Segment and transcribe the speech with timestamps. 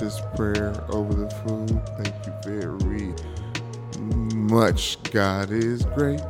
[0.00, 1.80] this prayer over the food.
[1.98, 3.14] Thank you very
[4.34, 5.02] much.
[5.12, 6.20] God is great.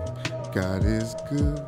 [0.52, 1.64] God is good.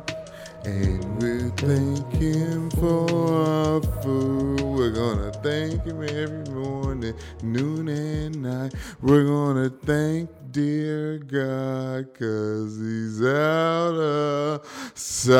[0.65, 4.61] And we're thanking for our food.
[4.61, 8.73] We're gonna thank him every morning, noon and night.
[9.01, 9.25] We're
[9.69, 15.39] gonna thank dear God, cause he's out of sight.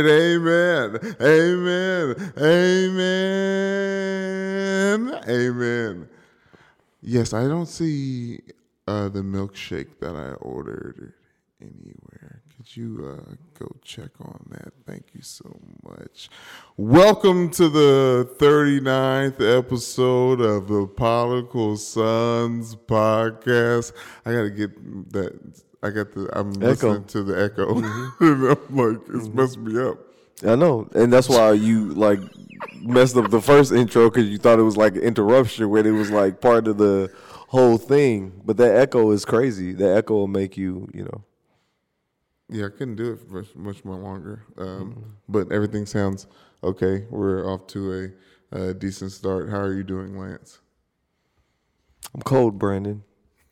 [0.00, 0.98] Amen.
[1.20, 2.32] Amen.
[2.38, 3.20] Amen.
[5.28, 6.08] Amen.
[7.02, 8.40] Yes, I don't see
[8.88, 11.12] uh, the milkshake that I ordered
[11.60, 12.42] anywhere.
[12.56, 14.72] Could you uh, go check on that?
[14.86, 16.28] Thank you so much.
[16.82, 23.92] Welcome to the 39th episode of the Political Sons podcast.
[24.24, 25.62] I got to get that.
[25.82, 26.30] I got the.
[26.32, 26.68] I'm Echo.
[26.68, 27.74] listening to the echo.
[27.74, 28.24] Mm-hmm.
[28.24, 29.36] and I'm like, it's mm-hmm.
[29.36, 29.98] messing me up.
[30.42, 32.20] I know, and that's why you like
[32.80, 35.90] messed up the first intro because you thought it was like an interruption when it
[35.90, 37.12] was like part of the
[37.48, 38.40] whole thing.
[38.42, 39.74] But that echo is crazy.
[39.74, 41.24] That echo will make you, you know.
[42.48, 44.46] Yeah, I couldn't do it for much, much more longer.
[44.56, 45.00] Um, mm-hmm.
[45.28, 46.26] But everything sounds
[46.62, 47.06] okay.
[47.10, 48.12] We're off to
[48.52, 49.48] a, uh decent start.
[49.50, 50.60] How are you doing, Lance?
[52.14, 53.04] I'm cold, Brandon.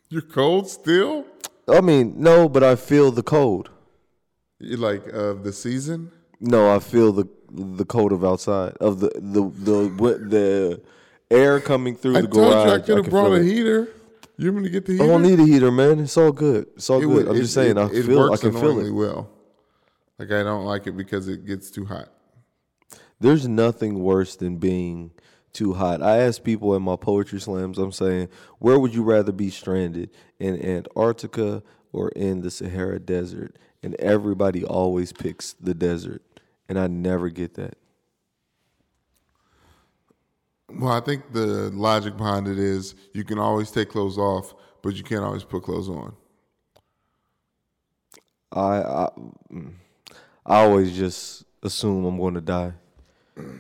[0.09, 1.25] You're cold still?
[1.69, 3.71] I mean, no, but I feel the cold.
[4.59, 6.11] You like uh, the season?
[6.41, 10.83] No, I feel the the cold of outside of the the the the
[11.31, 12.67] air coming through I the told garage.
[12.67, 13.89] you I could have brought a heater.
[14.37, 15.05] You want me to get the heater?
[15.05, 15.99] I don't need a heater, man.
[16.01, 16.67] It's all good.
[16.77, 17.09] It's all It good.
[17.15, 17.77] would- I'm it- just saying.
[17.77, 18.19] it- I it feel.
[18.21, 18.91] I works can feel it.
[18.91, 19.31] well.
[20.19, 22.09] Like I don't like it because it gets too hot.
[23.21, 25.11] There's nothing worse than being
[25.53, 26.03] too hot.
[26.03, 30.11] I ask people in my poetry slams, I'm saying, where would you rather be stranded?
[30.39, 31.63] In Antarctica
[31.93, 33.59] or in the Sahara Desert?
[33.83, 36.23] And everybody always picks the desert.
[36.69, 37.77] And I never get that.
[40.71, 44.95] Well, I think the logic behind it is you can always take clothes off, but
[44.95, 46.15] you can't always put clothes on.
[48.53, 49.09] I I,
[49.51, 49.73] mm,
[50.45, 52.75] I always just assume I'm going to die.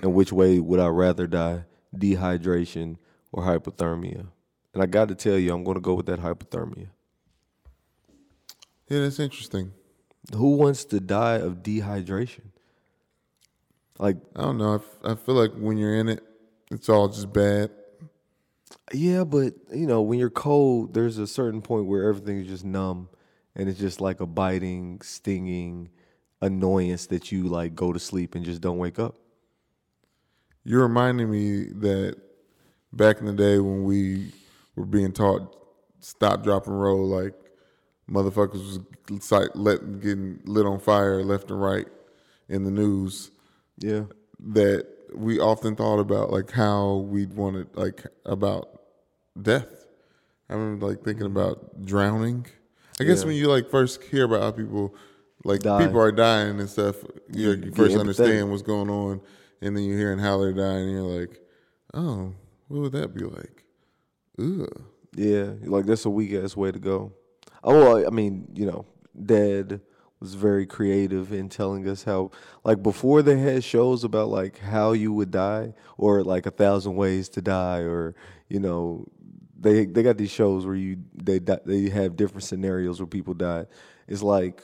[0.02, 1.64] And which way would I rather die?
[1.96, 2.96] Dehydration
[3.32, 4.26] or hypothermia?
[4.74, 6.88] And I got to tell you, I'm going to go with that hypothermia.
[8.88, 9.72] Yeah, that's interesting.
[10.34, 12.50] Who wants to die of dehydration?
[13.98, 14.72] Like, I don't know.
[14.72, 16.22] I, f- I feel like when you're in it,
[16.70, 17.70] it's all just bad.
[18.92, 22.64] yeah, but you know, when you're cold, there's a certain point where everything is just
[22.64, 23.08] numb
[23.56, 25.90] and it's just like a biting, stinging
[26.40, 29.16] annoyance that you like go to sleep and just don't wake up.
[30.68, 32.16] You're reminding me that
[32.92, 34.32] back in the day when we
[34.76, 35.56] were being taught
[36.00, 37.32] stop, drop, and roll, like
[38.10, 38.78] motherfuckers
[39.10, 41.86] was like let, getting lit on fire left and right
[42.50, 43.30] in the news.
[43.78, 44.02] Yeah.
[44.40, 48.68] That we often thought about like how we'd wanted like about
[49.40, 49.86] death.
[50.50, 51.38] I remember like thinking mm-hmm.
[51.38, 52.44] about drowning.
[53.00, 53.28] I guess Yeah.
[53.28, 54.94] when you like first hear about how people
[55.44, 55.86] like Die.
[55.86, 56.96] people are dying and stuff,
[57.32, 59.22] you, you first understand what's going on,
[59.60, 61.40] and then you're hearing how they're dying, and you're like,
[61.94, 62.34] oh,
[62.68, 63.64] what would that be like?
[65.16, 67.12] Yeah, like that's a weak ass way to go.
[67.64, 68.86] Oh, I mean, you know,
[69.20, 69.80] Dad
[70.20, 72.30] was very creative in telling us how,
[72.64, 76.94] like, before they had shows about like how you would die or like a thousand
[76.94, 78.14] ways to die, or
[78.48, 79.06] you know,
[79.58, 83.66] they they got these shows where you they they have different scenarios where people die.
[84.06, 84.62] It's like,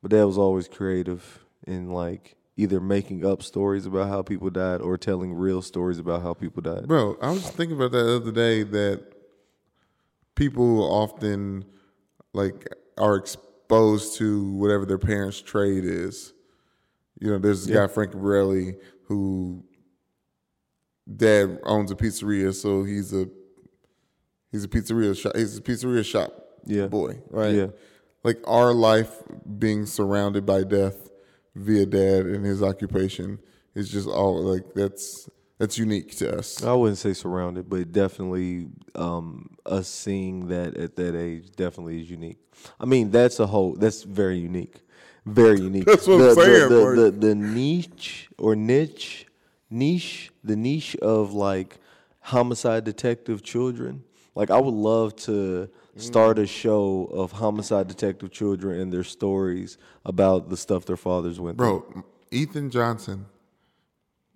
[0.00, 4.80] but Dad was always creative in like either making up stories about how people died
[4.80, 6.88] or telling real stories about how people died.
[6.88, 9.04] Bro, I was thinking about that the other day that
[10.34, 11.64] people often
[12.34, 12.66] like
[12.98, 16.32] are exposed to whatever their parents' trade is.
[17.20, 18.74] You know, there's this guy Frank Borelli
[19.04, 19.64] who
[21.16, 23.28] dad owns a pizzeria, so he's a
[24.50, 25.36] he's a pizzeria shop.
[25.36, 26.32] He's a pizzeria shop
[26.66, 26.88] Yeah.
[26.88, 27.54] boy, right?
[27.54, 27.66] Yeah.
[28.24, 29.12] Like our life
[29.60, 31.07] being surrounded by death
[31.58, 33.38] via dad and his occupation
[33.74, 35.28] is just all like that's
[35.58, 36.62] that's unique to us.
[36.62, 42.10] I wouldn't say surrounded, but definitely um, us seeing that at that age definitely is
[42.10, 42.38] unique.
[42.78, 43.74] I mean, that's a whole.
[43.74, 44.76] That's very unique,
[45.26, 45.84] very unique.
[45.84, 49.26] That's what I'm the, saying, The, the, the, the niche or niche,
[49.68, 51.78] niche, the niche of like
[52.20, 54.04] homicide detective children.
[54.34, 55.68] Like, I would love to
[56.00, 61.38] start a show of homicide detective children and their stories about the stuff their fathers
[61.40, 61.84] went through.
[61.92, 63.26] Bro, Ethan Johnson,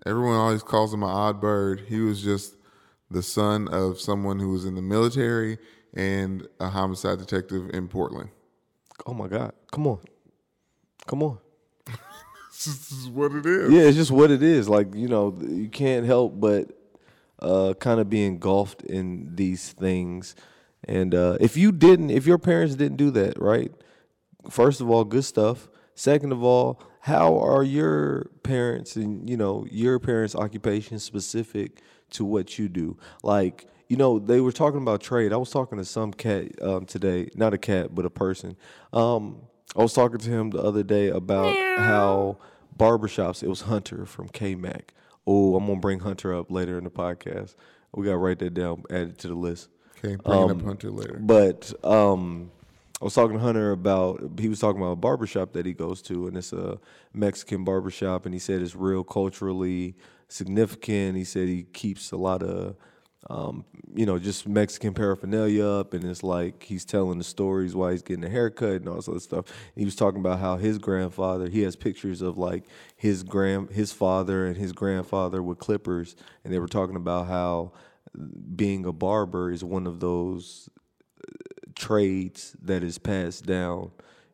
[0.04, 1.84] everyone always calls him an odd bird.
[1.88, 2.56] He was just
[3.10, 5.58] the son of someone who was in the military
[5.94, 8.30] and a homicide detective in Portland.
[9.06, 9.52] Oh my God!
[9.70, 10.00] Come on,
[11.06, 11.38] come on.
[12.64, 13.72] This is what it is.
[13.72, 14.68] Yeah, it's just what it is.
[14.68, 16.70] Like you know, you can't help but
[17.40, 20.36] uh, kind of be engulfed in these things.
[20.84, 23.72] And uh, if you didn't, if your parents didn't do that, right?
[24.50, 25.68] First of all, good stuff.
[25.94, 32.24] Second of all, how are your parents and you know your parents' occupation specific to
[32.24, 32.96] what you do?
[33.22, 35.32] Like, you know, they were talking about trade.
[35.32, 38.56] I was talking to some cat um, today, not a cat, but a person.
[38.92, 39.42] Um,
[39.76, 42.38] I was talking to him the other day about how
[42.76, 43.42] barbershops.
[43.42, 44.94] It was Hunter from K Mac.
[45.26, 47.54] Oh, I'm gonna bring Hunter up later in the podcast.
[47.94, 49.68] We gotta write that down, add it to the list.
[50.04, 51.18] Okay, bring Um, up Hunter later.
[51.20, 52.50] But um,
[53.00, 56.02] I was talking to Hunter about he was talking about a barbershop that he goes
[56.02, 56.78] to, and it's a
[57.12, 59.94] Mexican barbershop, and he said it's real culturally
[60.28, 61.16] significant.
[61.16, 62.76] He said he keeps a lot of
[63.30, 63.64] um,
[63.94, 68.02] you know, just Mexican paraphernalia up, and it's like he's telling the stories why he's
[68.02, 69.46] getting a haircut and all this other stuff.
[69.48, 72.64] And he was talking about how his grandfather, he has pictures of like
[72.96, 77.72] his grand, his father and his grandfather with clippers, and they were talking about how
[78.56, 80.68] being a barber is one of those
[81.74, 83.90] trades that is passed down.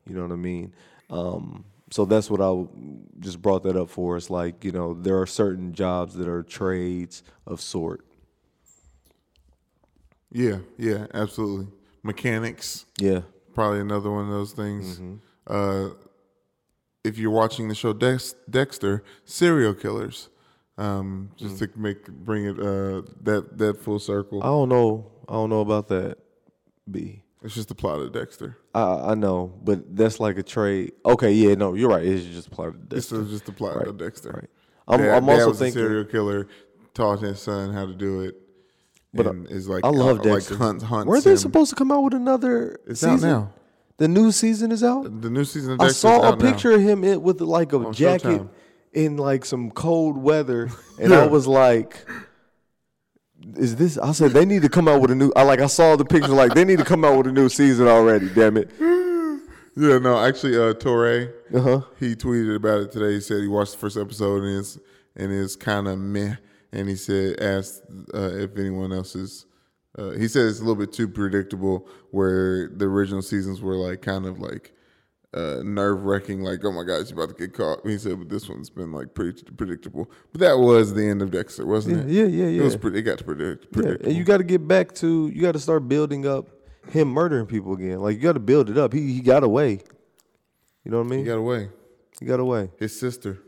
[0.06, 0.74] You know what I mean?
[1.10, 2.66] Um, so that's what I
[3.20, 4.16] just brought that up for.
[4.16, 8.04] It's like you know there are certain jobs that are trades of sort.
[10.30, 11.68] yeah, yeah, absolutely.
[12.02, 13.22] Mechanics, Yeah.
[13.54, 14.98] probably another one of those things.
[14.98, 15.14] Mm-hmm.
[15.46, 15.90] Uh,
[17.04, 20.28] if you're watching the show Dex- Dexter, serial killers.
[20.78, 21.72] Um, just Mm.
[21.74, 24.42] to make bring it uh, that that full circle.
[24.42, 25.10] I don't know.
[25.28, 26.18] I don't know about that.
[26.90, 27.22] B.
[27.42, 28.56] It's just the plot of Dexter.
[28.74, 30.92] I I know, but that's like a trade.
[31.04, 32.04] Okay, yeah, no, you're right.
[32.04, 33.12] It's just part of this.
[33.12, 34.30] is just the plot Right, of Dexter.
[34.30, 34.50] Right.
[34.88, 35.80] I'm, Dad- I'm also thinking.
[35.82, 36.48] serial killer
[36.94, 38.36] taught his son how to do it.
[39.14, 40.54] But, and is like I love uh, Dexter.
[40.54, 43.14] Like hunt, hunts Weren't they supposed to come out with another It's season?
[43.30, 43.52] out now.
[43.98, 45.20] The new season is out.
[45.22, 46.50] The new season of I saw a out now.
[46.50, 48.48] picture of him in, with like a On jacket Showtime.
[48.92, 50.70] In like some cold weather,
[51.00, 52.06] and I was like,
[53.56, 55.66] "Is this?" I said, "They need to come out with a new." I like I
[55.66, 58.28] saw the picture, like they need to come out with a new season already.
[58.30, 58.70] Damn it!
[59.80, 61.80] Yeah, no, actually, uh, Torre, Uh huh.
[62.00, 63.12] he tweeted about it today.
[63.12, 64.76] He said he watched the first episode and it's
[65.14, 66.34] and it's kind of meh.
[66.72, 67.82] And he said asked
[68.12, 69.46] uh, if anyone else is.
[69.96, 71.86] Uh, he said it's a little bit too predictable.
[72.10, 74.72] Where the original seasons were like kind of like
[75.34, 76.42] uh, nerve wracking.
[76.42, 77.86] Like oh my God, she's about to get caught.
[77.86, 80.10] He said, but this one's been like pretty predictable.
[80.32, 82.30] But that was the end of Dexter, wasn't Yeah, it?
[82.30, 82.60] yeah, yeah, yeah.
[82.60, 82.98] It was pretty.
[82.98, 83.64] It got to predict.
[83.66, 84.08] Yeah, predictable.
[84.08, 86.48] and you got to get back to you got to start building up
[86.90, 88.00] him murdering people again.
[88.00, 88.92] Like you got to build it up.
[88.92, 89.80] He he got away.
[90.84, 91.18] You know what I mean?
[91.20, 91.68] He got away.
[92.18, 92.70] he got away.
[92.78, 93.38] His sister.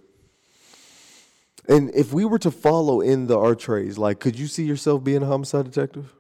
[1.69, 5.05] And if we were to follow in the art trades, like, could you see yourself
[5.05, 6.13] being a homicide detective?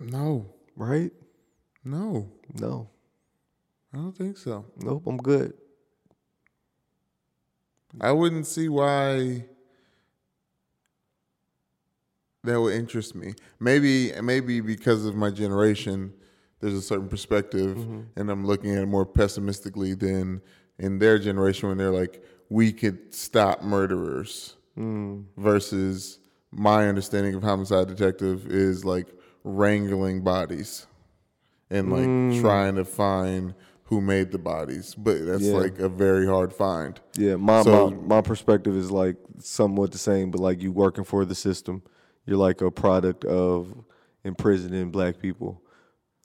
[0.00, 0.46] No,
[0.76, 1.10] Right?
[1.86, 2.28] No,
[2.60, 2.88] No.
[3.94, 4.66] I don't think so.
[4.76, 5.04] Nope.
[5.06, 5.54] I'm good.
[8.00, 9.44] I wouldn't see why
[12.42, 13.34] that would interest me.
[13.60, 16.12] Maybe maybe because of my generation,
[16.60, 18.00] there's a certain perspective, mm-hmm.
[18.16, 20.42] and I'm looking at it more pessimistically than
[20.80, 24.56] in their generation when they're like, we could stop murderers.
[24.76, 25.24] Mm.
[25.38, 26.18] Versus
[26.50, 29.06] my understanding of homicide detective is like
[29.44, 30.86] wrangling bodies
[31.70, 32.40] and like mm.
[32.40, 33.54] trying to find
[33.84, 35.54] who made the bodies, but that's Yeah.
[35.54, 37.00] like a very hard find.
[37.16, 37.36] Yeah.
[37.36, 41.24] My, So- my my perspective is like somewhat the same, but like you working for
[41.24, 41.82] the system.
[42.24, 43.72] You're like a product of
[44.24, 45.62] imprisoning black people.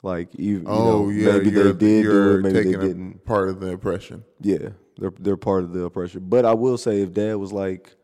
[0.04, 3.24] Like you, you Oh know, yeah, maybe they did do it, maybe they didn't.
[3.24, 4.24] part of the oppression.
[4.40, 6.24] Yeah, they're they're part of the oppression.
[6.28, 7.96] But I will say, if Dad was like,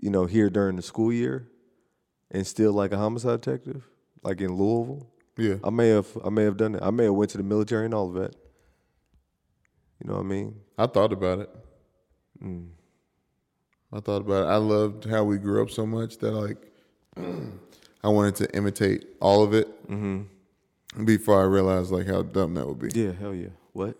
[0.00, 1.46] you know, here during the school year,
[2.30, 3.86] and still like a homicide detective,
[4.22, 5.06] like in Louisville,
[5.40, 6.82] Yeah, I may have I may have done it.
[6.82, 8.34] I may have went to the military and all of that.
[10.02, 10.54] You know what I mean?
[10.78, 11.50] I thought about it.
[12.42, 12.68] Mm.
[13.92, 14.50] I thought about it.
[14.50, 16.58] I loved how we grew up so much that like
[18.04, 21.04] I wanted to imitate all of it Mm-hmm.
[21.04, 22.90] before I realized like how dumb that would be.
[22.94, 23.48] Yeah, hell yeah.
[23.72, 23.96] What?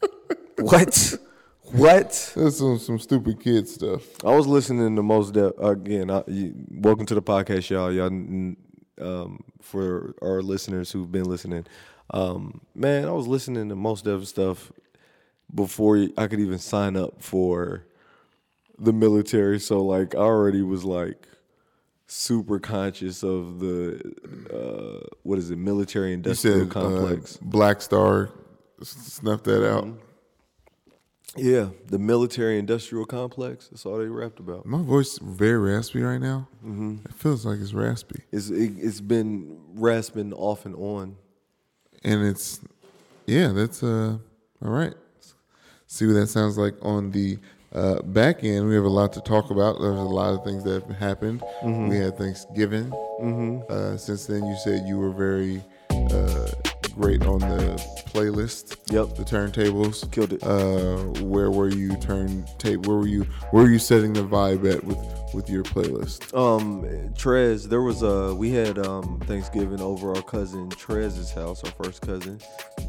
[0.58, 1.14] what?
[1.72, 2.32] What?
[2.36, 4.02] That's some some stupid kid stuff.
[4.24, 6.10] I was listening to Mos Def again.
[6.10, 7.92] I, you, welcome to the podcast, y'all.
[7.92, 8.10] Y'all,
[9.00, 11.66] um, for our listeners who've been listening,
[12.12, 14.72] um, man, I was listening to Mos Def stuff
[15.54, 17.84] before I could even sign up for
[18.78, 19.60] the military.
[19.60, 21.28] So like, I already was like
[22.06, 24.00] super conscious of the
[24.52, 27.36] uh, what is it, military You industrial said complex.
[27.36, 28.30] Uh, Black Star
[28.82, 29.88] snuffed that out.
[31.36, 33.68] Yeah, the military industrial complex.
[33.68, 34.66] That's all they rapped about.
[34.66, 36.48] My voice very raspy right now.
[36.64, 37.06] Mm-hmm.
[37.06, 41.16] It feels like it's raspy, It's it, it's been rasping off and on.
[42.04, 42.60] and it's
[43.26, 43.48] yeah.
[43.52, 44.18] That's uh
[44.64, 44.94] all right.
[45.86, 47.38] See what that sounds like on the
[47.72, 49.78] Uh, back end, we have a lot to talk about.
[49.80, 51.40] There's a lot of things that have happened.
[51.62, 51.88] Mm-hmm.
[51.88, 52.90] We had Thanksgiving.
[53.70, 55.62] Uh, since then, you said you were very
[56.10, 56.50] uh,
[56.94, 57.76] great on the
[58.08, 58.76] playlist.
[58.92, 59.16] Yep.
[59.16, 60.10] The turntables.
[60.12, 60.42] Killed it.
[60.42, 62.86] Uh, where were you turn tape?
[62.86, 63.24] Where were you?
[63.50, 64.98] Where were you setting the vibe at with
[65.32, 66.34] with your playlist?
[66.36, 66.82] Um,
[67.14, 72.02] Trez, there was a we had um Thanksgiving over our cousin Trez's house, our first
[72.02, 72.40] cousin,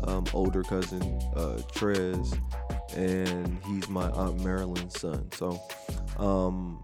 [0.03, 1.01] um, older cousin,
[1.35, 2.37] uh, Trez,
[2.95, 5.29] and he's my aunt Marilyn's son.
[5.33, 5.61] So,
[6.17, 6.83] um,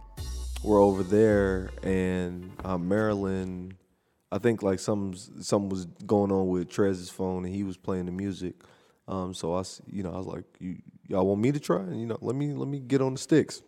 [0.64, 3.78] we're over there, and Aunt Marilyn,
[4.32, 8.06] I think like some something was going on with Trez's phone, and he was playing
[8.06, 8.56] the music.
[9.08, 11.80] Um, so I, you know, I was like, you, y'all want me to try?
[11.80, 13.62] And, you know, let me let me get on the sticks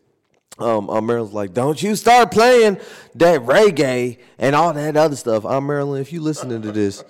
[0.59, 2.79] um, Aunt Marilyn's like, don't you start playing
[3.15, 5.45] that reggae and all that other stuff.
[5.45, 7.03] Aunt Marilyn, if you listening to this,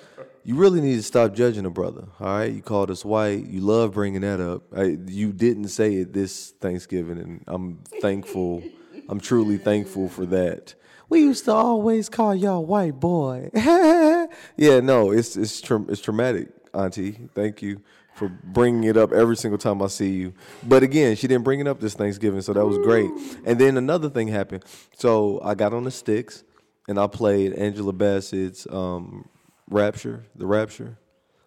[0.43, 2.07] you really need to stop judging a brother.
[2.19, 3.45] All right, you called us white.
[3.45, 4.63] You love bringing that up.
[4.75, 8.63] I, you didn't say it this Thanksgiving, and I'm thankful.
[9.07, 10.75] I'm truly thankful for that.
[11.09, 13.49] We used to always call y'all white boy.
[14.57, 17.29] yeah, no, it's it's tra- it's traumatic, Auntie.
[17.33, 17.81] Thank you
[18.13, 20.33] for bringing it up every single time I see you.
[20.63, 23.09] But again, she didn't bring it up this Thanksgiving, so that was great.
[23.45, 24.65] And then another thing happened.
[24.97, 26.43] So I got on the sticks
[26.87, 29.29] and I played Angela Bassett's um,
[29.69, 30.97] Rapture, the Rapture.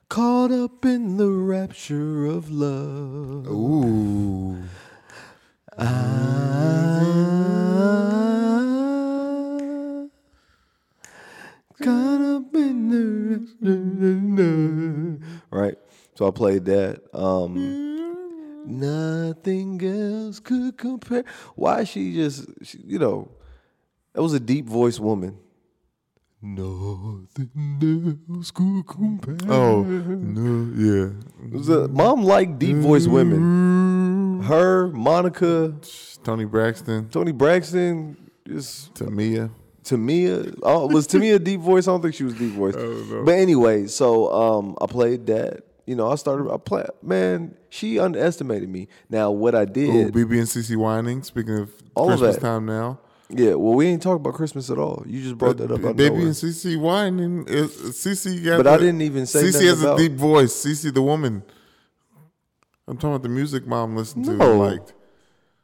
[0.08, 3.46] Caught up in the rapture of love.
[3.48, 4.62] Ooh.
[5.78, 6.22] I
[11.82, 12.88] got up in
[13.60, 15.18] the
[15.50, 15.76] right.
[16.14, 17.02] So I played that.
[17.12, 17.54] Um,
[18.64, 21.24] nothing else could compare.
[21.54, 23.30] Why she just, she, you know,
[24.12, 25.38] that was a deep voice woman.
[26.40, 29.38] Nothing else could compare.
[29.48, 31.10] Oh no, yeah.
[31.46, 34.42] It was a, mom liked deep voice women.
[34.42, 35.74] Her, Monica,
[36.24, 39.50] Toni Braxton, Toni Braxton, just Tamia.
[39.84, 40.58] Tamia.
[40.62, 41.88] Oh, was Tamia a deep voice?
[41.88, 42.74] I don't think she was deep voice.
[42.76, 45.62] But anyway, so um, I played that.
[45.86, 46.50] You know, I started.
[46.52, 46.84] I play.
[47.02, 48.86] Man, she underestimated me.
[49.10, 50.14] Now, what I Ooh, did.
[50.14, 51.26] BeBe and CeCe Winans.
[51.26, 52.42] Speaking of All of Christmas that.
[52.42, 53.00] time now.
[53.28, 53.54] yeah.
[53.54, 55.02] Well, we ain't talking about Christmas at all.
[55.06, 55.80] You just brought that up.
[55.80, 56.26] Out of Baby nowhere.
[56.28, 57.44] and CC whining.
[57.48, 60.16] Is, CC got But I the- didn't even say CC nothing has about- a deep
[60.18, 60.52] voice.
[60.54, 61.42] CC the woman.
[62.86, 64.50] I'm talking about the music mom listened to No.
[64.52, 64.92] and liked.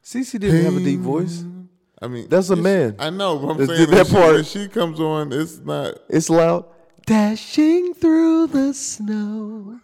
[0.05, 1.45] Cece didn't have a deep voice.
[2.00, 2.97] I mean, That's a it's- man.
[2.99, 5.95] I know, but I'm That's- saying that she, part- when she comes on, it's not.
[6.09, 6.64] It's loud.
[7.07, 9.81] Dashing through the snow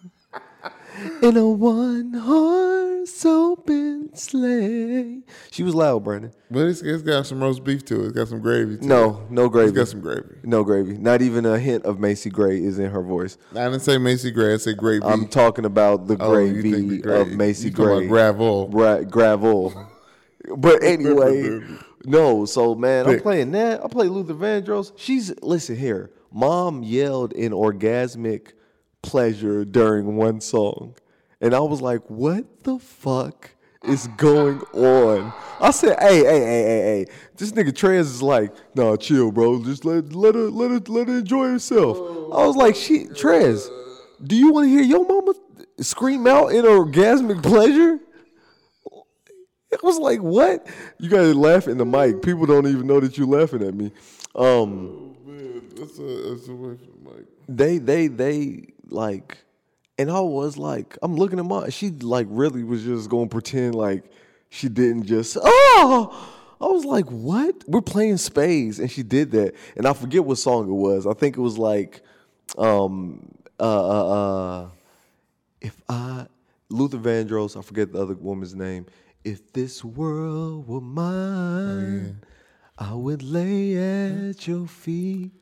[1.22, 5.22] in a one horse open sleigh.
[5.50, 6.32] She was loud, Brandon.
[6.50, 8.08] But it's, it's got some roast beef to it.
[8.08, 8.76] It's got some gravy.
[8.76, 8.86] To it.
[8.86, 9.70] No, no gravy.
[9.70, 10.36] it's got some gravy.
[10.42, 10.98] No gravy.
[10.98, 13.38] Not even a hint of Macy Gray is in her voice.
[13.52, 14.54] I didn't say Macy Gray.
[14.54, 15.04] I said gravy.
[15.04, 17.20] I'm talking about the Oh, gravy the gravy.
[17.32, 18.06] of Macy You Gray.
[18.06, 18.68] gravel.
[18.68, 19.72] Ra- gravel.
[20.56, 21.60] but anyway,
[22.04, 22.44] no.
[22.44, 23.84] So man, I'm playing that.
[23.84, 24.92] I play Luther Vandross.
[24.96, 26.10] She's listen here.
[26.32, 28.52] Mom yelled in orgasmic
[29.02, 30.96] pleasure during one song,
[31.40, 33.50] and I was like, "What the fuck?"
[33.82, 35.30] Is going on.
[35.60, 37.06] I said, "Hey, hey, hey, hey, hey!
[37.36, 39.62] This nigga Trez is like, nah, chill, bro.
[39.62, 41.98] Just let let her let her let her enjoy herself."
[42.32, 43.68] I was like, "She Trez,
[44.22, 45.34] do you want to hear your mama
[45.80, 47.98] scream out in orgasmic pleasure?"
[49.82, 50.66] I was like, "What?"
[50.98, 52.22] You gotta laugh in the mic.
[52.22, 53.92] People don't even know that you're laughing at me.
[54.34, 57.26] Um, Man, that's a, that's a way from the mic.
[57.48, 59.38] they, they, they like,
[59.98, 61.68] and I was like, I'm looking at my.
[61.70, 64.04] She like really was just gonna pretend like
[64.50, 65.36] she didn't just.
[65.40, 67.54] Oh, I was like, what?
[67.66, 71.06] We're playing spades, and she did that, and I forget what song it was.
[71.06, 72.02] I think it was like,
[72.56, 73.28] um,
[73.58, 74.68] uh, uh, uh
[75.60, 76.26] if I
[76.68, 78.86] Luther Vandross, I forget the other woman's name.
[79.24, 82.20] If this world were mine,
[82.78, 83.74] I would lay
[84.28, 85.32] at your feet.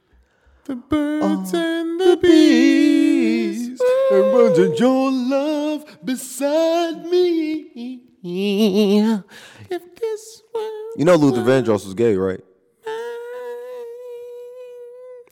[0.65, 3.69] The birds and The the bees.
[3.69, 8.03] bees and your love beside me.
[8.23, 12.41] If this world You know Luther Vandross was gay, right?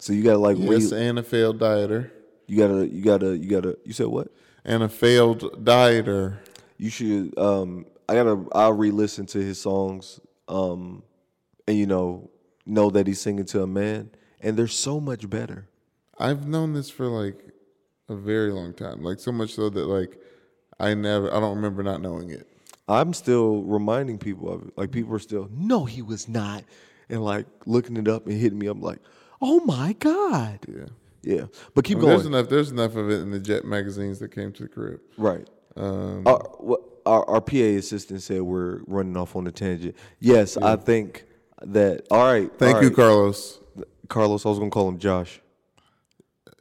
[0.01, 2.11] So you gotta like Yes, and a failed dieter.
[2.49, 4.29] you gotta you gotta you gotta you said what?
[4.65, 6.39] And a failed dieter.
[6.79, 11.05] You should um I gotta I'll re-listen to his songs um
[11.69, 12.29] and you know
[12.67, 15.69] know that he's singing to a man and they're so much better.
[16.19, 17.39] I've known this for like
[18.09, 19.03] a very long time.
[19.03, 20.19] Like so much so that like
[20.81, 22.49] I never I don't remember not knowing it.
[22.89, 24.77] I'm still reminding people of it.
[24.77, 26.65] Like people are still, no, he was not.
[27.09, 28.99] And like looking it up and hitting me up like,
[29.41, 30.59] oh my God.
[30.69, 30.87] Yeah.
[31.23, 31.45] Yeah.
[31.75, 32.35] But keep I mean, there's going.
[32.35, 35.01] enough there's enough of it in the Jet magazines that came to the crib.
[35.17, 35.47] Right.
[35.77, 39.97] Um, Uh, what, our, our PA assistant said we're running off on a tangent.
[40.21, 41.25] Yes, I think
[41.63, 42.07] that.
[42.11, 42.51] All right.
[42.59, 42.97] Thank all you, right.
[42.97, 43.61] Carlos.
[44.09, 44.47] Carlos.
[44.47, 45.41] I was gonna call him Josh.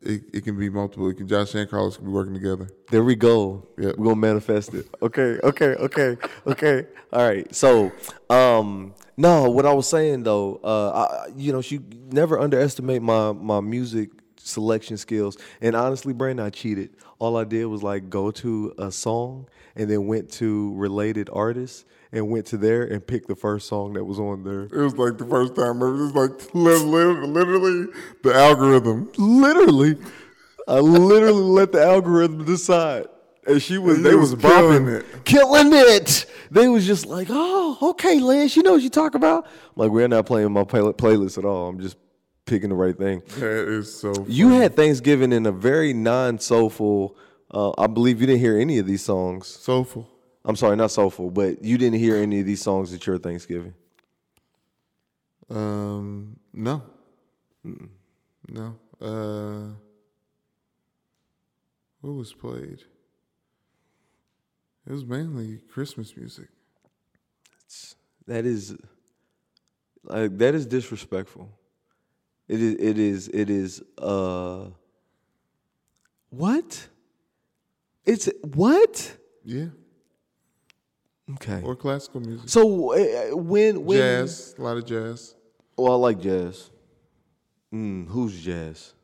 [0.01, 1.09] It, it can be multiple.
[1.09, 2.69] It can Josh and Carlos can be working together.
[2.89, 3.67] There we go.
[3.77, 3.97] Yep.
[3.97, 4.87] We're gonna manifest it.
[5.01, 6.87] Okay, okay, okay, okay.
[7.13, 7.53] All right.
[7.53, 7.91] So,
[8.29, 11.79] um, no, what I was saying though, uh, I, you know, she
[12.11, 15.37] never underestimate my my music selection skills.
[15.61, 16.95] And honestly, Brandon, I cheated.
[17.19, 21.85] All I did was like go to a song and then went to related artists
[22.11, 24.63] and went to there and picked the first song that was on there.
[24.63, 25.81] It was like the first time.
[25.81, 27.87] It was like li- li- literally
[28.23, 29.11] the algorithm.
[29.17, 29.97] Literally,
[30.67, 33.07] I literally let the algorithm decide.
[33.47, 35.25] And she was, And they was, was killing bopping it.
[35.25, 36.25] killing it.
[36.51, 39.45] They was just like, oh, okay, Lance, you know what you talk about.
[39.45, 41.67] I'm like, we're not playing my play- playlist at all.
[41.69, 41.97] I'm just
[42.49, 43.21] picking the right thing.
[43.37, 44.25] That is so.
[44.27, 47.15] You had Thanksgiving in a very non-soulful.
[47.51, 49.47] Uh, I believe you didn't hear any of these songs.
[49.47, 50.09] soulful.
[50.45, 53.73] I'm sorry, not soulful, but you didn't hear any of these songs at your Thanksgiving.
[55.49, 56.83] Um, no,
[58.47, 58.75] no.
[59.01, 59.73] Uh,
[62.01, 62.83] what was played?
[64.87, 66.47] It was mainly Christmas music.
[68.27, 68.75] That is
[70.03, 71.49] like that is disrespectful.
[72.49, 74.69] It is it is it is uh
[76.31, 76.87] what?
[78.05, 79.17] It's what?
[79.43, 79.67] Yeah,
[81.35, 81.61] Okay.
[81.63, 82.49] or classical music.
[82.49, 85.35] So uh, when when jazz, a lot of jazz.
[85.77, 86.71] Oh, I like jazz.
[87.71, 88.95] Mm, who's jazz?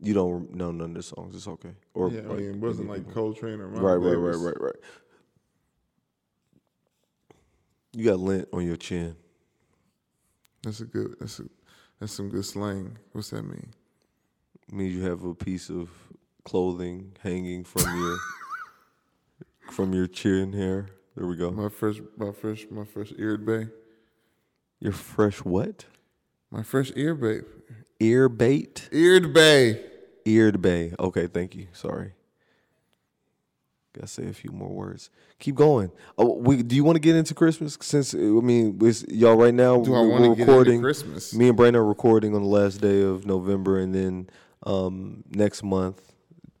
[0.00, 1.36] You don't know none of the songs.
[1.36, 1.74] It's okay.
[1.94, 4.74] Or yeah, I mean, it wasn't like Coltrane or Miles right, right, right, right, right.
[7.92, 9.14] You got lint on your chin.
[10.62, 11.16] That's a good.
[11.20, 11.44] That's a.
[12.00, 12.98] That's some good slang.
[13.12, 13.72] What's that mean?
[14.70, 15.90] means you have a piece of
[16.44, 18.18] clothing hanging from your
[19.70, 20.88] from your chin hair.
[21.16, 21.50] There we go.
[21.50, 23.68] My fresh, my fresh, my fresh eared bay.
[24.80, 25.84] Your fresh what?
[26.50, 27.40] My fresh ear bay.
[28.00, 28.88] Ear bait?
[28.90, 29.84] Eared bay.
[30.24, 30.92] Eared bay.
[30.98, 31.68] Okay, thank you.
[31.72, 32.14] Sorry.
[33.94, 35.10] Gotta say a few more words.
[35.38, 35.90] Keep going.
[36.16, 37.76] Oh, we, do you want to get into Christmas?
[37.80, 40.80] Since I mean, y'all right now Do I we're- want to we're get into recording.
[40.80, 41.34] Christmas?
[41.34, 44.30] Me and Brandon are recording on the last day of November, and then
[44.64, 46.00] um, next month,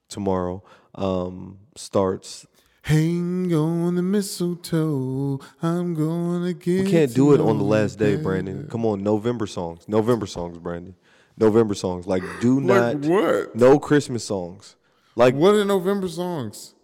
[0.08, 0.62] tomorrow,
[0.94, 2.46] um, starts
[2.86, 5.40] Hang on the mistletoe.
[5.62, 6.84] I'm gonna get.
[6.84, 8.16] We can't do it on the last day.
[8.16, 8.66] Brandon.
[8.68, 9.88] Come on, November songs.
[9.88, 10.96] November songs, Brandon.
[11.38, 12.06] November songs.
[12.08, 13.54] Like do Like not what?
[13.56, 14.74] no Christmas songs.
[15.14, 16.74] Like What are November songs?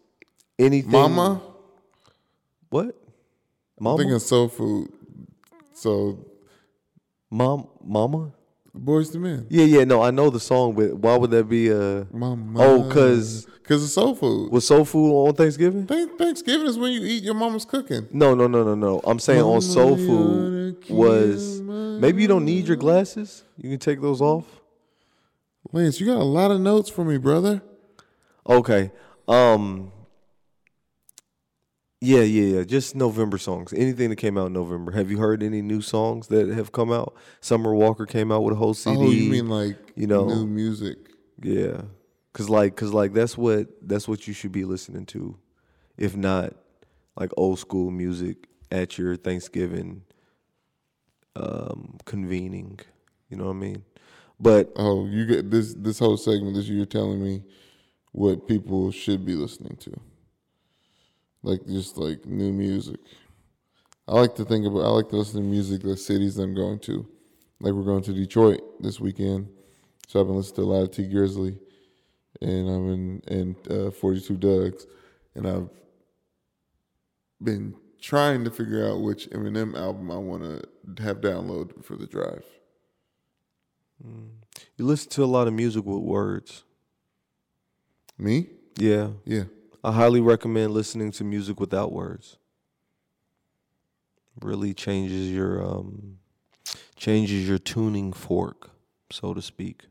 [0.58, 1.40] Anything Mama.
[2.70, 2.94] What?
[3.80, 4.92] I'm thinking soul food.
[5.72, 6.18] So
[7.30, 8.32] Mom Mama?
[8.76, 9.46] Boyz II Men.
[9.48, 12.58] Yeah, yeah, no, I know the song, but why would that be uh Mama.
[12.60, 14.50] Oh, because cause it's soul food.
[14.50, 15.86] was soul food on Thanksgiving?
[15.86, 18.08] Thank- Thanksgiving is when you eat your mama's cooking.
[18.12, 19.00] No, no, no, no, no.
[19.04, 23.44] I'm saying on soul food was maybe you don't need your glasses.
[23.56, 24.44] You can take those off.
[25.72, 27.62] Lance, you got a lot of notes for me, brother.
[28.48, 28.90] Okay.
[29.26, 29.92] Um
[32.00, 32.64] Yeah, yeah, yeah.
[32.64, 33.72] Just November songs.
[33.72, 34.92] Anything that came out in November.
[34.92, 37.14] Have you heard any new songs that have come out?
[37.40, 38.96] Summer Walker came out with a whole CD.
[38.98, 40.98] Oh, you mean like you know- new music?
[41.42, 41.82] Yeah.
[42.34, 45.36] Cause like cause like that's what that's what you should be listening to.
[45.96, 46.54] If not
[47.16, 50.02] like old school music at your Thanksgiving
[51.34, 52.78] um convening.
[53.28, 53.82] You know what I mean?
[54.38, 56.54] But Oh, you get this this whole segment.
[56.54, 57.42] This you're telling me
[58.12, 59.92] what people should be listening to,
[61.42, 63.00] like just like new music.
[64.06, 64.80] I like to think about.
[64.80, 67.06] I like to listen to music the cities I'm going to.
[67.60, 69.48] Like we're going to Detroit this weekend,
[70.06, 71.58] so I've been listening to a lot of Tee Grizzley,
[72.40, 74.80] and I'm in and uh, 42 Dugg,
[75.34, 75.68] and I've
[77.42, 82.06] been trying to figure out which Eminem album I want to have downloaded for the
[82.06, 82.44] drive.
[84.04, 86.64] you listen to a lot of music with words.
[88.16, 88.46] Me?
[88.76, 89.10] Yeah.
[89.24, 89.44] Yeah.
[89.84, 92.36] I highly recommend listening to music without words.
[94.40, 96.18] Really changes your um
[96.96, 98.70] changes your tuning fork,
[99.10, 99.82] so to speak.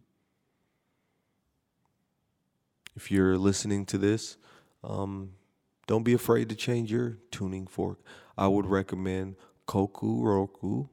[2.95, 4.37] If you're listening to this,
[4.83, 5.31] um,
[5.85, 7.99] don't be afraid to change your tuning fork.
[8.37, 9.35] I would recommend
[9.67, 10.89] Kokoroko,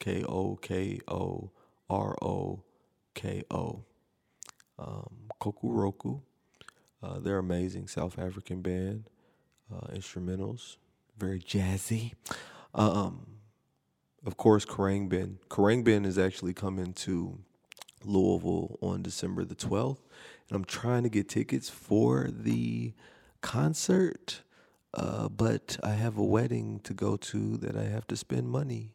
[0.00, 1.50] K O K O
[1.88, 2.62] R O
[3.14, 3.84] K O.
[4.78, 6.22] Um, Kokoroko.
[7.04, 9.10] Uh, they're amazing South African band,
[9.72, 10.76] uh, instrumentals,
[11.18, 12.12] very jazzy.
[12.74, 13.26] Um,
[14.24, 14.64] of course.
[14.64, 15.08] Kerrang
[15.84, 17.38] Ben is actually coming to
[18.04, 19.98] Louisville on December the 12th,
[20.48, 22.94] and I'm trying to get tickets for the
[23.42, 24.40] concert.
[24.94, 28.94] uh, but I have a wedding to go to that I have to spend money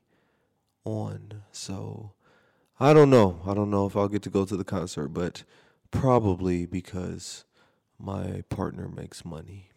[0.85, 1.43] on.
[1.51, 2.13] So
[2.79, 3.41] I don't know.
[3.45, 5.43] I don't know if I'll get to go to the concert, but
[5.91, 7.43] probably because
[7.99, 9.69] my partner makes money.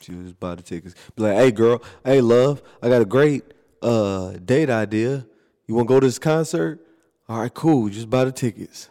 [0.00, 0.94] She was buy the tickets.
[1.14, 3.44] Be like, hey girl, hey love, I got a great
[3.82, 5.26] uh date idea.
[5.66, 6.80] You wanna go to this concert?
[7.28, 7.88] All right, cool.
[7.88, 8.88] Just buy the tickets.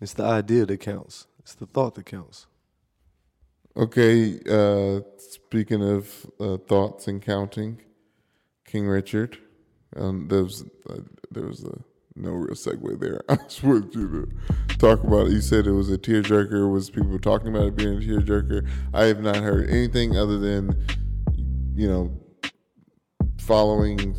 [0.00, 1.26] It's the idea that counts.
[1.40, 2.46] It's the thought that counts.
[3.76, 7.80] Okay, uh, speaking of uh, thoughts and counting,
[8.64, 9.38] King Richard.
[9.94, 11.78] Um, there was uh, there was a
[12.16, 13.20] no real segue there.
[13.28, 14.28] I just wanted you
[14.68, 15.32] to talk about it.
[15.32, 16.70] You said it was a tearjerker.
[16.72, 18.68] Was people talking about it being a tearjerker?
[18.94, 20.86] I have not heard anything other than
[21.74, 22.20] you know
[23.38, 24.16] following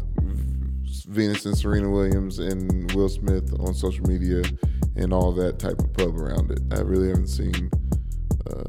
[1.08, 4.44] Venus and Serena Williams and Will Smith on social media
[4.96, 6.60] and all that type of pub around it.
[6.72, 7.70] I really haven't seen
[8.50, 8.64] uh,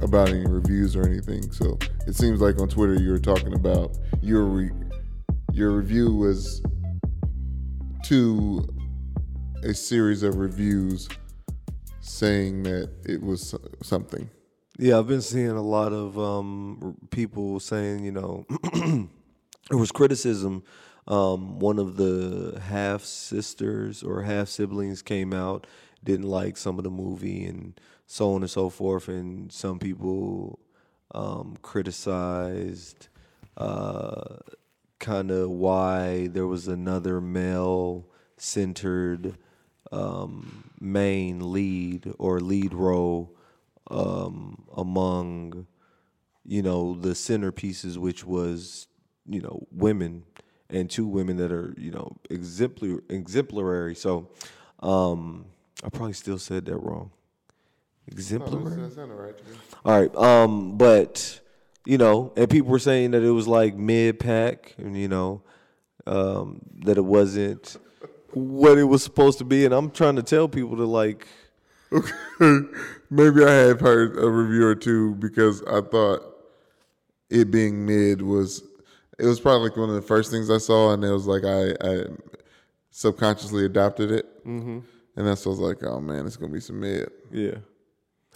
[0.00, 1.50] about any reviews or anything.
[1.52, 4.70] So it seems like on Twitter you were talking about your re-
[5.52, 6.62] your review was
[8.10, 8.66] to
[9.62, 11.08] a series of reviews
[12.00, 14.28] saying that it was something.
[14.80, 20.64] Yeah, I've been seeing a lot of um, people saying, you know, there was criticism.
[21.06, 25.68] Um, one of the half sisters or half siblings came out,
[26.02, 29.06] didn't like some of the movie, and so on and so forth.
[29.06, 30.58] And some people
[31.14, 33.06] um, criticized
[33.56, 34.38] uh,
[35.00, 39.36] kind of why there was another male centered
[39.90, 43.34] um, main lead or lead role
[43.90, 45.66] um, among
[46.44, 48.86] you know the centerpieces, which was
[49.26, 50.24] you know women
[50.68, 53.02] and two women that are you know exemplary.
[53.08, 53.94] exemplary.
[53.94, 54.28] So
[54.80, 55.46] um,
[55.82, 57.10] I probably still said that wrong.
[58.06, 58.92] Exemplary.
[59.84, 61.40] All right, um, but
[61.90, 65.42] you know, and people were saying that it was like mid pack, and you know,
[66.06, 67.78] um, that it wasn't
[68.30, 69.64] what it was supposed to be.
[69.64, 71.26] And I'm trying to tell people to like.
[71.92, 72.12] Okay,
[73.10, 76.20] maybe I have heard a review or two because I thought
[77.28, 78.62] it being mid was
[79.18, 81.42] it was probably like one of the first things I saw, and it was like
[81.44, 82.04] I, I
[82.92, 84.78] subconsciously adopted it, mm-hmm.
[85.16, 87.10] and that's what I was like, oh man, it's gonna be some mid.
[87.32, 87.56] Yeah.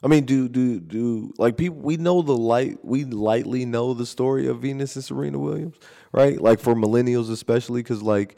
[0.03, 1.79] I mean, do do do like people?
[1.79, 2.79] We know the light.
[2.85, 5.77] We lightly know the story of Venus and Serena Williams,
[6.13, 6.41] right?
[6.41, 8.37] Like for millennials, especially, because like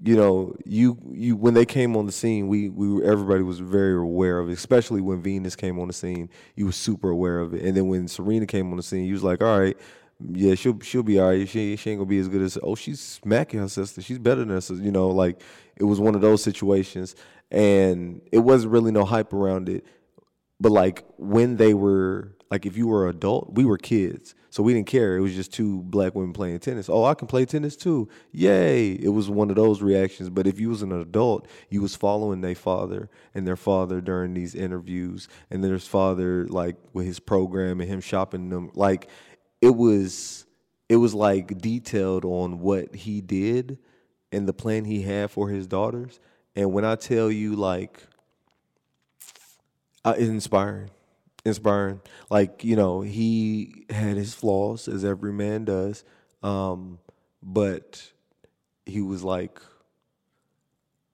[0.00, 3.94] you know, you you when they came on the scene, we we everybody was very
[3.94, 4.52] aware of it.
[4.52, 7.62] Especially when Venus came on the scene, you was super aware of it.
[7.62, 9.76] And then when Serena came on the scene, you was like, all right,
[10.20, 11.48] yeah, she'll she'll be all right.
[11.48, 14.00] She she ain't gonna be as good as oh, she's smacking her sister.
[14.00, 14.82] She's better than her sister.
[14.82, 15.42] You know, like
[15.76, 17.16] it was one of those situations,
[17.50, 19.84] and it wasn't really no hype around it.
[20.60, 24.34] But like when they were like if you were an adult, we were kids.
[24.50, 25.16] So we didn't care.
[25.16, 26.88] It was just two black women playing tennis.
[26.88, 28.08] Oh, I can play tennis too.
[28.32, 28.92] Yay.
[28.92, 30.30] It was one of those reactions.
[30.30, 34.32] But if you was an adult, you was following their father and their father during
[34.34, 38.70] these interviews and their father like with his program and him shopping them.
[38.74, 39.10] Like
[39.60, 40.46] it was
[40.88, 43.78] it was like detailed on what he did
[44.32, 46.20] and the plan he had for his daughters.
[46.56, 48.02] And when I tell you like
[50.04, 50.90] uh, inspiring.
[51.44, 52.00] Inspiring.
[52.30, 56.04] Like, you know, he had his flaws, as every man does.
[56.42, 56.98] Um,
[57.42, 58.12] but
[58.86, 59.60] he was like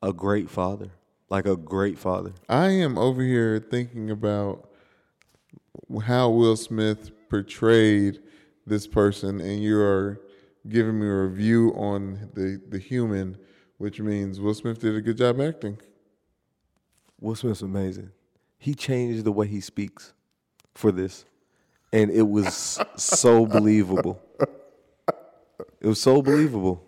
[0.02, 0.90] a great father.
[1.30, 2.32] Like a great father.
[2.48, 4.68] I am over here thinking about
[6.04, 8.20] how Will Smith portrayed
[8.66, 10.20] this person, and you are
[10.68, 13.36] giving me a review on the, the human,
[13.78, 15.78] which means Will Smith did a good job acting.
[17.20, 18.10] Will Smith's amazing
[18.58, 20.12] he changed the way he speaks
[20.74, 21.24] for this.
[21.92, 24.20] And it was so believable.
[25.80, 26.82] It was so believable.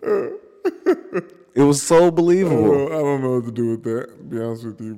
[1.57, 2.85] It was so believable.
[2.87, 4.15] I don't, know, what to do with that.
[4.15, 4.95] To be honest with you,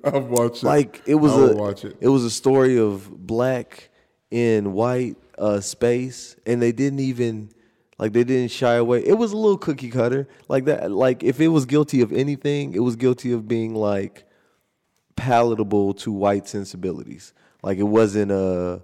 [0.02, 0.66] but I've watched it.
[0.66, 1.96] Like it was a watch it.
[2.00, 3.88] it was a story of black
[4.32, 7.50] in white uh, space, and they didn't even
[7.98, 9.06] like they didn't shy away.
[9.06, 10.90] It was a little cookie cutter like that.
[10.90, 14.24] Like if it was guilty of anything, it was guilty of being like
[15.16, 17.32] palatable to white sensibilities.
[17.62, 18.82] Like it wasn't a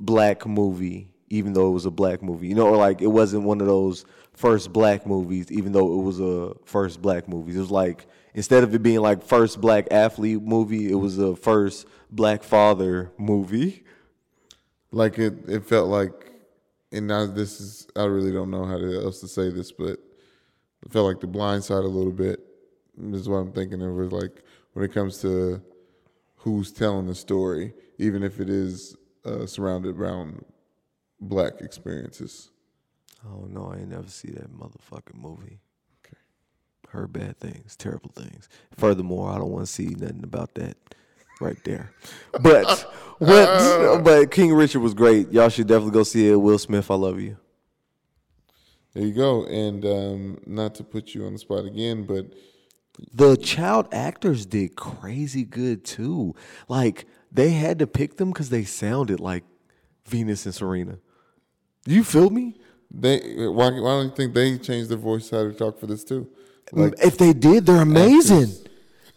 [0.00, 2.48] black movie, even though it was a black movie.
[2.48, 6.02] You know, or like it wasn't one of those first black movies, even though it
[6.02, 7.54] was a first black movie.
[7.54, 11.36] It was like instead of it being like first black athlete movie, it was a
[11.36, 13.84] first black father movie.
[14.90, 16.12] Like it, it felt like,
[16.92, 19.98] and now this is I really don't know how else to say this, but
[20.84, 22.40] it felt like The Blind Side a little bit
[22.96, 23.98] This is what I'm thinking of.
[24.00, 25.62] Is like when it comes to
[26.36, 30.44] who's telling the story, even if it is uh, surrounded around
[31.20, 32.50] black experiences.
[33.24, 35.60] Oh no, I ain't never see that motherfucking movie.
[36.04, 36.16] Okay.
[36.88, 38.48] Heard bad things, terrible things.
[38.72, 40.76] Furthermore, I don't want to see nothing about that
[41.40, 41.92] right there.
[42.40, 42.80] But
[43.18, 44.02] what?
[44.02, 45.30] but King Richard was great.
[45.30, 46.36] Y'all should definitely go see it.
[46.36, 47.36] Will Smith, I love you.
[48.94, 49.46] There you go.
[49.46, 52.26] And um, not to put you on the spot again, but
[53.12, 56.34] The child actors did crazy good too.
[56.68, 59.44] Like they had to pick them because they sounded like
[60.06, 60.98] Venus and Serena.
[61.86, 62.56] You feel me?
[62.94, 66.04] they why why don't you think they changed their voice how to talk for this
[66.04, 66.28] too?
[66.72, 68.42] Like if they did, they're amazing.
[68.42, 68.64] actors.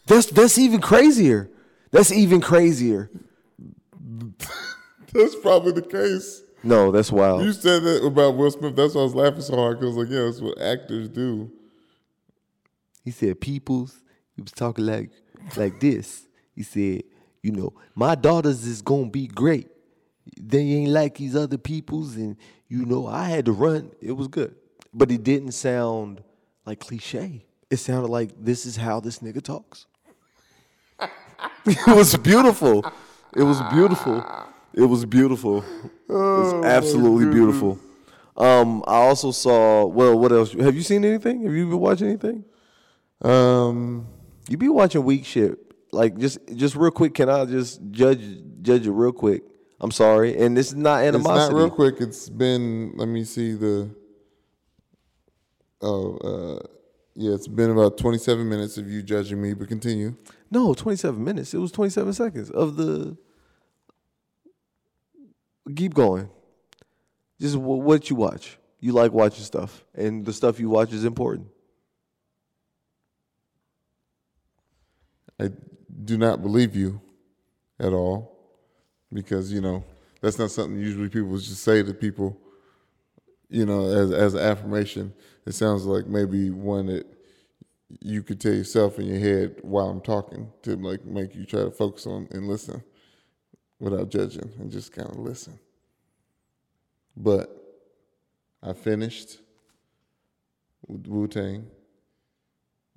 [0.08, 1.50] That's that's even crazier.
[1.92, 3.10] That's even crazier.
[5.14, 6.42] that's probably the case.
[6.64, 7.44] No, that's wild.
[7.44, 8.76] You said that about Will Smith.
[8.76, 11.52] That's why I was laughing so hard because like, yeah, that's what actors do.
[13.06, 14.02] He said, "Peoples."
[14.36, 15.12] He was talking like
[15.56, 16.28] like this.
[16.56, 17.04] He said,
[17.44, 19.70] "You know, my daughters is gonna be great.
[20.42, 22.36] They ain't like these other peoples, and
[22.68, 23.92] you know, I had to run.
[24.02, 24.56] It was good,
[24.92, 26.24] but it didn't sound
[26.66, 27.46] like cliche.
[27.70, 29.86] It sounded like this is how this nigga talks.
[31.66, 32.84] it was beautiful.
[33.36, 34.26] It was beautiful.
[34.74, 35.64] It was beautiful.
[36.10, 37.80] It was absolutely beautiful.
[38.36, 39.86] Um, I also saw.
[39.86, 40.54] Well, what else?
[40.54, 41.44] Have you seen anything?
[41.44, 42.44] Have you been watching anything?
[43.22, 44.08] Um,
[44.50, 45.58] You be watching weak shit.
[45.92, 48.22] Like just just real quick, can I just judge
[48.62, 49.44] judge it real quick?
[49.80, 50.38] I'm sorry.
[50.38, 51.96] And this is not it's not real quick.
[52.00, 52.94] It's been.
[52.98, 53.90] Let me see the.
[55.82, 56.68] Oh, uh,
[57.16, 57.34] yeah.
[57.34, 60.16] It's been about twenty-seven minutes of you judging me, but continue.
[60.52, 61.54] No, 27 minutes.
[61.54, 63.18] It was 27 seconds of the
[65.76, 66.30] Keep going.
[67.42, 68.58] Just wh- what you watch.
[68.80, 71.48] You like watching stuff, and the stuff you watch is important.
[75.40, 75.50] I
[76.04, 77.02] do not believe you
[77.80, 78.38] at all
[79.12, 79.84] because you know
[80.22, 82.38] that's not something usually people just say to people.
[83.50, 85.14] You know, as as an affirmation,
[85.46, 87.06] it sounds like maybe one that
[88.02, 91.62] you could tell yourself in your head while I'm talking to like make you try
[91.62, 92.84] to focus on and listen
[93.80, 95.60] without judging and just kind of listen.
[97.16, 97.50] But
[98.64, 99.40] I finished
[100.88, 101.68] with Wu Tang.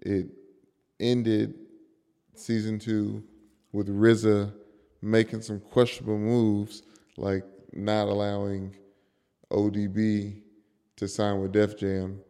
[0.01, 0.29] It
[0.99, 1.55] ended
[2.39, 3.23] season two
[3.73, 4.53] with RZA
[5.03, 6.83] making some questionable moves,
[7.17, 8.75] like not allowing
[9.51, 10.43] ODB
[10.97, 12.21] to sign with Def Jam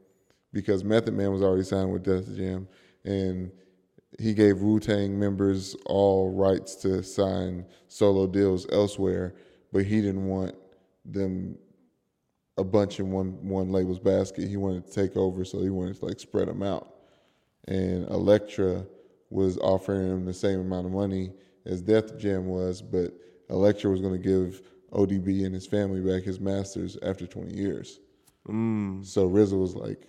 [0.52, 2.68] because Method Man was already signed with Def Jam,
[3.04, 3.50] and
[4.18, 9.34] he gave Wu Tang members all rights to sign solo deals elsewhere,
[9.72, 10.54] but he didn't want
[11.04, 11.56] them
[12.56, 14.48] a bunch in one one label's basket.
[14.48, 16.94] He wanted to take over, so he wanted to like spread them out.
[17.68, 18.84] And Elektra
[19.30, 21.32] was offering him the same amount of money
[21.66, 23.12] as Def Jam was, but
[23.50, 24.62] Elektra was going to give
[24.92, 28.00] ODB and his family back his masters after 20 years.
[28.46, 30.08] So RZA was like,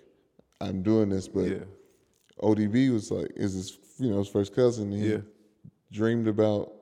[0.61, 1.63] "I'm doing this," but Yeah.
[2.41, 4.91] ODB was like, "Is his you know his first cousin?
[4.91, 5.21] He Yeah.
[5.91, 6.73] dreamed about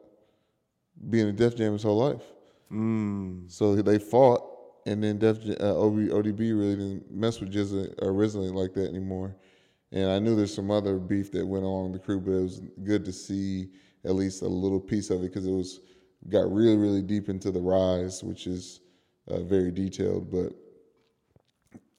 [1.09, 2.21] being a Def Jam his whole life."
[2.71, 3.49] Mm.
[3.49, 4.43] So they fought,
[4.85, 8.87] and then Def Jam, uh, OB, ODB really didn't mess with GZA originally like that
[8.89, 9.35] anymore.
[9.91, 12.61] And I knew there's some other beef that went along the crew, but it was
[12.83, 13.69] good to see
[14.05, 15.81] at least a little piece of it because it was
[16.29, 18.81] got really really deep into the rise, which is
[19.29, 20.53] uh, very detailed, but.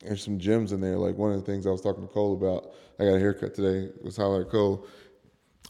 [0.01, 0.96] There's some gems in there.
[0.96, 3.53] Like one of the things I was talking to Cole about, I got a haircut
[3.53, 4.87] today, was at Cole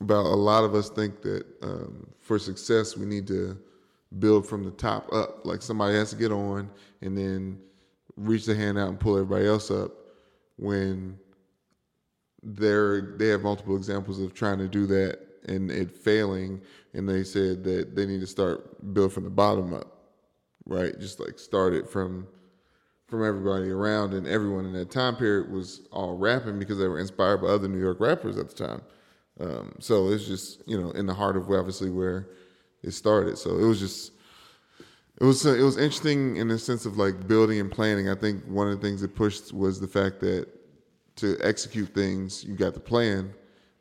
[0.01, 3.59] about a lot of us think that um, for success we need to
[4.19, 5.45] build from the top up.
[5.45, 6.71] Like somebody has to get on
[7.03, 7.59] and then
[8.17, 9.93] reach the hand out and pull everybody else up.
[10.57, 11.19] When
[12.43, 16.61] they're they have multiple examples of trying to do that and it failing,
[16.95, 19.99] and they said that they need to start build from the bottom up,
[20.67, 20.99] right?
[21.01, 22.27] Just like start it from
[23.07, 26.99] from everybody around, and everyone in that time period was all rapping because they were
[26.99, 28.83] inspired by other New York rappers at the time.
[29.41, 32.29] Um, so it's just you know in the heart of obviously where
[32.83, 33.39] it started.
[33.39, 34.13] So it was just
[35.21, 38.09] it was it was interesting in the sense of like building and planning.
[38.09, 40.49] I think one of the things that pushed was the fact that
[41.19, 43.33] to execute things you got the plan,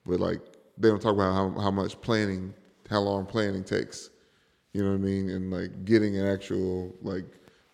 [0.05, 0.41] but like
[0.77, 2.53] they don't talk about how how much planning,
[2.89, 4.09] how long planning takes.
[4.73, 5.29] You know what I mean?
[5.29, 7.25] And like getting an actual like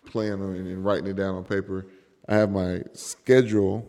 [0.06, 1.86] plan it and writing it down on paper.
[2.28, 3.86] I have my schedule,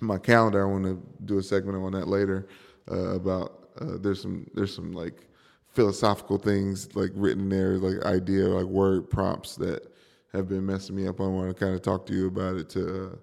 [0.00, 0.66] my calendar.
[0.66, 2.48] I want to do a segment on that later
[2.90, 5.26] uh, about uh, there's some there's some like
[5.68, 9.92] philosophical things like written there, like idea, like word prompts that
[10.32, 11.20] have been messing me up.
[11.20, 13.16] I want to kind of talk to you about it to uh,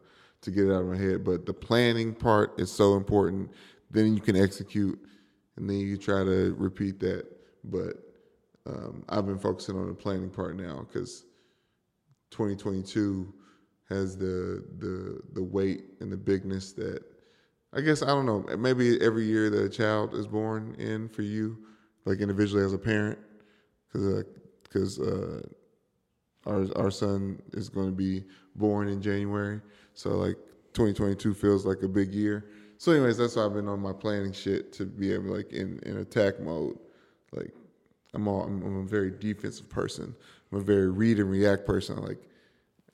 [0.44, 1.24] to get it out of my head.
[1.24, 3.52] But the planning part is so important.
[3.92, 5.00] then you can execute,
[5.58, 7.26] and then you try to repeat that.
[7.64, 7.98] But
[8.66, 11.26] um, I've been focusing on the planning part now because
[12.32, 13.34] 2022
[13.90, 17.04] has the the the weight and the bigness that
[17.74, 18.46] I guess I don't know.
[18.58, 21.58] Maybe every year that a child is born in for you,
[22.06, 23.18] like individually as a parent,
[23.92, 24.24] because
[24.64, 25.42] because uh,
[26.46, 28.24] uh, our our son is going to be
[28.56, 29.60] born in January,
[29.94, 30.38] so like
[30.74, 32.46] 2022 feels like a big year.
[32.78, 35.80] So, anyways, that's why I've been on my planning shit to be able like in
[35.86, 36.78] in attack mode.
[37.32, 37.54] Like
[38.14, 40.16] I'm all I'm, I'm a very defensive person.
[40.52, 41.98] I'm a very read and react person.
[41.98, 42.20] Like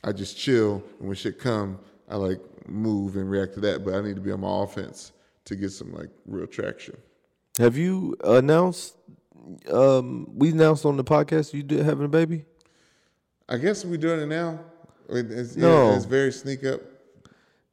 [0.03, 3.83] I just chill, and when shit come, I like move and react to that.
[3.83, 5.11] But I need to be on my offense
[5.45, 6.97] to get some like real traction.
[7.57, 8.95] Have you announced?
[9.71, 12.45] Um, we announced on the podcast you did having a baby.
[13.47, 14.59] I guess we're doing it now.
[15.09, 15.89] It's, No.
[15.89, 16.81] yeah, it's very sneak up.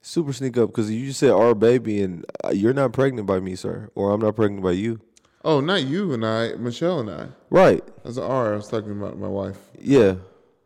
[0.01, 3.57] Super sneak up because you said our baby and uh, you're not pregnant by me,
[3.57, 5.01] sir, or I'm not pregnant by you.
[5.45, 7.29] Oh, not you and I, Michelle and I.
[7.51, 7.83] Right?
[8.05, 8.53] That's an R.
[8.53, 9.59] I was talking about my wife.
[9.81, 10.17] Yeah.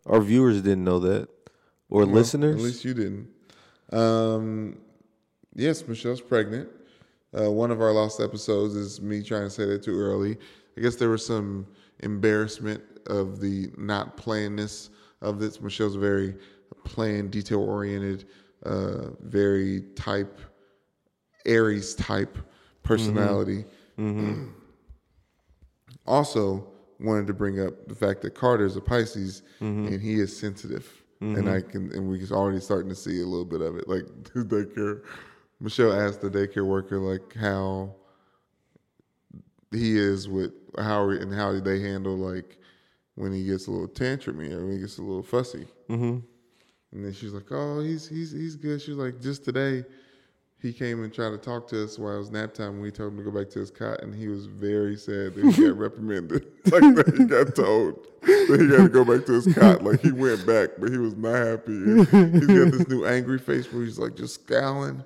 [0.06, 1.28] Our viewers didn't know that,
[1.88, 2.56] or Well, listeners.
[2.56, 3.28] At least you didn't.
[3.92, 4.78] Um,
[5.54, 6.68] yes, Michelle's pregnant.
[7.38, 10.37] Uh, one of our lost episodes is me trying to say that too early.
[10.76, 11.66] I guess there was some
[12.00, 15.61] embarrassment of the not planness of this.
[15.61, 16.35] Michelle's very
[16.85, 18.26] plan, detail oriented,
[18.64, 20.38] uh, very type
[21.46, 22.37] Aries type
[22.83, 23.64] personality.
[26.06, 26.66] also
[26.98, 29.42] wanted to bring up the fact that Carter is a Pisces
[29.87, 30.87] and he is sensitive,
[31.20, 33.88] and I can and we're already starting to see a little bit of it.
[33.88, 34.04] Like
[34.35, 35.02] the daycare,
[35.61, 37.94] Michelle asked the daycare worker like how
[39.70, 42.59] he is with how and how they handle like
[43.14, 45.66] when he gets a little tantrumy or when he gets a little fussy.
[45.88, 46.18] mm-hmm.
[46.92, 49.85] And then she's like, "Oh, he's he's he's good." She's like, "Just today,
[50.61, 52.81] he came and tried to talk to us while it was nap time.
[52.81, 55.55] We told him to go back to his cot, and he was very sad that
[55.55, 56.46] he got reprimanded.
[56.66, 59.83] like that he got told that he got to go back to his cot.
[59.83, 61.72] Like he went back, but he was not happy.
[61.72, 65.03] And he's got this new angry face where he's like just scowling.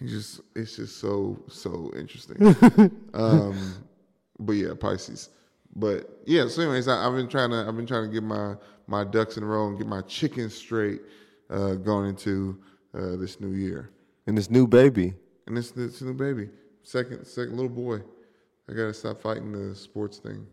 [0.00, 2.56] He just it's just so so interesting.
[3.14, 3.74] um,
[4.40, 5.28] but yeah, Pisces.
[5.76, 8.54] But yeah, so anyways, I, I've been trying to I've been trying to get my
[8.88, 11.02] my ducks in a row and get my chicken straight
[11.50, 12.58] uh, going into
[12.94, 13.90] uh, this new year.
[14.26, 15.14] And this new baby.
[15.46, 16.48] And this this new baby,
[16.82, 18.00] second second little boy.
[18.68, 20.46] I gotta stop fighting the sports thing.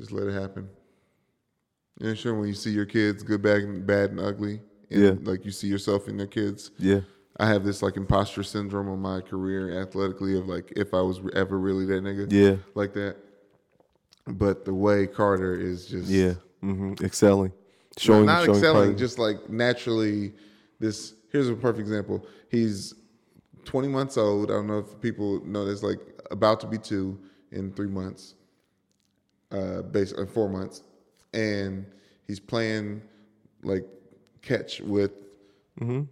[0.00, 0.68] Just let it happen.
[2.00, 4.60] And sure, when you see your kids good, bad, and bad and ugly,
[4.90, 5.14] and Yeah.
[5.22, 6.72] like you see yourself in their kids.
[6.78, 7.00] Yeah.
[7.38, 11.20] I have this like imposter syndrome on my career athletically of like if I was
[11.34, 12.56] ever really that nigga, Yeah.
[12.74, 13.16] like that.
[14.26, 16.34] But the way Carter is just Yeah.
[16.60, 17.52] hmm Excelling.
[17.98, 18.26] Showing.
[18.26, 18.98] not showing excelling, pride.
[18.98, 20.32] just like naturally.
[20.80, 22.26] This here's a perfect example.
[22.50, 22.94] He's
[23.64, 24.50] 20 months old.
[24.50, 25.82] I don't know if people know this.
[25.82, 25.98] Like
[26.30, 27.18] about to be two
[27.52, 28.34] in three months,
[29.52, 30.82] uh, basically four months,
[31.32, 31.86] and
[32.26, 33.02] he's playing
[33.62, 33.84] like
[34.42, 35.12] catch with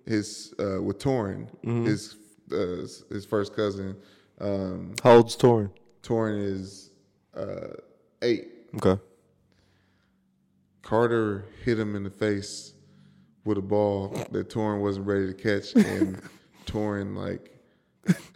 [0.07, 1.47] his uh, with Torin,
[1.85, 2.17] his
[2.53, 3.97] uh, his first cousin.
[4.41, 5.71] Um, How old's Torin?
[6.03, 6.91] Torin is
[7.37, 7.75] uh,
[8.23, 8.49] eight.
[8.77, 9.01] Okay.
[10.83, 12.75] Carter hit him in the face
[13.45, 16.21] with a ball that Torin wasn't ready to catch, and
[16.67, 17.51] Torin like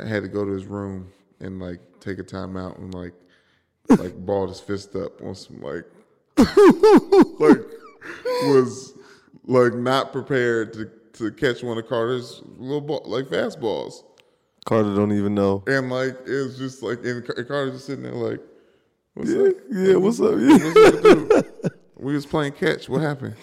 [0.01, 1.09] had to go to his room
[1.41, 3.15] and like take a timeout and like
[3.89, 5.85] like balled his fist up on some like
[6.39, 7.59] like
[8.45, 8.95] was
[9.45, 14.03] like not prepared to to catch one of Carter's little ball like fastballs,
[14.65, 15.65] Carter don't even know.
[15.67, 18.41] and like it was just like and Car- Carter just sitting there like,
[19.15, 19.43] what's Yeah.
[19.49, 19.55] up?
[19.73, 19.97] Yeah.
[19.97, 20.35] What's up?
[20.39, 20.59] Yeah.
[20.59, 21.73] What's up, dude?
[21.99, 22.89] We was playing catch.
[22.89, 23.37] What happened?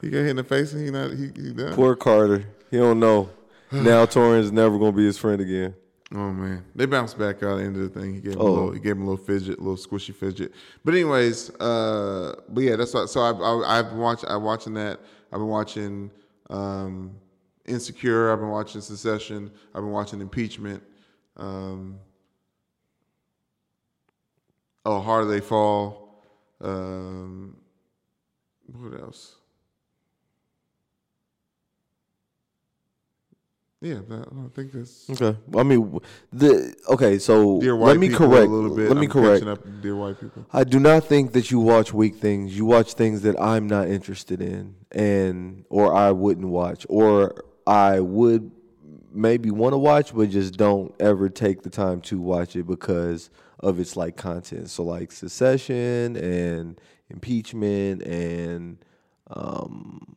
[0.00, 1.74] He got hit in the face and he not he, he done.
[1.74, 2.44] Poor Carter.
[2.70, 3.30] He don't know.
[3.72, 5.74] now Torin's never gonna be his friend again.
[6.14, 8.14] Oh man, they bounced back out at the end of the thing.
[8.14, 8.46] He gave him Oh.
[8.46, 10.52] a little, he gave him a little fidget, a little squishy fidget.
[10.84, 15.00] But anyways, uh, but yeah, that's what, so I've I, I've watched I'm watching that.
[15.32, 16.10] I've been watching
[16.50, 17.12] um,
[17.66, 18.30] Insecure.
[18.32, 19.50] I've been watching Succession.
[19.74, 20.82] I've been watching Impeachment.
[21.36, 21.98] Um,
[24.84, 26.22] oh, Harder They Fall.
[26.60, 27.56] Um,
[28.72, 29.36] what else?
[33.84, 35.10] Yeah, that, I think that's.
[35.10, 35.38] Okay.
[35.58, 36.00] I mean,
[36.32, 37.18] the okay.
[37.18, 38.46] So let me correct.
[38.46, 38.88] a little bit.
[38.88, 39.44] Let me I'm correct.
[39.44, 40.46] up Dear white people.
[40.54, 42.56] I do not think that you watch weak things.
[42.56, 48.00] You watch things that I'm not interested in, and or I wouldn't watch, or I
[48.00, 48.50] would
[49.12, 53.28] maybe want to watch, but just don't ever take the time to watch it because
[53.60, 54.70] of its like content.
[54.70, 56.80] So like succession and
[57.14, 58.78] impeachment and
[59.30, 60.14] um,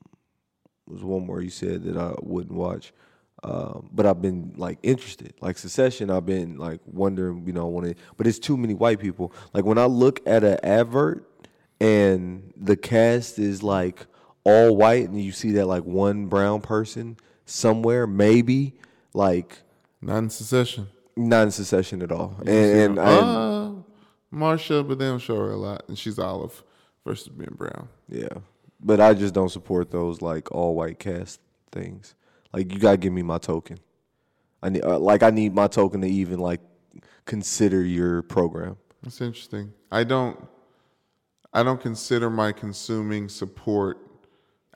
[0.87, 2.93] was one more you said that I wouldn't watch.
[3.43, 6.09] Um, but I've been like interested, like Succession.
[6.09, 9.31] I've been like wondering, you know, when it, but it's too many white people.
[9.53, 11.29] Like when I look at an advert
[11.79, 14.07] and the cast is like
[14.43, 18.73] all white, and you see that like one brown person somewhere, maybe
[19.13, 19.59] like
[20.01, 20.87] Not in succession.
[21.15, 22.35] not in Succession at all.
[22.39, 23.71] And, and, and uh,
[24.33, 26.63] Marsha, but they don't show her a lot, and she's olive
[27.07, 27.87] versus being brown.
[28.09, 28.27] Yeah,
[28.81, 31.39] but I just don't support those like all white cast
[31.71, 32.15] things.
[32.53, 33.79] Like you gotta give me my token.
[34.61, 36.59] I need uh, like I need my token to even like
[37.25, 38.77] consider your program.
[39.03, 39.73] That's interesting.
[39.91, 40.37] I don't.
[41.53, 43.97] I don't consider my consuming support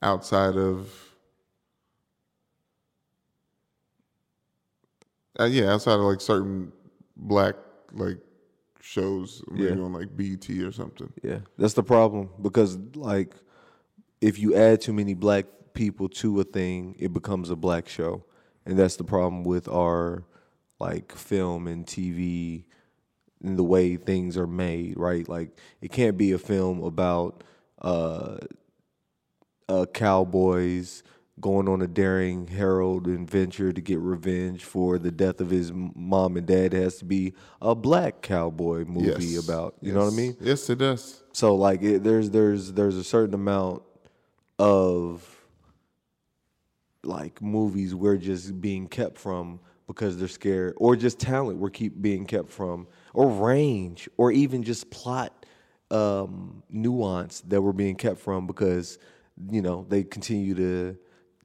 [0.02, 0.90] outside of.
[5.40, 6.72] Uh, yeah, outside of like certain
[7.18, 7.56] black
[7.94, 8.18] like
[8.82, 9.84] shows, maybe Yeah.
[9.84, 11.12] on like BET or something.
[11.24, 13.36] Yeah, that's the problem because like
[14.22, 18.24] if you add too many black people to a thing, it becomes a black show,
[18.66, 20.26] and that's the problem with our
[20.80, 22.66] like film and TV
[23.44, 25.28] and the way things are made, right?
[25.28, 27.44] Like it can't be a film about
[27.82, 28.38] uh,
[29.70, 31.04] uh cowboys
[31.42, 36.38] going on a daring herald adventure to get revenge for the death of his mom
[36.38, 36.74] and dad.
[36.74, 39.44] It has to be a black cowboy movie Yes.
[39.44, 40.38] about, you know what I mean?
[40.40, 41.24] Yes, it does.
[41.34, 43.82] So like it, there's there's there's a certain amount
[44.60, 45.28] of
[47.04, 52.00] like movies we're just being kept from because they're scared or just talent we're keep
[52.02, 55.46] being kept from or range or even just plot
[55.90, 59.00] um nuance that we're being kept from because
[59.50, 60.96] you know they continue to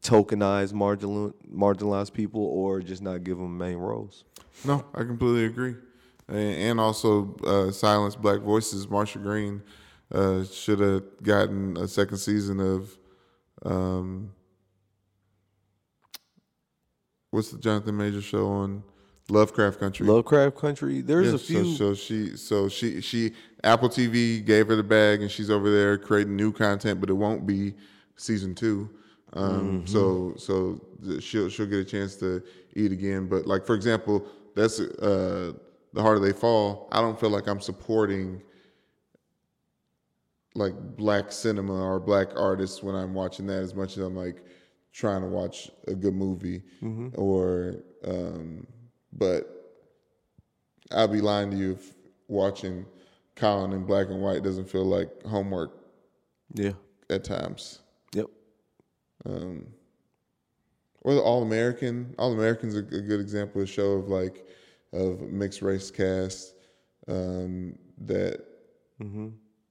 [0.09, 4.25] tokenize marginal marginalized people or just not give them main roles
[4.65, 5.75] No, I completely agree.
[6.29, 8.89] And, also, uh, silence black voices.
[8.91, 9.63] Misha Green
[10.11, 12.99] uh, should have gotten a second season of
[13.65, 14.33] um,
[17.31, 18.83] what's the Jonathan Major show on
[19.29, 20.07] Lovecraft Country.
[20.07, 23.33] lovecraft country there's Yeah, a few So, so she, so she, she,
[23.65, 27.15] Apple TV gave her the bag, and she's over there creating new content, but it
[27.15, 27.75] won't be
[28.17, 28.89] season two.
[29.33, 29.87] Um, Mm-hmm.
[29.87, 30.81] So, so
[31.21, 32.43] she'll she'll get a chance to
[32.75, 33.27] eat again.
[33.29, 35.53] But like for example, that's uh,
[35.93, 36.89] the harder they fall.
[36.93, 38.43] I don't feel like I'm supporting
[40.55, 44.43] like black cinema or black artists when I'm watching that as much as I'm like
[44.93, 46.63] trying to watch a good movie
[47.15, 48.67] or um
[49.13, 49.75] but
[50.91, 51.93] I'll be lying to you if
[52.29, 52.87] watching
[53.35, 55.73] Colin in black and white doesn't feel like homework
[56.55, 56.73] yeah
[57.11, 57.81] at times.
[59.27, 59.67] Um,
[61.03, 62.15] or the All American.
[62.19, 64.47] All American's a, a good example of a show of like
[64.93, 66.55] of mixed race cast
[67.09, 68.45] um, that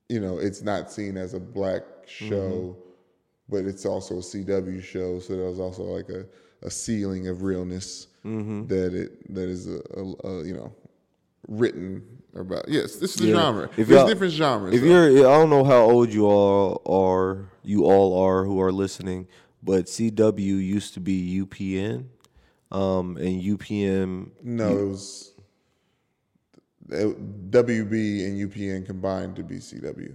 [0.07, 2.77] you know it's not seen as a black show,
[3.49, 5.19] but it's also a CW show.
[5.19, 6.25] So there's also like a,
[6.61, 8.07] a ceiling of realness
[8.67, 10.73] that it that is a, a, a you know
[11.47, 12.03] written
[12.35, 12.67] about.
[12.67, 13.33] Yes, this is the Yeah.
[13.35, 13.69] genre.
[13.77, 14.73] If There's different genres.
[14.73, 18.71] If you're, I don't know how old you all are, you all are who are
[18.71, 19.27] listening,
[19.65, 22.05] but CW used to be UPN,
[22.71, 24.29] um, and UPN.
[24.43, 25.33] No, it was
[26.89, 30.13] it- WB and UPN combined to be CW.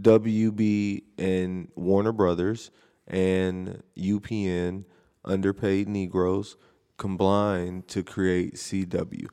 [0.00, 2.70] WB and Warner Brothers
[3.08, 4.84] and UPN,
[5.24, 6.56] underpaid Negroes,
[6.96, 9.26] combined to create CW.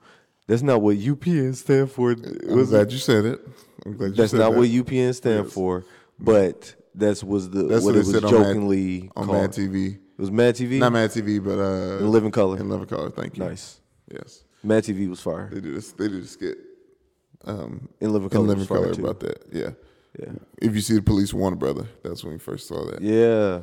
[0.48, 2.12] That's not what UPN stand for.
[2.12, 3.48] I'm Was glad you said it.
[3.86, 4.58] I'm glad you That's not that.
[4.58, 5.84] what UPN stand for,
[6.18, 9.28] but that's was the That's what what it was said on Mad- jokingly on.
[9.28, 9.94] Mad TV.
[9.96, 10.80] It was Mad TV.
[10.80, 12.58] Not Mad TV, but uh, In Living Color.
[12.60, 13.10] In Living Color.
[13.12, 13.44] Thank you.
[13.46, 13.80] Nice.
[14.12, 15.50] Yes, Mad TV was fire.
[15.54, 15.92] they did this.
[15.92, 16.58] They did a skit.
[17.46, 19.04] Um, In Living in Color Living Color too.
[19.06, 19.44] about that.
[19.52, 19.70] Yeah.
[20.20, 20.32] Yeah.
[20.60, 23.02] If you see the police Warner Brother, that's when we first saw that.
[23.02, 23.60] Yeah.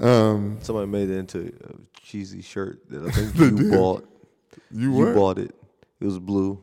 [0.00, 4.08] Um, Somebody made it into a cheesy shirt that I think you bought.
[4.70, 5.54] you You bought it.
[6.00, 6.62] It was blue,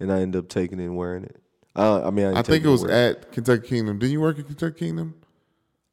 [0.00, 1.36] and I ended up taking it and wearing it.
[1.76, 3.98] Uh, I mean, I, I think it was wear at Kentucky Kingdom.
[3.98, 5.14] Didn't you work at Kentucky Kingdom?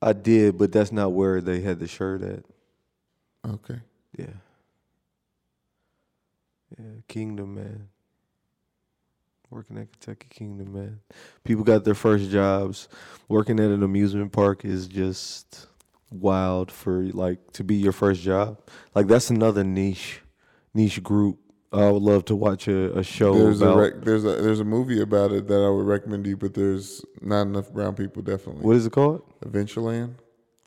[0.01, 2.43] I did, but that's not where they had the shirt at.
[3.47, 3.80] Okay.
[4.17, 4.28] Yeah.
[6.78, 7.88] Yeah, Kingdom, man.
[9.49, 10.99] Working at Kentucky Kingdom, man.
[11.43, 12.89] People got their first jobs.
[13.30, 15.67] Working at an amusement park is just
[16.11, 18.59] wild for like to be your first job.
[18.93, 20.21] Like that's another niche
[20.73, 21.39] niche group.
[21.76, 24.59] I would love to watch a, a show There's about a rec- there's a there's
[24.59, 27.95] a movie about it that I would recommend to you, but there's not enough brown
[27.95, 28.21] people.
[28.21, 28.63] Definitely.
[28.63, 29.21] what is it called?
[29.41, 30.15] Adventureland.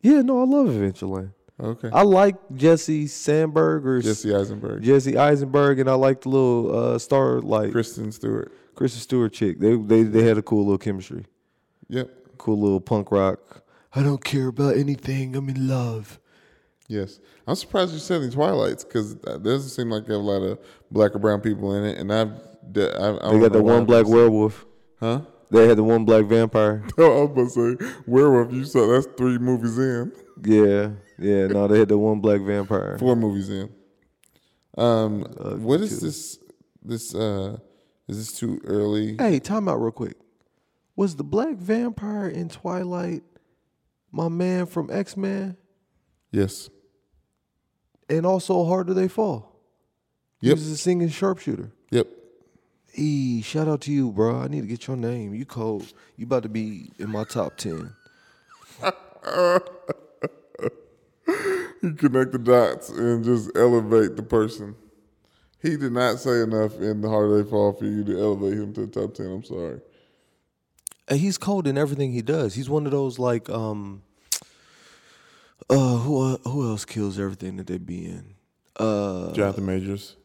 [0.03, 1.33] Yeah, no, I love Adventureland.
[1.61, 1.91] Okay.
[1.93, 4.83] I like Jesse Sandberg or Jesse Eisenberg.
[4.83, 8.53] Jesse Eisenberg, and I like the little uh, star like Kristen Stewart.
[8.77, 9.59] Kristen Stewart chick.
[9.59, 11.27] They they they had a cool little chemistry.
[11.89, 12.11] Yep.
[12.39, 13.65] Cool little punk rock.
[13.93, 15.35] I don't care about anything.
[15.35, 16.21] I'm in love.
[16.89, 20.43] Yes, I'm surprised you said in Twilights because doesn't seem like they have a lot
[20.43, 20.59] of
[20.91, 22.29] black or brown people in it, and I've
[22.77, 24.65] I, I They got the one black werewolf.
[25.01, 25.21] huh?
[25.51, 26.85] They had the one black vampire.
[26.99, 28.53] Oh, I was about to say werewolf.
[28.53, 30.13] You saw that's three movies in,
[30.45, 31.47] Yeah, yeah.
[31.49, 32.97] No, they had the one black vampire.
[32.99, 33.71] four movies in.
[34.77, 36.07] Um, Uh, what is two.
[36.07, 36.39] this?
[36.83, 37.59] This uh,
[38.07, 39.17] is this too early?
[39.19, 40.17] Hey, time out real quick.
[40.97, 43.23] Was the black vampire in Twilight
[44.11, 45.57] my man from X Men?
[46.31, 46.71] Yes.
[48.09, 49.53] And also Harder They Fall.
[50.41, 50.57] He Yep.
[50.57, 51.73] was a singing sharpshooter.
[51.91, 52.09] Yep.
[52.95, 54.37] E, shout out to you, bro.
[54.41, 55.35] I need to get your name.
[55.35, 55.93] You cold.
[56.17, 57.93] You about to be in my top ten.
[61.83, 64.75] You connect the dots and just elevate the person.
[65.63, 68.73] He did not say enough in the Harder They Fall for you to elevate him
[68.75, 69.27] to the top ten.
[69.27, 69.81] I'm sorry.
[71.07, 72.55] And he's cold in everything he does.
[72.55, 74.03] He's one of those like um
[75.71, 78.35] uh who who else kills everything that they be in?
[78.77, 80.17] Uh Jonathan Majors.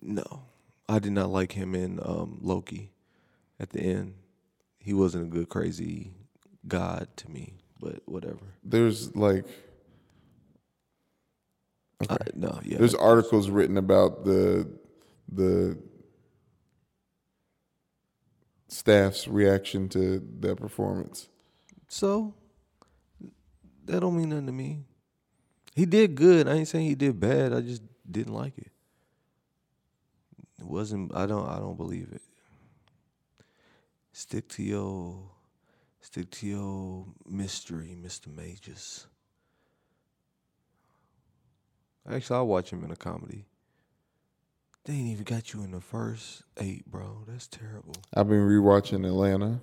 [0.00, 0.42] no.
[0.90, 2.92] I did not like him in um Loki
[3.60, 4.14] at the end.
[4.78, 6.12] He wasn't a good crazy
[6.66, 8.54] god to me, but whatever.
[8.64, 9.44] There's like
[12.08, 12.78] I, no, yeah.
[12.78, 14.68] there's articles written about the
[15.30, 15.76] the
[18.68, 21.28] staff's reaction to that performance.
[21.88, 22.34] So
[23.88, 24.84] that don't mean nothing to me.
[25.74, 26.48] He did good.
[26.48, 27.52] I ain't saying he did bad.
[27.52, 28.70] I just didn't like it.
[30.58, 32.22] It wasn't I don't I don't believe it.
[34.12, 35.30] Stick to your
[36.00, 38.34] stick to your mystery, Mr.
[38.34, 39.06] Majors.
[42.10, 43.46] Actually I'll watch him in a comedy.
[44.84, 47.24] They ain't even got you in the first eight, bro.
[47.26, 47.94] That's terrible.
[48.14, 49.60] I've been rewatching Atlanta.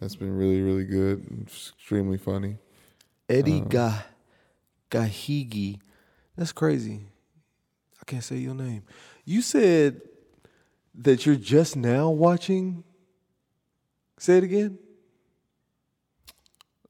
[0.00, 1.24] That's been really really good.
[1.42, 2.56] Extremely funny.
[3.28, 3.92] Eddie um, Ga
[4.90, 5.78] Gahigi.
[6.36, 7.06] That's crazy.
[8.00, 8.82] I can't say your name.
[9.24, 10.00] You said
[10.96, 12.84] that you're just now watching.
[14.18, 14.78] Say it again.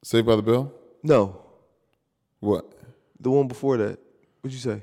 [0.03, 0.73] Saved by the Bell.
[1.03, 1.41] No,
[2.41, 2.71] What?
[3.21, 3.99] the one before that.
[4.41, 4.83] What'd you say?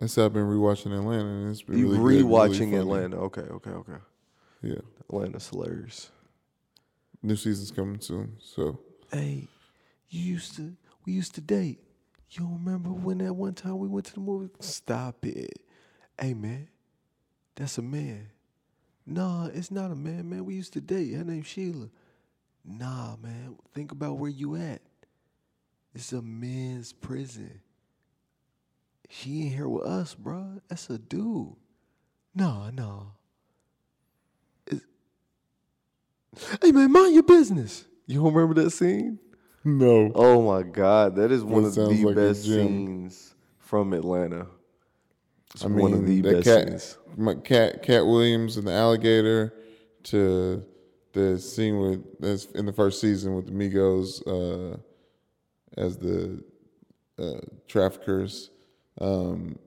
[0.00, 2.78] I said I've been rewatching Atlanta and it's been You really good, really rewatching.
[2.80, 3.16] Atlanta.
[3.18, 3.98] Okay, okay, okay.
[4.62, 4.76] Yeah.
[5.08, 6.10] Atlanta's hilarious.
[7.22, 8.36] New season's coming soon.
[8.40, 8.80] So
[9.12, 9.48] Hey,
[10.12, 11.80] you used to we used to date.
[12.30, 14.50] You don't remember when that one time we went to the movie?
[14.60, 15.58] Stop it.
[16.20, 16.68] Hey man,
[17.56, 18.28] that's a man.
[19.06, 20.44] Nah, it's not a man, man.
[20.44, 21.14] We used to date.
[21.14, 21.88] Her name's Sheila.
[22.64, 23.56] Nah, man.
[23.74, 24.82] Think about where you at.
[25.94, 27.60] It's a men's prison.
[29.10, 30.60] She ain't here with us, bruh.
[30.68, 31.54] That's a dude.
[32.34, 33.04] Nah, nah.
[34.66, 34.86] It's-
[36.62, 37.84] Hey man, mind your business.
[38.06, 39.18] You don't remember that scene?
[39.64, 40.10] No.
[40.14, 43.92] Oh my God, that is one That of sounds the like a best scenes from
[43.92, 44.46] Atlanta.
[45.54, 46.98] It's I mean, one of the that best cat, scenes.
[47.16, 49.54] my cat, Katt Williams and the alligator,
[50.04, 50.64] to
[51.12, 54.76] the scene with that's in the first season with the Migos uh,
[55.76, 56.42] as the
[57.18, 58.50] uh, traffickers.
[59.00, 59.58] Um,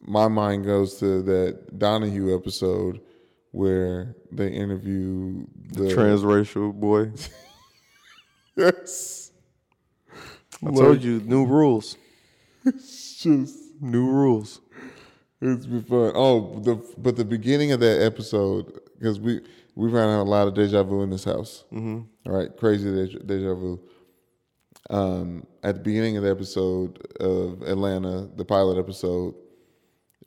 [0.00, 3.00] my mind goes to that Donahue episode
[3.52, 7.10] where they interview the, Transracial boy.
[8.56, 9.32] Yes,
[10.66, 11.96] I told you, new rules.
[12.64, 14.60] it's just New rules.
[15.40, 16.12] It's been fun.
[16.14, 19.40] Oh, the but the beginning of that episode because we
[19.74, 21.64] we ran out a lot of deja vu in this house.
[21.72, 22.00] Mm-hmm.
[22.26, 23.80] All right, crazy deja, deja vu.
[24.88, 29.34] Um, at the beginning of the episode of Atlanta, the pilot episode,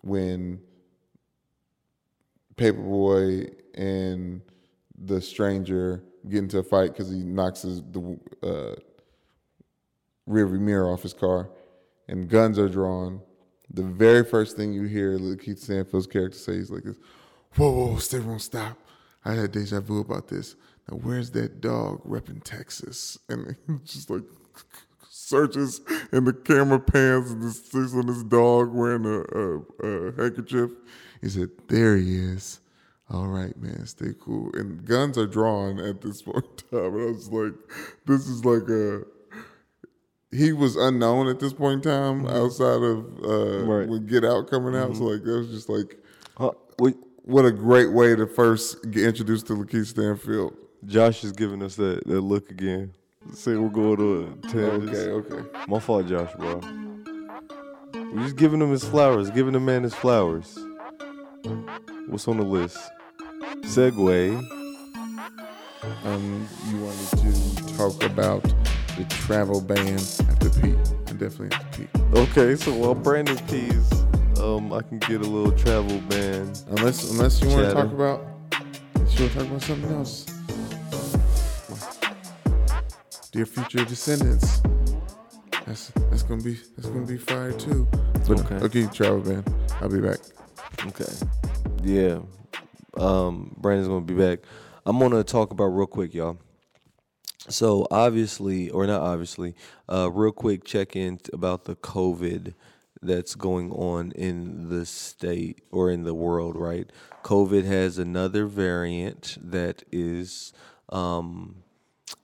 [0.02, 0.60] when
[2.56, 4.42] Paper Boi and
[4.96, 8.76] the stranger get into a fight because he knocks his the uh,
[10.30, 11.50] rearview mirror off his car,
[12.08, 13.22] and guns are drawn.
[13.72, 16.98] The very first thing you hear Keith Stanfield's character say is like this,
[17.56, 18.78] "Whoa, whoa, stay, won't stop."
[19.26, 20.56] I had deja vu about this.
[20.90, 23.18] Now, where's that dog repping Texas?
[23.28, 24.24] And just like
[25.10, 30.72] searches, and the camera pans and sees on this dog wearing a, a, a handkerchief.
[31.22, 32.60] He said, "There he is."
[33.12, 34.52] All right, man, stay cool.
[34.54, 36.94] And guns are drawn at this point in time.
[36.94, 37.54] And I was like,
[38.06, 39.04] this is like a
[40.32, 42.36] he was unknown at this point in time mm-hmm.
[42.36, 43.90] outside of uh Right.
[43.90, 44.96] with Get Out coming out.
[44.96, 45.14] So mm-hmm.
[45.14, 45.98] like that was just like
[46.38, 50.56] Huh, wait, what a great way to first get introduced to Lakeith Stanfield.
[50.86, 52.94] Josh is giving us that, that look again.
[53.34, 54.90] Say we're going to a tangent.
[54.96, 55.50] Okay, okay.
[55.68, 56.62] My fault, Josh, bro.
[57.94, 60.58] We're just giving him his flowers, giving the man his flowers.
[62.08, 62.80] What's on the list?
[63.62, 64.36] Segway.
[66.06, 68.44] Um you wanted to talk about
[68.98, 70.00] the travel ban
[70.30, 71.88] after Pete definitely have to pee.
[72.14, 73.92] Okay, so while Brandon pees,
[74.40, 76.52] um, I can get a little travel ban.
[76.70, 78.22] Unless unless you want to talk about,
[78.54, 80.26] you want to talk about something else.
[83.32, 84.62] Dear future descendants.
[85.66, 87.88] That's that's gonna be that's gonna be fire too.
[88.28, 88.56] But Okay.
[88.66, 89.44] okay, travel ban.
[89.82, 90.20] I'll be back.
[90.88, 91.14] Okay.
[91.84, 92.20] Yeah.
[93.00, 94.40] Um, Brandon's gonna be back.
[94.86, 96.38] I'm gonna talk about real quick, y'all.
[97.48, 99.56] So obviously, or not obviously,
[99.92, 102.54] uh, real quick check in about the COVID
[103.02, 106.92] that's going on in the state or in the world, right?
[107.24, 110.52] COVID has another variant that is
[110.90, 111.64] um,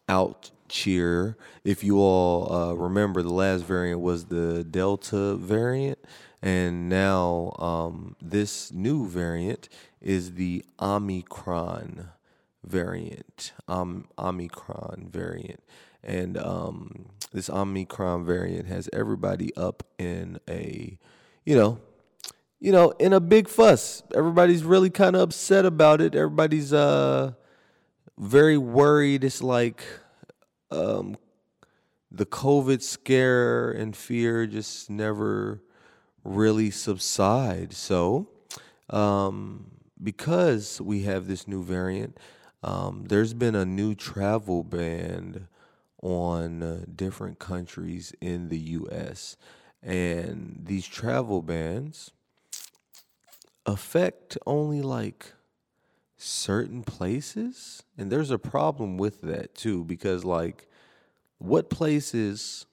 [0.09, 1.37] out cheer.
[1.63, 5.99] If you all uh, remember, the last variant was the Delta variant,
[6.41, 9.69] and now um, this new variant
[10.05, 12.09] is the Omicron
[12.63, 13.51] variant.
[13.67, 15.61] Um, Omicron variant,
[16.03, 20.97] and um, this Omicron variant has everybody up in a,
[21.43, 21.79] you know,
[22.59, 24.03] you know, in a big fuss.
[24.15, 26.15] Everybody's really kind of upset about it.
[26.15, 27.33] Everybody's uh
[28.17, 29.23] very worried.
[29.23, 29.83] It's like
[30.71, 31.17] um
[32.09, 35.61] the COVID scare and fear just never
[36.23, 37.73] really subside.
[37.73, 38.29] So,
[38.89, 39.74] um,
[40.05, 42.17] because we have this new variant,
[42.63, 45.47] um, there's been a new travel ban
[46.01, 49.35] on uh, different countries in the U.S.
[49.81, 52.11] And these travel bans
[53.65, 55.33] affect only like
[56.17, 57.83] certain places.
[57.97, 60.67] And there's a problem with that too, because like,
[61.39, 62.67] what places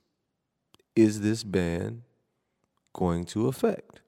[0.95, 2.03] is this ban
[2.93, 4.02] going to affect?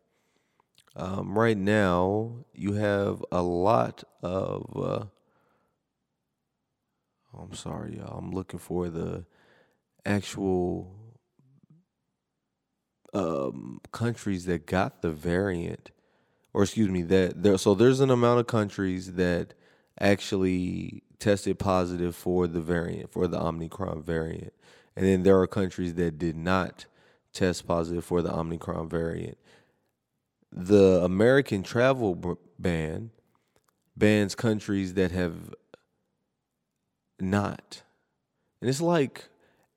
[0.97, 4.71] Um, right now, you have a lot of.
[4.77, 5.05] Uh,
[7.37, 8.19] I'm sorry, y'all.
[8.19, 9.25] I'm looking for the
[10.07, 10.95] actual
[13.13, 15.91] um, countries that got the variant,
[16.53, 17.59] or excuse me, that there.
[17.59, 19.55] So there's an amount of countries that
[20.01, 24.53] actually tested positive for the variant, for the Omicron variant,
[24.95, 26.87] and then there are countries that did not
[27.33, 29.39] test positive for the Omicron variant.
[30.55, 33.11] The American travel ban
[33.97, 35.55] bans countries that have
[37.21, 37.83] not.
[38.61, 39.25] And it's like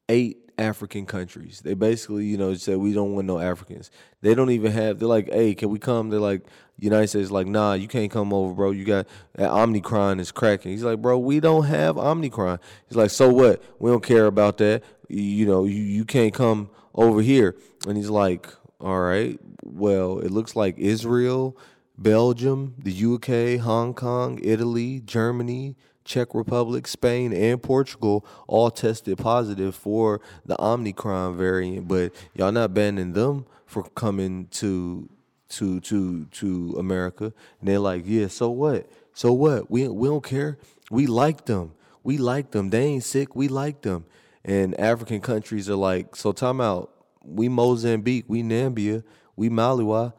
[0.08, 1.62] eight African countries.
[1.62, 3.92] They basically, you know, said we don't want no Africans.
[4.22, 5.00] They don't even have.
[5.00, 6.10] They're like, hey, can we come?
[6.10, 6.42] They're like,
[6.80, 8.72] United States, like, nah, you can't come over, bro.
[8.72, 10.72] You got that Omnicron is cracking.
[10.72, 12.60] He's like, bro, we don't have Omnicron.
[12.88, 13.62] He's like, so what?
[13.80, 14.84] We don't care about that.
[15.10, 17.56] You, know, you you can't come over here.
[17.88, 18.48] And he's like,
[18.80, 21.58] all right, well, it looks like Israel,
[21.98, 25.76] Belgium, the UK, Hong Kong, Italy, Germany,
[26.06, 32.74] Czech Republic, Spain, and Portugal all tested positive for the Omicron variant, but y'all not
[32.74, 35.10] banning them for coming to
[35.50, 37.34] to to to America.
[37.60, 38.90] And they're like, yeah, so what?
[39.14, 39.70] So what?
[39.70, 40.58] We we don't care.
[40.90, 41.74] We like them.
[42.04, 42.70] We like them.
[42.70, 43.36] They ain't sick.
[43.36, 44.06] We like them.
[44.46, 46.94] And African countries are like, so time out.
[47.24, 49.04] We Mozambique, we Nambia,
[49.36, 50.14] we Malawi,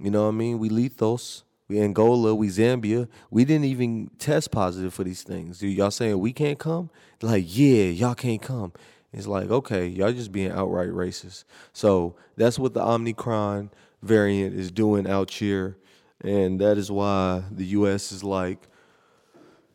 [0.00, 0.58] you know what I mean?
[0.58, 3.08] We Lethos, we Angola, we Zambia.
[3.30, 5.58] We didn't even test positive for these things.
[5.58, 6.90] Dude, y'all saying we can't come?
[7.20, 8.72] Like, yeah, y'all can't come.
[9.12, 11.44] It's like, okay, y'all just being outright racist.
[11.72, 13.70] So that's what the Omicron
[14.02, 15.76] variant is doing out here.
[16.22, 18.68] And that is why the US is like,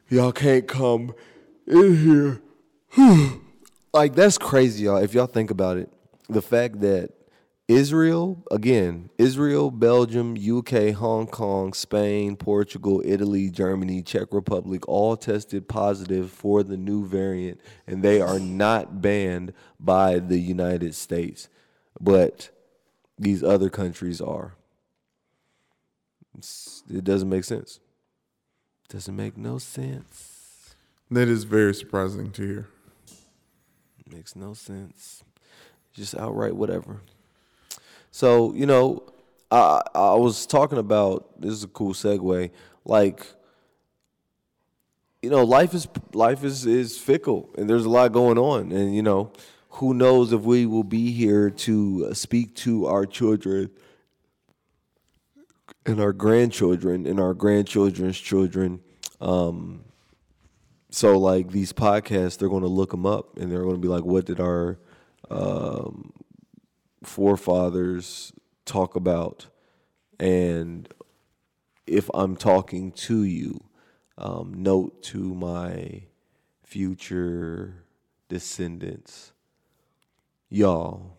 [0.10, 1.14] y'all can't come
[1.68, 2.42] in
[2.98, 3.40] here.
[3.94, 4.98] like that's crazy, y'all.
[4.98, 5.93] If y'all think about it,
[6.30, 7.12] the fact that
[7.68, 15.70] Israel, again, Israel, Belgium, UK, Hong Kong, Spain, Portugal, Italy, Germany, Czech Republic all tested
[15.70, 21.48] positive for the new variant, and they are not banned by the United States,
[22.02, 22.50] but
[23.18, 24.56] these other countries are.
[26.36, 27.80] It's- it doesn't make sense.
[28.90, 30.76] Doesn't make no sense.
[31.10, 32.68] That is very surprising to hear.
[34.12, 35.24] Makes no sense.
[35.94, 37.02] Just outright whatever.
[38.12, 39.04] So, you know,
[39.52, 42.52] I I was talking about this is a cool segue.
[42.86, 43.28] Like,
[45.22, 48.72] you know, life is life is is fickle and there's a lot going on.
[48.72, 49.32] And, you know,
[49.70, 53.72] who knows if we will be here to speak to our children
[55.86, 58.80] and our grandchildren and our grandchildren's children.
[59.20, 59.84] Um,
[60.90, 63.88] so like these podcasts, they're going to look them up and they're going to be
[63.88, 64.78] like, what did our
[65.30, 66.14] um,
[67.04, 68.34] forefathers
[68.66, 69.48] talk about?
[70.20, 70.88] And
[71.88, 73.64] if I'm talking to you,
[74.18, 76.04] um, note to my
[76.64, 77.86] future
[78.30, 79.34] descendants,
[80.50, 81.18] y'all,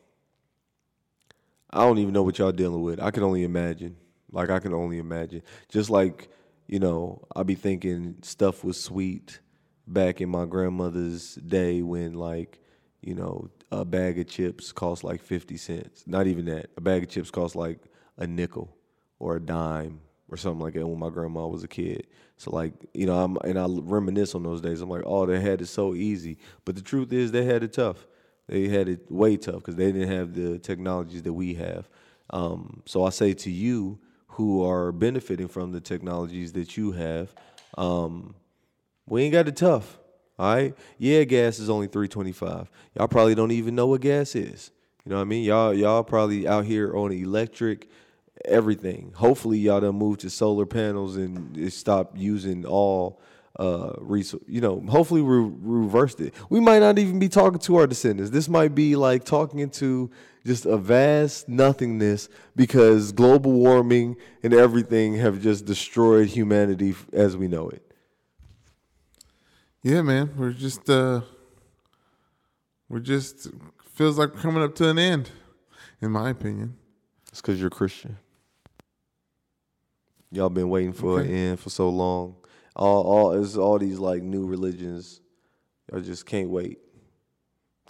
[1.70, 3.00] I don't even know what y'all dealing with.
[3.00, 3.96] I can only imagine.
[4.30, 5.42] Like I can only imagine.
[5.68, 6.28] Just like
[6.66, 9.40] you know, I be thinking stuff was sweet
[9.86, 12.60] back in my grandmother's day when like
[13.02, 16.04] you know a bag of chips cost like fifty cents.
[16.06, 16.70] Not even that.
[16.76, 17.78] A bag of chips cost like
[18.16, 18.76] a nickel
[19.18, 22.06] or a dime or something like that when my grandma was a kid.
[22.36, 24.80] So like you know, I'm and I reminisce on those days.
[24.80, 27.72] I'm like, oh, they had it so easy, but the truth is they had it
[27.72, 28.06] tough.
[28.48, 31.88] They had it way tough because they didn't have the technologies that we have.
[32.30, 33.98] Um, so I say to you
[34.28, 37.34] who are benefiting from the technologies that you have,
[37.78, 38.34] um,
[39.06, 39.98] we ain't got it tough.
[40.38, 40.74] All right.
[40.98, 42.70] Yeah, gas is only three twenty five.
[42.96, 44.70] Y'all probably don't even know what gas is.
[45.04, 45.44] You know what I mean?
[45.44, 47.88] Y'all y'all probably out here on electric
[48.44, 49.12] everything.
[49.16, 53.20] Hopefully, y'all done moved to solar panels and stop using all
[53.58, 54.42] uh resource.
[54.48, 56.34] You know, hopefully we reversed it.
[56.50, 58.30] We might not even be talking to our descendants.
[58.30, 60.10] This might be like talking into
[60.44, 67.46] just a vast nothingness because global warming and everything have just destroyed humanity as we
[67.46, 67.93] know it.
[69.84, 71.20] Yeah, man, we're just uh
[72.88, 73.48] we're just
[73.92, 75.30] feels like we're coming up to an end,
[76.00, 76.78] in my opinion.
[77.28, 78.16] It's because you're Christian.
[80.30, 81.28] Y'all been waiting for okay.
[81.28, 82.34] an end for so long.
[82.74, 85.20] All all it's all these like new religions.
[85.92, 86.78] Y'all just can't wait.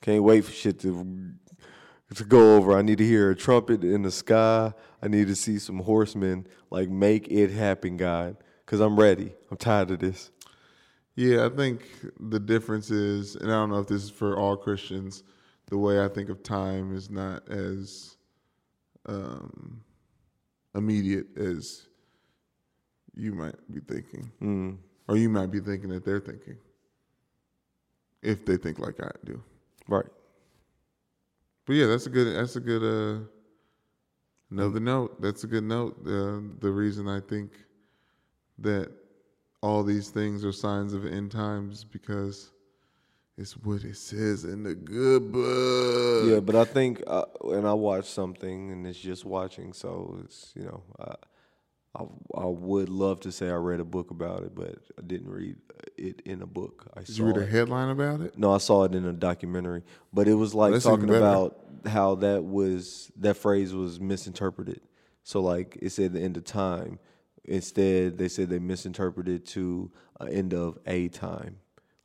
[0.01, 1.07] Can't wait for shit to
[2.17, 2.77] to go over.
[2.77, 4.73] I need to hear a trumpet in the sky.
[5.01, 6.49] I need to see some horsemen.
[6.71, 8.37] Like make it happen, God.
[8.67, 9.33] Cause I'm ready.
[9.49, 10.33] I'm tired of this.
[11.17, 11.83] Yeah, I think
[12.19, 15.23] the difference is, and I don't know if this is for all Christians,
[15.67, 18.17] the way I think of time is not as
[19.07, 19.83] um,
[20.75, 21.87] immediate as
[23.15, 24.77] you might be thinking, mm.
[25.07, 26.57] or you might be thinking that they're thinking,
[28.23, 29.41] if they think like I do.
[29.89, 30.07] Right.
[31.67, 32.35] But yeah, that's a good.
[32.35, 32.83] That's a good.
[32.83, 33.25] Uh,
[34.51, 35.21] another note.
[35.21, 35.97] That's a good note.
[36.01, 37.53] Uh, the reason I think
[38.59, 38.91] that
[39.65, 42.51] all these things are signs of end times because
[43.39, 46.31] it's what it says in the good book.
[46.31, 50.53] Yeah, but I think, uh, and I watched something, and it's just watching, so it's
[50.55, 51.15] you know, I,
[51.99, 55.31] I, I would love to say I read a book about it, but I didn't
[55.31, 55.57] read
[55.97, 56.87] it in a book.
[56.95, 58.37] I Did you read a headline about it?
[58.37, 62.45] No, I saw it in a documentary, but it was like talking about how that
[62.45, 64.83] was that phrase was misinterpreted.
[65.23, 66.99] So like it said the end of time.
[67.45, 69.91] Instead, they said they misinterpreted to
[70.21, 71.57] an end of a time.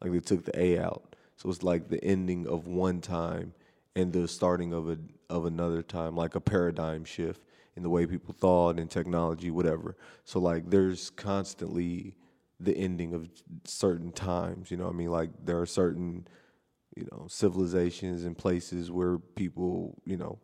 [0.01, 1.15] Like they took the a out.
[1.37, 3.53] So it's like the ending of one time
[3.95, 4.97] and the starting of a
[5.29, 7.41] of another time, like a paradigm shift
[7.75, 9.95] in the way people thought and technology, whatever.
[10.25, 12.15] So like there's constantly
[12.59, 13.29] the ending of
[13.63, 15.11] certain times, you know I mean?
[15.11, 16.27] Like there are certain,
[16.95, 20.39] you know, civilizations and places where people, you know,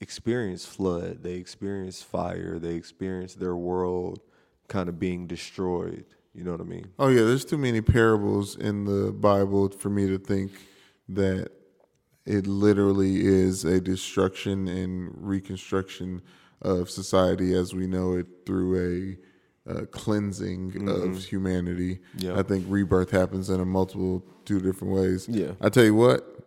[0.00, 4.20] experience flood, they experience fire, they experience their world
[4.68, 6.04] kind of being destroyed.
[6.34, 6.86] You know what I mean?
[6.98, 10.52] Oh yeah, there's too many parables in the Bible for me to think
[11.08, 11.50] that
[12.26, 16.22] it literally is a destruction and reconstruction
[16.62, 19.16] of society as we know it through
[19.66, 20.88] a uh, cleansing mm-hmm.
[20.88, 21.98] of humanity.
[22.16, 22.38] Yeah.
[22.38, 25.28] I think rebirth happens in a multiple two different ways.
[25.28, 25.52] Yeah.
[25.60, 26.37] I tell you what,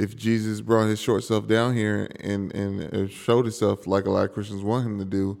[0.00, 4.24] if Jesus brought his short self down here and and showed himself like a lot
[4.24, 5.38] of Christians want him to do,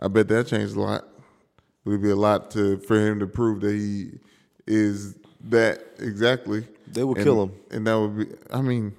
[0.00, 1.04] I bet that changed a lot.
[1.86, 4.18] It would be a lot to for him to prove that he
[4.66, 6.66] is that exactly.
[6.88, 8.36] They would and, kill him, and that would be.
[8.50, 8.96] I mean,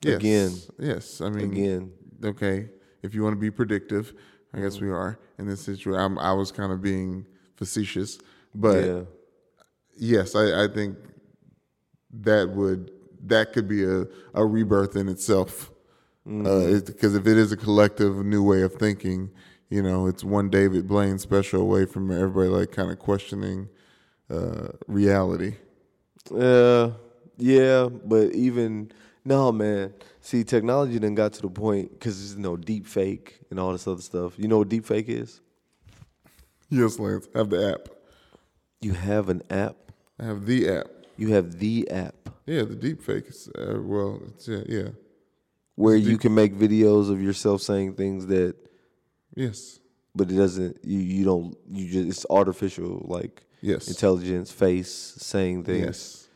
[0.00, 1.20] yes, again, yes.
[1.20, 1.92] I mean, again.
[2.24, 2.68] Okay,
[3.02, 4.14] if you want to be predictive,
[4.54, 6.18] I guess we are in this situation.
[6.18, 7.26] i was kind of being
[7.56, 8.20] facetious,
[8.54, 9.00] but yeah.
[9.96, 10.98] yes, I, I think
[12.12, 12.92] that would
[13.22, 15.70] that could be a, a rebirth in itself.
[16.24, 17.04] Because mm-hmm.
[17.04, 19.30] uh, if it is a collective new way of thinking,
[19.70, 23.68] you know, it's one David Blaine special away from everybody like kind of questioning
[24.30, 25.54] uh, reality.
[26.30, 26.90] Uh,
[27.38, 28.92] yeah, but even
[29.24, 29.94] no, man.
[30.20, 33.86] See, technology then got to the point because there's no deep fake and all this
[33.86, 34.38] other stuff.
[34.38, 35.40] You know what deep fake is?
[36.68, 37.28] Yes, Lance.
[37.34, 37.88] I have the app.
[38.80, 39.76] You have an app.
[40.18, 40.86] I have the app.
[41.22, 42.30] You have the app.
[42.46, 44.88] Yeah, the deep fake is uh, well, it's, yeah, yeah.
[45.76, 48.56] Where you can make videos of yourself saying things that.
[49.36, 49.78] Yes.
[50.16, 50.78] But it doesn't.
[50.82, 51.56] You you don't.
[51.70, 53.44] You just it's artificial like.
[53.60, 53.86] Yes.
[53.86, 55.86] Intelligence face saying things.
[55.86, 56.28] Yes.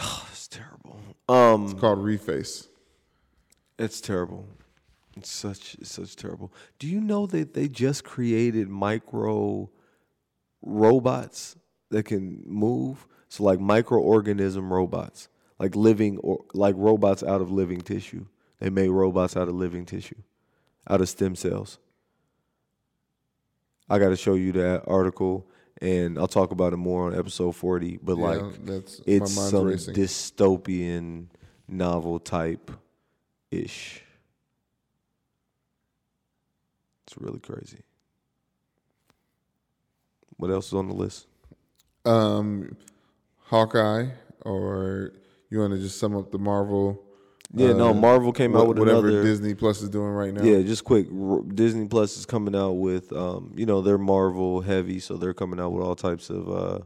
[0.00, 0.98] Oh, it's terrible.
[1.28, 2.66] Um, it's called reface.
[3.78, 4.44] It's terrible.
[5.16, 6.52] It's such it's such terrible.
[6.80, 9.70] Do you know that they just created micro
[10.62, 11.54] robots
[11.90, 13.06] that can move?
[13.30, 15.28] So like microorganism robots,
[15.58, 18.26] like living or like robots out of living tissue
[18.58, 20.16] They made robots out of living tissue,
[20.88, 21.78] out of stem cells.
[23.88, 25.46] I got to show you that article,
[25.80, 27.98] and I'll talk about it more on episode forty.
[28.02, 29.94] But Yeah, like, that's it's some racing.
[29.94, 31.26] dystopian
[31.68, 32.70] novel type
[33.52, 34.02] ish.
[37.06, 37.78] It's really crazy.
[40.36, 41.26] What else is on the list?
[42.06, 42.76] um,
[43.50, 44.06] Hawkeye,
[44.42, 45.12] or
[45.50, 47.02] you want to just sum up the Marvel?
[47.52, 49.24] Yeah, no, uh, Marvel came what- out with whatever another.
[49.24, 50.44] Disney Plus is doing right now.
[50.44, 51.08] Yeah, just quick.
[51.12, 55.34] R- Disney Plus is coming out with, um, you know, they're Marvel heavy, so they're
[55.34, 56.78] coming out with all types of uh,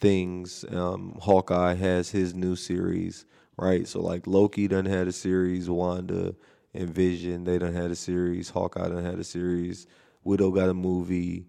[0.00, 0.64] things.
[0.72, 3.24] Um, Hawkeye has his new series,
[3.56, 3.86] right?
[3.86, 6.34] So like Loki done had a series, Wanda
[6.74, 9.86] and Vision they done had a series, Hawkeye done had a series,
[10.24, 11.46] Widow got a movie.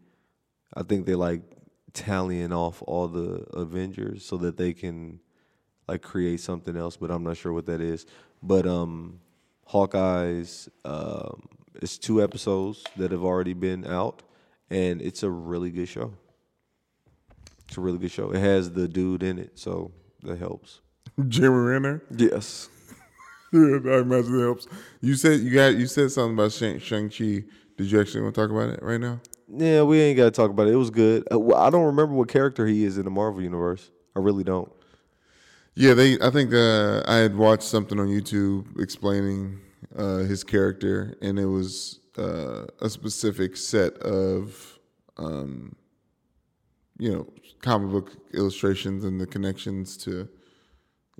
[0.75, 1.41] I think they like
[1.93, 5.19] tallying off all the Avengers so that they can
[5.87, 8.05] like create something else, but I'm not sure what that is.
[8.41, 9.19] But um
[9.65, 11.47] Hawkeye's um
[11.81, 14.21] it's two episodes that have already been out
[14.69, 16.13] and it's a really good show.
[17.67, 18.31] It's a really good show.
[18.31, 19.91] It has the dude in it, so
[20.23, 20.81] that helps.
[21.27, 22.03] Jeremy Renner.
[22.15, 22.69] Yes.
[23.55, 24.65] Yeah, I imagine it helps.
[24.99, 27.43] You said you got you said something about Shang Shang Chi.
[27.77, 29.19] Did you actually want to talk about it right now?
[29.55, 30.73] Yeah, we ain't got to talk about it.
[30.73, 31.27] It was good.
[31.29, 33.91] Uh, I don't remember what character he is in the Marvel universe.
[34.15, 34.71] I really don't.
[35.75, 36.19] Yeah, they.
[36.19, 39.59] I think uh, I had watched something on YouTube explaining
[39.95, 44.79] uh, his character, and it was uh, a specific set of,
[45.17, 45.75] um,
[46.99, 47.27] you know,
[47.61, 50.29] comic book illustrations and the connections to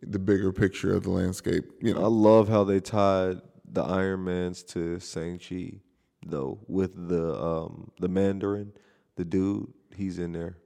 [0.02, 1.66] the bigger picture of the landscape.
[1.82, 5.80] You know, I love how they tied the Iron Mans to Shang Chi,
[6.26, 8.72] though, with the um the Mandarin,
[9.16, 10.58] the dude, he's in there.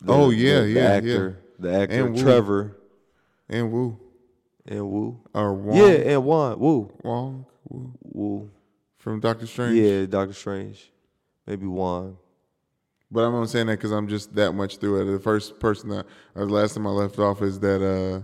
[0.00, 0.90] The- Oh, yeah, the, the yeah, yeah.
[0.96, 2.22] actor, the actor And Wu.
[2.22, 2.76] Trevor
[3.48, 3.98] and Wu
[4.66, 5.20] and Wu.
[5.34, 8.50] or Wong, Yeah, and Juan Wu Wong Wu Wu.
[8.98, 9.76] from Doctor Strange.
[9.76, 10.90] Yeah, Doctor Strange,
[11.46, 12.16] maybe Juan.
[13.10, 15.12] But I'm only saying that because I'm just that much through it.
[15.12, 18.22] The first person that, or the last time I left off is that uh,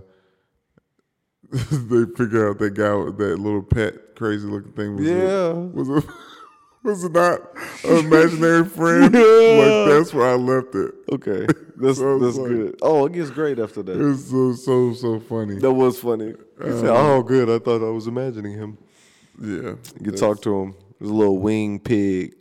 [1.51, 5.47] they figure out that guy, with that little pet, crazy looking thing was Yeah.
[5.47, 6.03] a, was a,
[6.83, 7.41] was it not
[7.85, 9.13] an imaginary friend?
[9.13, 9.19] Yeah.
[9.21, 10.93] Like that's where I left it.
[11.11, 11.47] Okay,
[11.77, 12.75] that's So that's like- good.
[12.83, 13.97] Oh, it gets great after It that.
[13.97, 15.55] was so so so funny.
[15.59, 16.33] That was funny.
[16.63, 17.49] He said, um, "Oh, good.
[17.49, 18.77] I thought I was imagining him."
[19.41, 20.75] Yeah, You talk to him.
[20.99, 22.35] There's a little wing pig.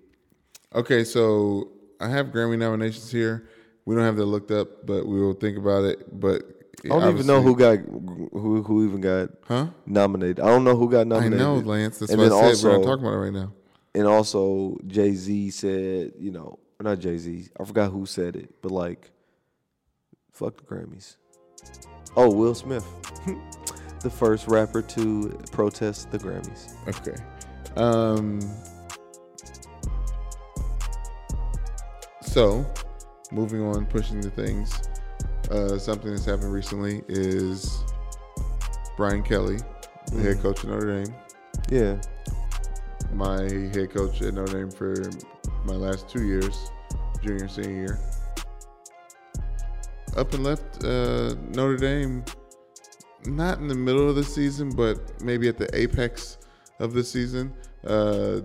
[0.74, 1.70] Okay, so
[2.00, 3.48] I have Grammy nominations here.
[3.84, 6.20] We don't have that looked up, but we will think about it.
[6.20, 6.42] But
[6.84, 9.68] I don't even know who got who who even got Huh?
[9.86, 10.40] nominated.
[10.40, 11.40] I don't know who got nominated.
[11.40, 11.98] I know, Lance.
[11.98, 13.52] That's And then I said we're also- not talking about it right now.
[13.94, 17.48] And also Jay Z said, you know, not Jay Z.
[17.58, 19.10] I forgot who said it, but like,
[20.32, 21.16] fuck the Grammys.
[22.16, 22.86] Oh, Will Smith,
[24.02, 26.74] the first rapper to protest the Grammys.
[26.86, 27.16] Okay.
[27.76, 28.40] Um.
[32.22, 32.64] So,
[33.32, 34.80] moving on, pushing the things.
[35.50, 37.82] Uh, something that's happened recently is
[38.96, 39.58] Brian Kelly,
[40.12, 40.42] the head Mhm.
[40.42, 41.14] coach of Notre Dame.
[41.70, 42.00] Yeah,
[43.14, 44.94] My head coach at Notre Dame for
[45.64, 46.70] my last two years,
[47.22, 47.98] junior senior year.
[50.16, 52.22] Up and left uh, Notre Dame,
[53.24, 56.36] not in the middle of the season, but maybe at the apex
[56.80, 57.54] of the season.
[57.86, 58.40] Uh,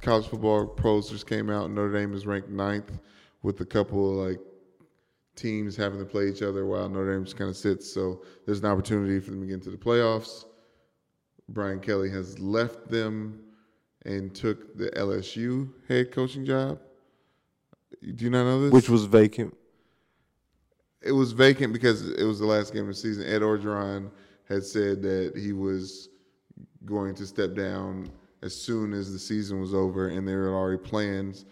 [0.00, 1.70] college football pros just came out.
[1.70, 2.90] Notre Dame is ranked ninth,
[3.42, 4.40] with a couple of like
[5.38, 7.90] teams having to play each other while Notre Dame just kind of sits.
[7.90, 10.44] So there's an opportunity for them to get into the playoffs.
[11.48, 13.40] Brian Kelly has left them
[14.04, 16.80] and took the LSU head coaching job.
[18.02, 18.72] Do you not know this?
[18.72, 19.56] which was vacant.
[21.02, 23.24] it was vacant because it was the last game of the season.
[23.24, 24.10] Ed Orgeron
[24.48, 26.08] had said that he was
[26.84, 28.08] going to step down
[28.42, 31.44] as soon as the season was over, and there were already plans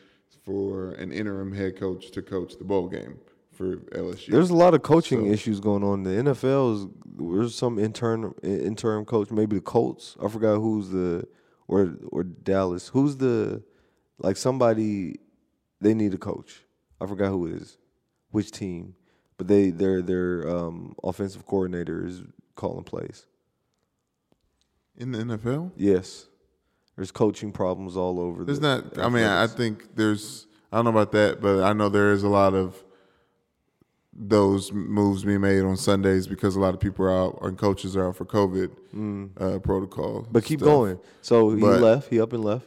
[0.44, 3.18] for an interim head coach to coach the bowl game
[3.56, 4.28] for LSU.
[4.28, 6.02] There's a lot of coaching So- issues going on.
[6.02, 6.86] The NFL is
[7.18, 10.16] there's some intern interim coach, maybe the Colts.
[10.22, 11.26] I forgot who's the
[11.68, 12.88] or or Dallas.
[12.88, 13.62] Who's the
[14.18, 15.16] like somebody
[15.80, 16.62] they need a coach.
[17.00, 17.78] I forgot who it is,
[18.30, 18.94] which team,
[19.36, 22.22] but they their their um, offensive coordinator is
[22.54, 23.26] calling plays.
[24.96, 25.72] in the NFL.
[25.76, 26.26] Yes,
[26.96, 28.44] there's coaching problems all over.
[28.44, 28.98] There's the not.
[28.98, 30.46] I mean, I think there's.
[30.72, 32.82] I don't know about that, but I know there is a lot of
[34.18, 37.96] those moves being made on Sundays because a lot of people are out and coaches
[37.96, 38.70] are out for COVID
[39.38, 40.22] uh, protocol.
[40.22, 40.32] Mm.
[40.32, 40.66] But keep stuff.
[40.68, 40.98] going.
[41.22, 42.08] So he But- left.
[42.08, 42.66] He up and left.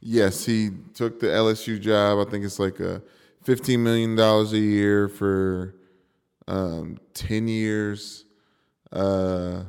[0.00, 2.26] Yes, he took the LSU job.
[2.26, 3.00] I think it's like a
[3.42, 5.74] fifteen million dollars a year for
[6.46, 8.26] um, ten years.
[8.92, 9.62] Uh,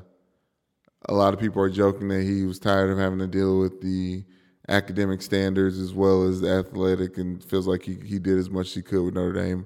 [1.07, 3.79] a lot of people are joking that he was tired of having to deal with
[3.79, 4.25] the
[4.67, 8.67] academic standards as well as the athletic and feels like he, he did as much
[8.67, 9.65] as he could with Notre Dame.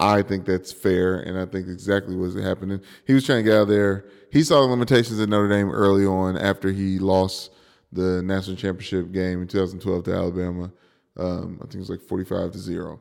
[0.00, 2.80] I think that's fair, and I think exactly what's happening.
[3.06, 4.06] He was trying to get out there.
[4.32, 7.50] He saw the limitations at Notre Dame early on after he lost
[7.92, 10.72] the national championship game in 2012 to Alabama.
[11.16, 13.00] Um, I think it was like 45 to zero.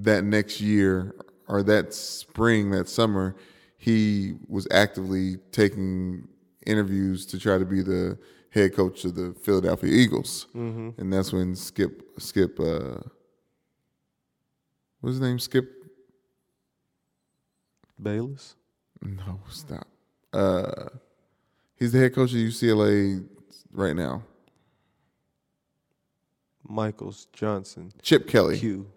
[0.00, 1.14] That next year,
[1.48, 3.36] or that spring, that summer,
[3.76, 6.28] he was actively taking
[6.66, 8.18] interviews to try to be the
[8.50, 11.00] head coach of the Philadelphia Eagles, Mm-hmm.
[11.00, 12.98] and that's when Skip Skip uh,
[15.06, 15.38] what's his name?
[15.38, 15.70] Skip?
[18.02, 18.56] Bayless.
[19.00, 19.86] No, stop.
[20.32, 20.88] Uh,
[21.76, 23.24] he's the head coach of UCLA
[23.70, 24.24] right now.
[26.68, 27.92] Michaels Johnson.
[28.02, 28.58] Chip Kelly.
[28.58, 28.90] Q.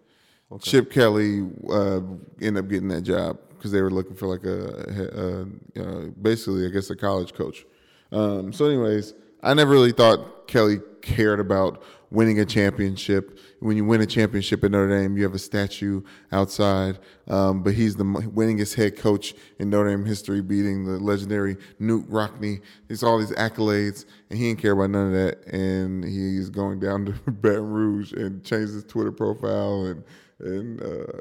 [0.50, 0.68] Okay.
[0.68, 2.00] Chip Kelly uh,
[2.42, 5.46] ended up getting that job because they were looking for like a,
[5.76, 7.64] a, a basically, I guess, a college coach.
[8.10, 13.38] Um, so, anyways, I never really thought Kelly cared about winning a championship.
[13.60, 16.02] When you win a championship at Notre Dame, you have a statue
[16.32, 16.98] outside.
[17.28, 22.06] Um, but he's the winningest head coach in Notre Dame history, beating the legendary Knute
[22.08, 22.60] Rockne.
[22.88, 25.46] He's all these accolades, and he didn't care about none of that.
[25.46, 30.04] And he's going down to Baton Rouge and changed his Twitter profile, and
[30.40, 31.20] and uh,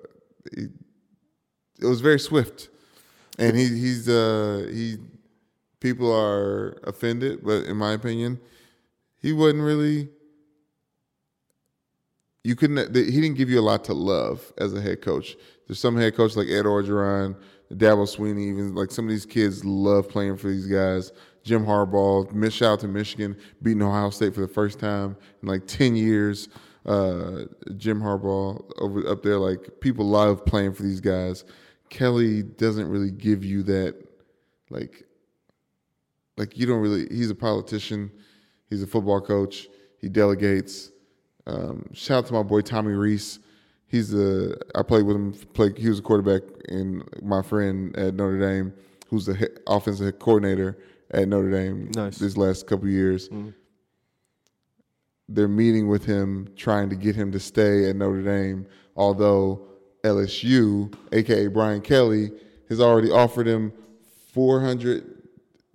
[0.56, 0.68] he,
[1.82, 2.70] it was very swift.
[3.38, 4.98] And he he's uh, he
[5.80, 8.40] people are offended, but in my opinion,
[9.22, 10.10] he wasn't really.
[12.44, 12.96] You couldn't.
[12.96, 15.36] He didn't give you a lot to love as a head coach.
[15.68, 17.36] There's some head coaches like Ed Orgeron,
[17.72, 21.12] Dabo Swinney, even like some of these kids love playing for these guys.
[21.44, 25.48] Jim Harbaugh, miss shout out to Michigan, beating Ohio State for the first time in
[25.48, 26.50] like ten years.
[26.86, 27.44] Uh,
[27.78, 31.44] Jim Harbaugh over up there, like people love playing for these guys.
[31.90, 33.96] Kelly doesn't really give you that,
[34.70, 35.04] like,
[36.38, 37.08] like you don't really.
[37.10, 38.12] He's a politician.
[38.70, 39.68] He's a football coach.
[40.00, 40.92] He delegates.
[41.50, 43.40] Um, shout out to my boy Tommy Rees.
[43.88, 45.34] He's the I played with him.
[45.54, 48.74] Played he was a quarterback, and my friend at Notre Dame,
[49.10, 50.78] who's the he- offensive coordinator
[51.12, 51.90] at Notre Dame.
[51.96, 52.20] Nice.
[52.20, 53.30] This last couple years,
[55.28, 58.68] they're meeting with him, trying to get him to stay at Notre Dame.
[58.96, 59.62] Although
[60.04, 62.32] LSU, aka Brian Kelly,
[62.70, 63.74] has already offered him
[64.34, 65.24] four hundred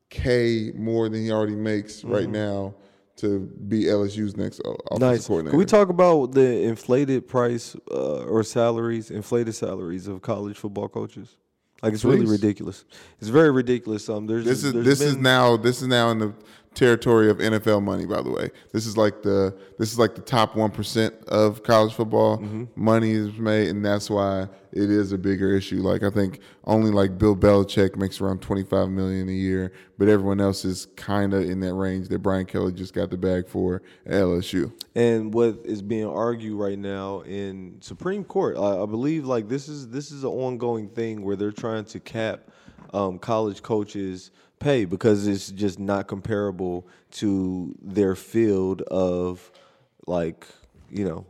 [0.09, 2.75] k more than he already makes right now
[3.17, 5.27] to be LSU's next offensive Nice.
[5.27, 5.51] coordinator.
[5.53, 10.89] Can we talk about the inflated price uh, or salaries, inflated salaries of college football
[10.89, 11.37] coaches?
[11.83, 12.85] Like it's really ridiculous.
[13.21, 14.09] It's very ridiculous.
[14.09, 16.33] Um, there's This is there's this is now this is now in the
[16.75, 18.07] territory of NFL money.
[18.07, 21.63] By the way, this is like the this is like the top one percent of
[21.63, 22.65] college football Mm-hmm.
[22.77, 25.81] money is made, and that's why it is a bigger issue.
[25.83, 30.09] Like I think only like Bill Belichick makes around twenty five million a year, but
[30.09, 33.49] everyone else is kind of in that range that Brian Kelly just got the bag
[33.49, 34.73] for at LSU.
[34.95, 38.57] and what is being argued right now in Supreme Court.
[38.57, 42.01] I, I believe like this is this is an ongoing thing where they're trying to
[42.01, 42.41] cap
[42.93, 49.51] um, college coaches' pay because it's just not comparable to their field of
[50.07, 50.47] like
[50.91, 51.27] you know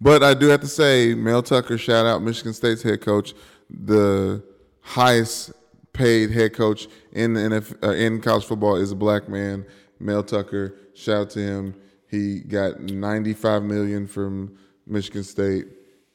[0.00, 3.34] But I do have to say, Mel Tucker, shout out Michigan State's head coach,
[3.70, 4.42] the
[4.82, 5.52] highest
[5.92, 9.64] paid head coach in the NF, uh, in college football is a black man,
[9.98, 10.76] Mel Tucker.
[10.94, 11.74] Shout out to him.
[12.10, 14.56] He got 95 million from
[14.86, 15.66] Michigan State,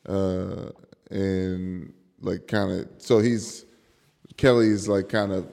[0.07, 0.69] uh,
[1.09, 1.91] and
[2.21, 3.65] like kind of so he's
[4.37, 5.47] Kelly's like kind of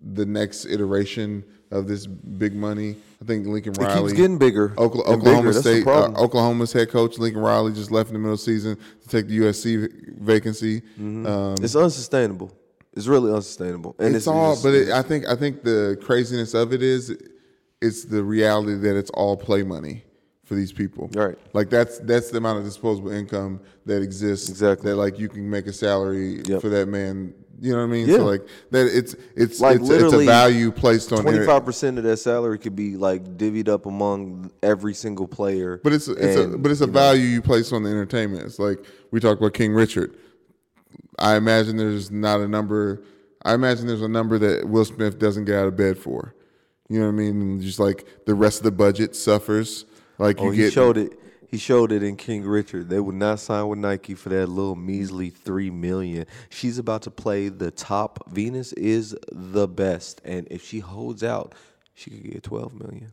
[0.00, 2.96] the next iteration of this big money.
[3.20, 4.70] I think Lincoln it Riley keeps getting bigger.
[4.70, 5.52] Okla- Oklahoma bigger.
[5.52, 6.10] State, uh.
[6.16, 9.26] Oklahoma's head coach Lincoln Riley just left in the middle of the season to take
[9.26, 10.80] the USC vacancy.
[10.80, 11.26] Mm-hmm.
[11.26, 12.52] Um, it's unsustainable.
[12.94, 13.94] It's really unsustainable.
[13.98, 17.16] And it's, all, but it, I think I think the craziness of it is,
[17.80, 20.04] it's the reality that it's all play money
[20.44, 21.08] for these people.
[21.12, 21.36] Right.
[21.52, 24.48] Like that's that's the amount of disposable income that exists.
[24.48, 24.90] Exactly.
[24.90, 26.60] That like you can make a salary Yep.
[26.62, 27.34] for that man.
[27.60, 28.08] You know what I mean?
[28.08, 28.16] Yeah.
[28.16, 31.98] So like that it's it's Like it's, it's a value placed on twenty five percent
[31.98, 35.80] of that salary could be like divvied up among every single player.
[35.82, 38.44] But it's it's a but it's a you know, value you place on the entertainment.
[38.44, 38.78] It's like
[39.10, 40.16] we talked about King Richard.
[41.18, 43.02] I imagine there's not a number.
[43.44, 46.34] I imagine there's a number that Will Smith doesn't get out of bed for.
[46.88, 47.60] You know what I mean?
[47.60, 49.84] Just like the rest of the budget suffers.
[50.18, 51.18] Like you Oh, he get showed it.
[51.50, 52.90] He showed it in King Richard.
[52.90, 56.26] They would not sign with Nike for that little measly three million.
[56.50, 58.30] She's about to play the top.
[58.30, 61.54] Venus is the best, and if she holds out,
[61.94, 63.12] she could get twelve million.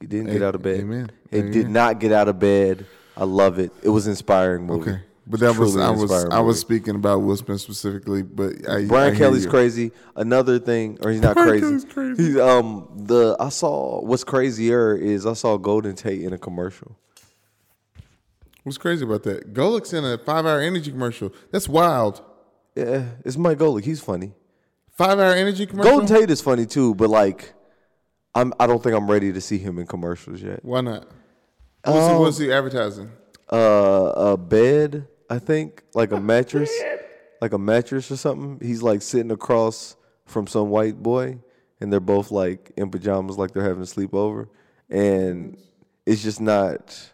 [0.00, 0.80] He didn't get out of bed.
[0.80, 1.10] amen.
[1.30, 1.50] He Amen.
[1.52, 2.86] did not get out of bed.
[3.16, 3.72] I love it.
[3.82, 4.90] It was an inspiring movie.
[4.92, 5.00] Okay.
[5.30, 8.22] But that was I was I was speaking about Will Smith specifically.
[8.22, 9.50] But I, I Brian hear Kelly's you.
[9.50, 9.92] crazy.
[10.16, 11.86] Another thing, or he's not Brian crazy.
[11.86, 12.22] Crazy.
[12.22, 16.96] He's um the I saw what's crazier is I saw Golden Tate in a commercial.
[18.64, 19.52] What's crazy about that?
[19.54, 21.32] Golic's in a five hour energy commercial.
[21.50, 22.22] That's wild.
[22.74, 23.84] Yeah, it's Mike Golic.
[23.84, 24.32] He's funny.
[24.92, 25.90] Five hour energy commercial.
[25.90, 27.52] Golden Tate is funny too, but like,
[28.34, 30.64] I'm I don't think I'm ready to see him in commercials yet.
[30.64, 31.06] Why not?
[31.84, 33.10] What's, he, Um, what's he advertising?
[33.50, 36.72] Uh, a bed, I think, like a mattress,
[37.40, 38.58] like a mattress or something.
[38.66, 41.38] He's like sitting across from some white boy,
[41.80, 44.48] and they're both like in pajamas, like they're having a sleepover,
[44.88, 45.58] and
[46.06, 47.12] it's just not.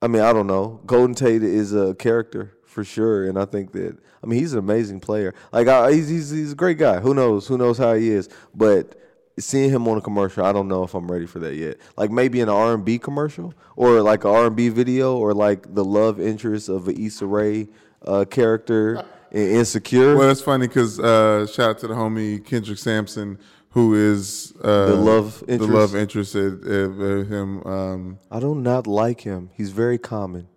[0.00, 0.80] I mean, I don't know.
[0.86, 4.60] Golden Tate is a character for sure, and I think that I mean he's an
[4.60, 5.34] amazing player.
[5.52, 7.00] Like I, he's, he's he's a great guy.
[7.00, 7.46] Who knows?
[7.48, 8.28] Who knows how he is?
[8.54, 8.94] But
[9.38, 11.78] seeing him on a commercial, I don't know if I'm ready for that yet.
[11.96, 15.16] Like maybe in an R and B commercial, or like an R and B video,
[15.16, 17.68] or like the love interest of an Issa Rae
[18.06, 20.16] uh, character in Insecure.
[20.16, 23.38] Well, that's funny because uh, shout out to the homie Kendrick Sampson,
[23.70, 25.70] who is uh, The love interest.
[25.72, 27.62] the love interest of, him.
[27.66, 29.50] Um, I do not like him.
[29.54, 30.48] He's very common.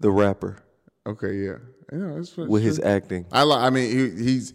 [0.00, 0.64] The rapper
[1.06, 1.56] okay, yeah,
[1.92, 3.26] yeah, with his acting.
[3.32, 4.54] I li- I mean, he, he's.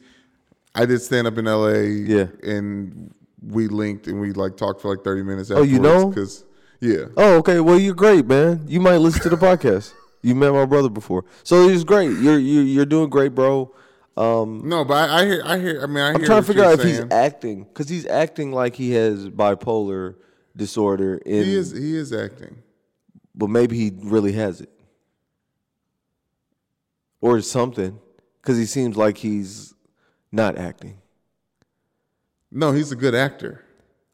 [0.75, 1.87] I did stand up in L.A.
[1.87, 2.27] Yeah.
[2.43, 5.49] and we linked and we like talked for like thirty minutes.
[5.51, 6.09] Oh, you know?
[6.09, 6.43] Because
[6.81, 7.59] yeah, Oh, okay.
[7.59, 8.63] Well, you're great, man.
[8.67, 9.93] You might listen to the podcast.
[10.21, 12.11] You met my brother before, so he's great.
[12.19, 13.73] You're you're you're doing great, bro.
[14.17, 15.81] Um, no, but I, I hear, I hear.
[15.81, 16.25] I mean, I I'm hear.
[16.25, 20.15] trying to figure out if he's acting because he's acting like he has bipolar
[20.57, 21.71] disorder, in, He is.
[21.71, 22.57] He is acting.
[23.33, 24.69] but maybe he really has it,
[27.21, 27.97] or something,
[28.41, 29.73] because he seems like he's
[30.31, 30.97] not acting.
[32.51, 33.63] No, he's a good actor.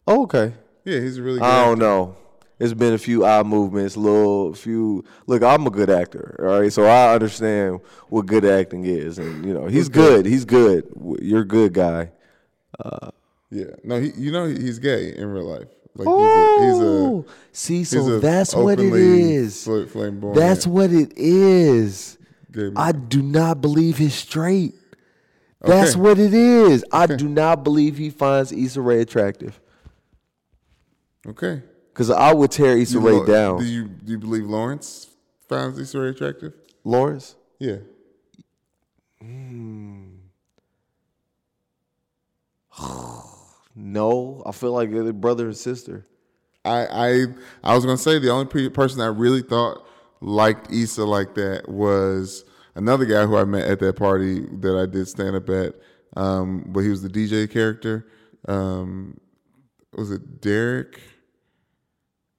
[0.07, 0.53] Oh, okay.
[0.84, 1.45] Yeah, he's a really good.
[1.45, 1.66] I actor.
[1.70, 2.16] don't know.
[2.57, 5.03] It's been a few eye movements, little few.
[5.28, 6.72] Look, I'm a good actor, all right.
[6.72, 10.26] So I understand what good acting is, and you know he's good.
[10.26, 10.88] He's good.
[11.22, 12.11] You're a good guy.
[13.51, 15.68] Yeah, no, he, you know he's gay in real life.
[15.97, 19.63] Like Oh, see, he's a, he's oh, so a that's what it is.
[19.63, 22.18] fl- flamboyant That's what it is.
[22.76, 24.76] I do not believe he's straight.
[25.66, 25.99] That's Okay.
[26.01, 26.84] what it is.
[26.91, 29.59] I do not believe he finds Issa Rae attractive.
[31.28, 31.61] okay.
[31.93, 33.59] Because I would tear Issa You Rae down.
[33.59, 35.07] Do you do you believe Lawrence
[35.47, 36.53] finds Issa Rae attractive?
[36.84, 37.36] Lawrence?
[37.59, 37.78] Yeah.
[39.22, 40.03] Hmm.
[43.78, 46.05] No, I feel like they're brother and sister.
[46.63, 47.26] I I
[47.63, 49.86] I was gonna say the only pe- person I really thought
[50.22, 52.45] liked Issa like that was
[52.76, 55.76] another guy who I met at that party that I did stand up at.
[56.18, 58.08] Um, but he was the DJ character.
[58.48, 59.20] Um,
[59.94, 61.00] was it Derek?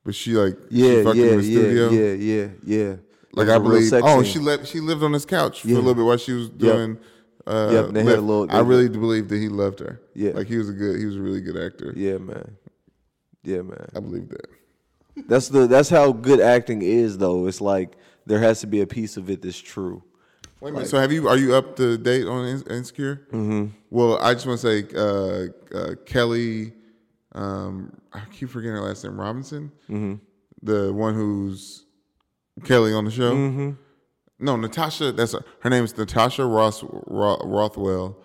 [0.05, 1.91] But she like she Yeah, him yeah, in the yeah, studio.
[1.91, 2.97] yeah, yeah, yeah.
[3.33, 3.93] Like I believe.
[3.95, 6.49] Oh, she let she lived on his couch for a little bit while she was
[6.49, 6.99] doing.
[7.47, 10.01] Uh, Yep, they had a little- I really believe that he loved her.
[10.15, 10.33] Yeah.
[10.33, 10.99] like he was a good.
[10.99, 11.93] He was a really good actor.
[11.97, 12.57] Yeah, man.
[13.45, 13.89] Yeah, man.
[13.95, 14.47] I believe that.
[15.29, 17.47] That's the that's how good acting is though.
[17.47, 17.97] It's like
[18.27, 20.03] there has to be a piece of it that's true.
[20.67, 20.89] Wait a minute.
[20.89, 21.29] so have you?
[21.29, 23.29] Are you up to date on Insecure?
[23.33, 23.67] Mm-hmm.
[23.89, 26.73] Well, I just want to say uh, uh, Kelly.
[27.37, 29.21] Um, I keep forgetting her last name.
[29.21, 29.71] Robinson.
[29.89, 30.15] Mm-hmm.
[30.63, 31.85] The one who's
[32.65, 33.33] Kelly on the show.
[33.33, 33.71] Mm-hmm.
[34.41, 35.13] No, Natasha.
[35.13, 38.19] That's her, her name is Natasha Ross Ro- Rothwell.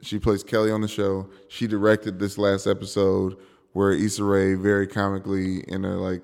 [0.00, 1.28] She plays Kelly on the show.
[1.48, 3.36] She directed this last episode
[3.72, 6.22] where Issa Rae very comically in a like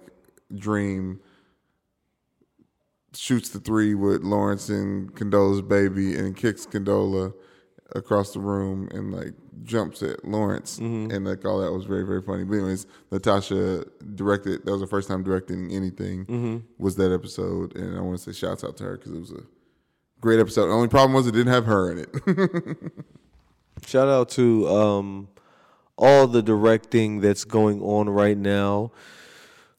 [0.55, 1.19] dream
[3.15, 7.33] shoots the three with Lawrence and Condola's baby and kicks Condola
[7.97, 9.35] across the room and like
[9.65, 12.45] jumps at Lawrence and like all that was very very funny.
[12.45, 13.85] But anyways, Natasha
[14.15, 14.65] directed.
[14.65, 16.65] That was the first time directing anything.
[16.79, 17.77] Was that episode?
[17.77, 19.43] And I want to say shouts out to her because it was a
[20.21, 20.69] great episode.
[20.69, 22.93] The only problem was it didn't have her in it.
[23.87, 25.29] Shout out to um,
[25.97, 28.93] all the directing that's going on right now.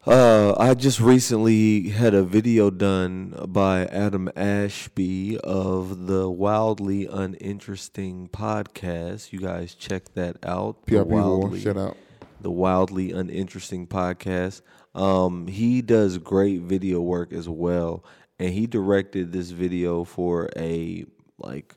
[0.06, 8.28] Uh, I just recently had a video done by Adam Ashby of the Wildly Uninteresting
[8.30, 9.32] podcast.
[9.32, 10.84] You guys check that out.
[10.88, 11.98] The PRP War, Wildly- shout out.
[12.42, 14.62] the Wildly Uninteresting podcast.
[14.96, 18.04] Um, he does great video work as well,
[18.40, 21.06] and he directed this video for a
[21.38, 21.76] like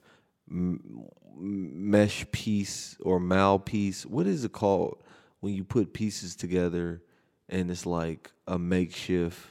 [0.50, 1.04] m-
[1.36, 4.06] mesh piece or mal piece.
[4.06, 4.96] What is it called
[5.40, 7.02] when you put pieces together
[7.48, 9.46] and it's like a makeshift?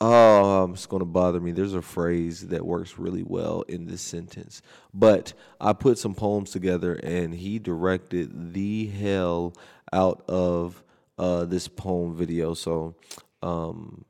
[0.00, 1.50] Oh, um, it's going to bother me.
[1.50, 4.62] There's a phrase that works really well in this sentence.
[4.94, 9.54] But I put some poems together and he directed the hell
[9.92, 10.84] out of
[11.18, 12.54] uh, this poem video.
[12.54, 12.94] So,
[13.42, 14.04] um,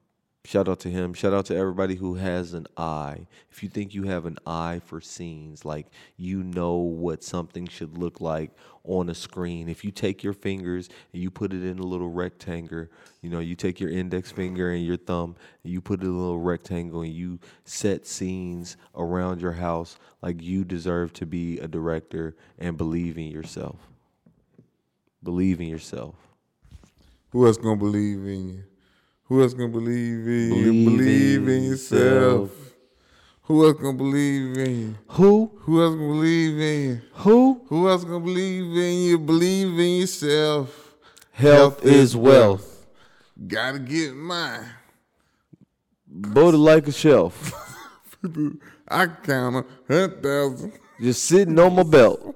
[0.48, 1.12] Shout out to him.
[1.12, 3.26] Shout out to everybody who has an eye.
[3.50, 7.98] If you think you have an eye for scenes, like you know what something should
[7.98, 8.52] look like
[8.82, 12.08] on a screen, if you take your fingers and you put it in a little
[12.08, 12.86] rectangle,
[13.20, 16.12] you know, you take your index finger and your thumb and you put it in
[16.12, 21.58] a little rectangle and you set scenes around your house, like you deserve to be
[21.58, 23.76] a director and believe in yourself.
[25.22, 26.14] Believe in yourself.
[27.32, 28.67] Who else gonna believe in you?
[29.28, 30.72] Who else gonna believe in you?
[30.72, 32.00] Believe Believe in yourself.
[32.02, 32.50] yourself.
[33.42, 34.94] Who else gonna believe in you?
[35.08, 35.52] Who?
[35.60, 37.00] Who else gonna believe in you?
[37.12, 37.60] Who?
[37.68, 39.18] Who else gonna believe in you?
[39.18, 40.94] Believe in yourself.
[41.32, 42.86] Health, is wealth.
[43.46, 44.64] Gotta get mine.
[46.10, 47.52] It like a shelf.
[48.88, 50.72] I count a hundred thousand.
[51.00, 52.34] Just sitting on my belt.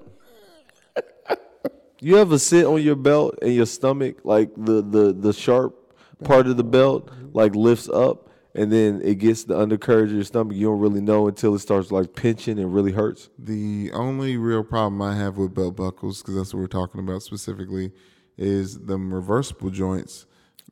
[1.99, 5.82] You ever sit on your belt and your stomach, like the the the sharp
[6.23, 10.23] part of the belt, like lifts up, and then it gets the undercarriage of your
[10.23, 10.55] stomach.
[10.55, 13.29] You don't really know until it starts like pinching and really hurts.
[13.39, 17.23] The only real problem I have with belt buckles, because that's what we're talking about
[17.23, 17.91] specifically,
[18.37, 20.25] is the reversible joints.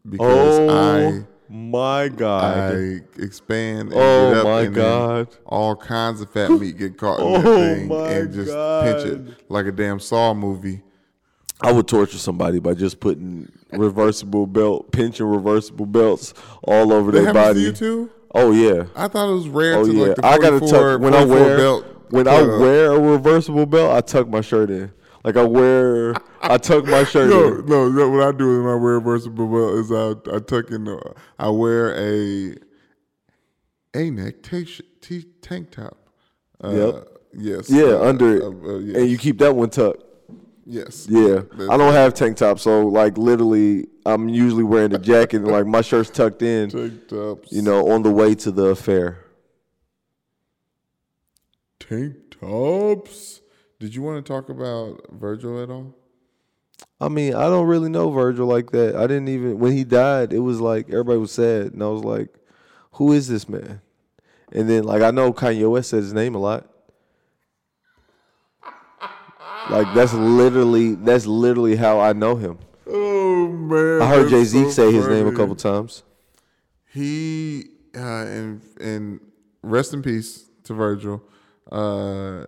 [0.08, 2.74] Because oh I my god!
[2.74, 5.28] I expand and Oh, get up my and God.
[5.46, 8.84] all kinds of fat meat get caught in that Oh, thing my and just God.
[8.84, 10.82] pinch it like a damn Saw movie.
[11.64, 16.34] I would torture somebody by just putting reversible belt, pinching reversible belts
[16.64, 17.62] all over That their body.
[17.62, 18.10] you too?
[18.34, 18.86] Oh yeah.
[18.96, 21.26] I thought it was rare Oh to yeah, like the I gotta tuck when I
[21.26, 21.86] 44 wear belt.
[22.10, 23.96] when I wear a reversible belt.
[23.96, 24.92] I tuck my shirt in.
[25.24, 27.66] Like I wear, I tuck my shirt No, in.
[27.68, 28.10] no, no.
[28.10, 30.86] What I do when I wear a versatile belt is I I tuck in.
[30.86, 32.56] The, I wear a
[33.94, 34.66] a neck t-
[35.02, 35.98] t- tank top.
[36.64, 37.08] Uh, Yep.
[37.34, 37.70] Yes.
[37.70, 38.98] Yeah, uh, under it, uh, uh, yes.
[38.98, 40.04] and you keep that one tucked.
[40.66, 41.08] Yes.
[41.10, 45.38] Yeah, That's- I don't have tank tops, so like literally, I'm usually wearing a jacket
[45.38, 46.70] and like my shirt's tucked in.
[46.70, 47.52] tank tops.
[47.52, 49.26] You know, on the way to the affair.
[51.80, 53.42] tank tops.
[53.80, 55.96] Did you want to talk about Virgil at all?
[57.00, 58.96] I mean, I don't really know Virgil like that.
[58.96, 62.04] I didn't even when he died, it was like everybody was sad, and I was
[62.04, 62.30] like,
[62.94, 63.82] "Who is this man?"
[64.52, 66.68] And then like I know Kanye West said his name a lot.
[69.72, 72.60] Like that's literally that's literally how I know him.
[72.86, 74.02] Oh man!
[74.02, 76.04] I heard Jay Z so say his name a couple times.
[76.92, 79.22] He uh, and and
[79.64, 81.24] rest in peace to Virgil,
[81.72, 82.48] uh,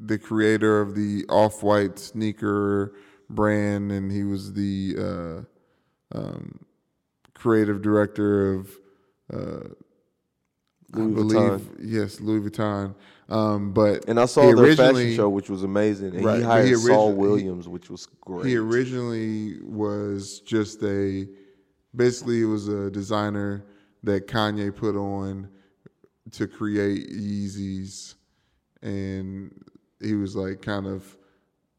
[0.00, 2.92] the creator of the off white sneaker
[3.30, 6.58] brand, and he was the uh, um,
[7.34, 8.78] creative director of.
[10.94, 11.76] I Louis believe Vuitton.
[11.80, 12.94] yes, Louis Vuitton.
[13.28, 16.14] Um, but And I saw he their fashion show, which was amazing.
[16.16, 18.46] And Right, he hired he Saul origi- he- Williams, which was great.
[18.46, 21.26] He originally was just a,
[21.96, 23.64] basically, it was a designer
[24.02, 25.48] that Kanye put on
[26.32, 28.14] to create Yeezys,
[28.82, 29.52] and
[30.00, 31.16] he was like kind of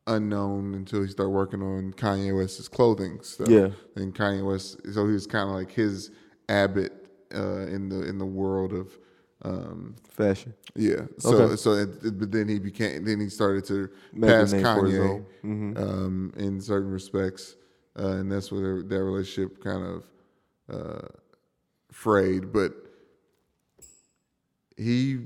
[0.07, 3.47] unknown until he started working on Kanye West's clothing stuff.
[3.49, 3.69] Yeah.
[3.95, 6.11] and Kanye West, so he was kind of like his
[6.49, 6.93] abbot
[7.35, 8.97] uh, in the in the world of.
[9.45, 10.53] Um, fashion.
[10.75, 11.01] yeah.
[11.19, 11.55] So Okay.
[11.57, 14.95] so it, but then he became then he started to Make pass name for his
[14.97, 15.25] Kanye.
[15.43, 15.77] Mhm.
[15.77, 17.55] um, in certain respects,
[17.99, 20.03] uh, and that's where their, that relationship kind of
[20.73, 21.07] uh,
[21.91, 22.53] frayed.
[22.53, 22.73] But
[24.77, 25.19] he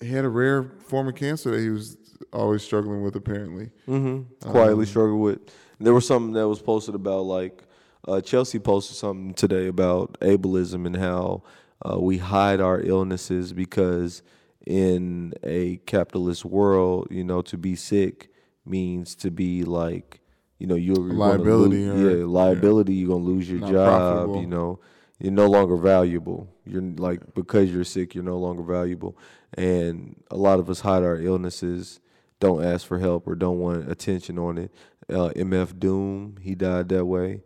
[0.00, 1.96] he had a rare form of cancer that he was
[2.32, 3.16] always struggling with.
[3.16, 4.06] Apparently, Mm-hmm.
[4.06, 5.40] Um, Quietly struggle with.
[5.78, 7.64] There was something that was posted about like
[8.08, 11.42] uh, Chelsea posted something today about ableism and how
[11.88, 14.22] uh, we hide our illnesses because
[14.66, 18.30] in a capitalist world, you know, to be sick
[18.64, 20.20] means to be like,
[20.58, 22.94] you know, you're Liability lose- or- yeah, liability.
[22.94, 23.86] You're gonna lose your Not job.
[23.88, 24.40] profitable.
[24.40, 24.78] You know,
[25.18, 26.48] you're no longer valuable.
[26.64, 29.16] You're like because you're sick, you're no longer valuable.
[29.54, 31.98] And a lot of us hide our illnesses,
[32.38, 34.70] don't ask for help or don't want attention on it.
[35.12, 37.42] Uh, MF Doom, he died that way.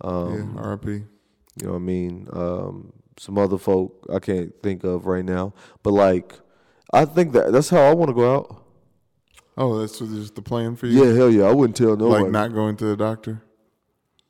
[0.00, 0.90] Um, yeah, R.I.P.
[0.92, 1.04] You
[1.66, 2.28] know what I mean?
[2.32, 5.52] Um, some other folk I can't think of right now.
[5.82, 6.32] But like,
[6.90, 8.64] I think that that's how I want to go out.
[9.58, 11.04] Oh, that's just the plan for you.
[11.04, 11.44] Yeah, hell yeah.
[11.44, 12.24] I wouldn't tell nobody.
[12.24, 13.42] Like not going to the doctor.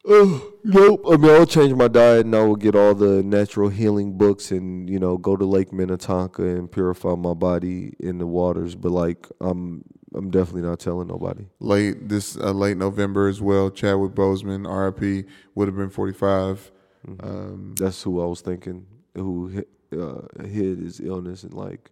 [0.08, 1.02] Uh, nope.
[1.06, 4.50] I mean, I'll change my diet and I will get all the natural healing books
[4.50, 8.74] and you know go to Lake Minnetonka and purify my body in the waters.
[8.74, 9.84] But like, I'm
[10.14, 11.44] I'm definitely not telling nobody.
[11.60, 13.70] Late this uh, late November as well.
[13.70, 15.26] Chadwick Bozeman, R.I.P.
[15.54, 16.72] would have been 45.
[17.06, 17.26] Mm-hmm.
[17.26, 18.86] Um, That's who I was thinking.
[19.14, 21.90] Who hid, uh, hid his illness and like,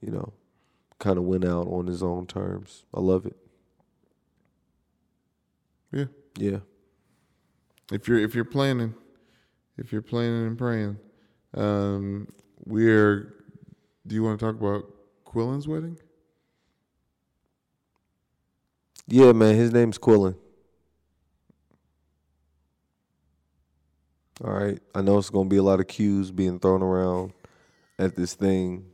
[0.00, 0.32] you know,
[0.98, 2.84] kind of went out on his own terms.
[2.94, 3.36] I love it.
[5.92, 6.04] Yeah.
[6.36, 6.58] Yeah.
[7.90, 8.94] If you're if you're planning,
[9.78, 10.98] if you're planning and praying,
[11.54, 12.28] um,
[12.64, 13.34] we're.
[14.06, 14.90] Do you want to talk about
[15.26, 15.98] Quillen's wedding?
[19.06, 19.54] Yeah, man.
[19.54, 20.34] His name's Quillen.
[24.44, 24.78] All right.
[24.94, 27.32] I know it's gonna be a lot of cues being thrown around
[27.98, 28.84] at this thing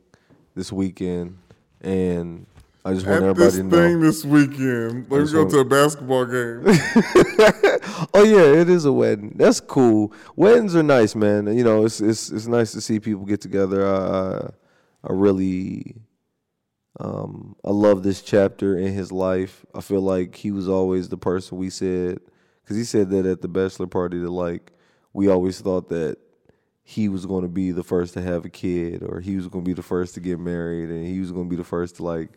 [0.55, 1.37] this weekend.
[1.81, 2.47] And
[2.83, 4.05] I just want At everybody this to thing know.
[4.05, 6.63] this weekend, let's go want- to a basketball game.
[8.13, 9.33] oh yeah, it is a wedding.
[9.35, 10.13] That's cool.
[10.35, 11.55] Weddings are nice, man.
[11.55, 13.85] You know, it's it's it's nice to see people get together.
[13.85, 13.97] I
[14.37, 14.49] I,
[15.09, 15.95] I really
[16.99, 19.65] um I love this chapter in his life.
[19.75, 22.19] I feel like he was always the person we said
[22.65, 24.71] cuz he said that at the bachelor party that like
[25.15, 26.17] we always thought that
[26.83, 29.63] he was going to be the first to have a kid or he was going
[29.63, 31.95] to be the first to get married and he was going to be the first
[31.95, 32.29] to like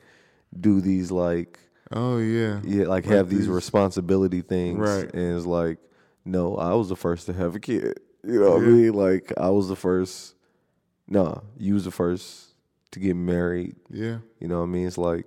[0.59, 1.59] do these like
[1.93, 4.79] oh yeah, yeah, like, Like have these these- responsibility things.
[4.79, 5.13] Right.
[5.13, 5.79] And it's like,
[6.25, 7.99] no, I was the first to have a kid.
[8.25, 8.93] You know what I mean?
[8.95, 10.35] Like I was the first
[11.07, 12.55] no, you was the first
[12.93, 13.77] to get married.
[13.91, 14.19] yeah.
[14.41, 14.87] You know what I mean?
[14.87, 15.27] It's like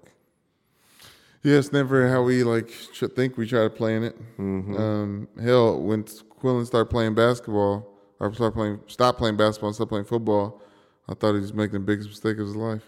[1.43, 4.37] Yeah, it's never how we like think we try to plan it.
[4.37, 4.77] Mm-hmm.
[4.77, 7.87] Um, hell, when Quillen started playing basketball,
[8.19, 10.61] or started playing, stopped playing basketball, and started playing football,
[11.09, 12.83] I thought he was making the biggest mistake of his life.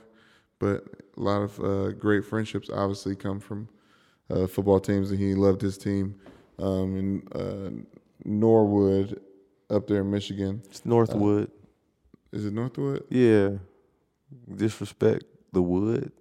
[0.59, 0.85] But
[1.17, 3.67] a lot of uh, great friendships obviously come from
[4.29, 6.15] uh, football teams, and he loved his team
[6.59, 7.69] um, in uh,
[8.23, 9.19] Norwood
[9.69, 10.61] up there in Michigan.
[10.65, 11.51] it's Northwood.
[12.31, 13.03] Is it Northwood?
[13.09, 13.49] yeah.
[14.55, 16.11] Disrespect the wood.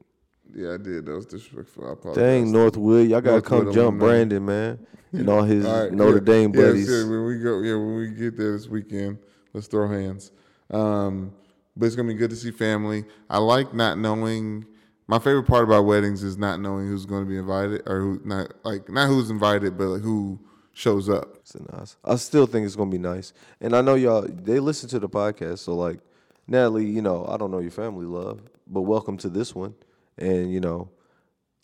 [0.55, 1.07] Yeah, I did.
[1.07, 1.89] That was disrespectful.
[1.89, 2.23] I apologize.
[2.23, 3.09] Dang, Northwood.
[3.09, 3.99] Y'all gotta come jump.
[3.99, 4.87] Brandon, man.
[5.13, 6.21] And all his All right, Notre yeah.
[6.21, 6.89] Dame buddies.
[6.89, 9.19] Yeah, when we go, yeah, when we get there this weekend,
[9.53, 10.33] let's throw hands.
[10.71, 11.33] Um,
[11.77, 13.05] but it's gonna be good to see family.
[13.29, 14.67] I like not knowing.
[15.09, 18.21] My favorite part about weddings is not knowing who's going to be invited or who
[18.25, 20.39] not like not who's invited, but like who
[20.73, 21.37] shows up.
[21.41, 21.97] It's nice.
[22.05, 23.35] I still think it's gonna be nice.
[23.61, 25.99] And I know y'all they listen to the podcast, so like
[26.47, 29.75] Natalie, you know, I don't know your family love, but welcome to this one.
[30.19, 30.91] And you know,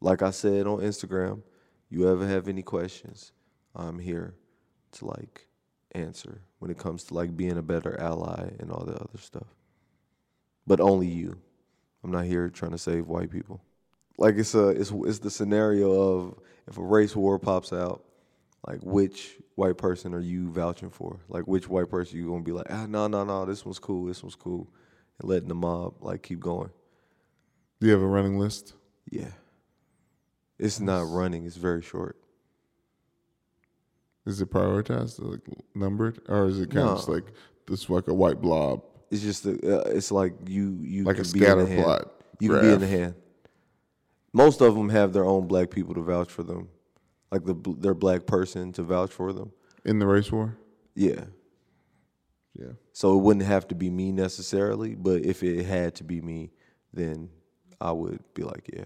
[0.00, 1.42] like I said on Instagram,
[1.90, 3.32] you ever have any questions,
[3.74, 4.34] I'm here
[4.92, 5.48] to like
[5.92, 9.46] answer when it comes to like being a better ally and all the other stuff.
[10.66, 11.40] But only you.
[12.04, 13.60] I'm not here trying to save white people.
[14.18, 18.04] Like it's a it's it's the scenario of if a race war pops out,
[18.66, 21.20] like which white person are you vouching for?
[21.28, 24.06] Like which white person you gonna be like, ah no no no, this one's cool,
[24.06, 24.68] this one's cool,
[25.20, 26.70] and letting the mob like keep going.
[27.80, 28.74] Do you have a running list?
[29.10, 29.30] Yeah.
[30.58, 32.16] It's not running, it's very short.
[34.26, 35.40] Is it prioritized, like
[35.74, 36.88] numbered, or is it kind No.
[36.92, 37.24] of just like
[37.66, 41.22] this like a white blob, It's just a, uh, it's like you you like a
[41.22, 41.84] could be in scatter hand.
[41.84, 42.12] plot?
[42.40, 43.14] You can be in the hand.
[44.34, 46.68] Most of them have their own black people to vouch for them,
[47.32, 49.52] like the their black person to vouch for them.
[49.84, 50.58] in the race war.
[50.94, 51.24] Yeah.
[52.54, 52.72] Yeah.
[52.92, 56.50] So it wouldn't have to be me necessarily, but if it had to be me,
[56.92, 57.30] then
[57.80, 58.84] I would be like, yeah,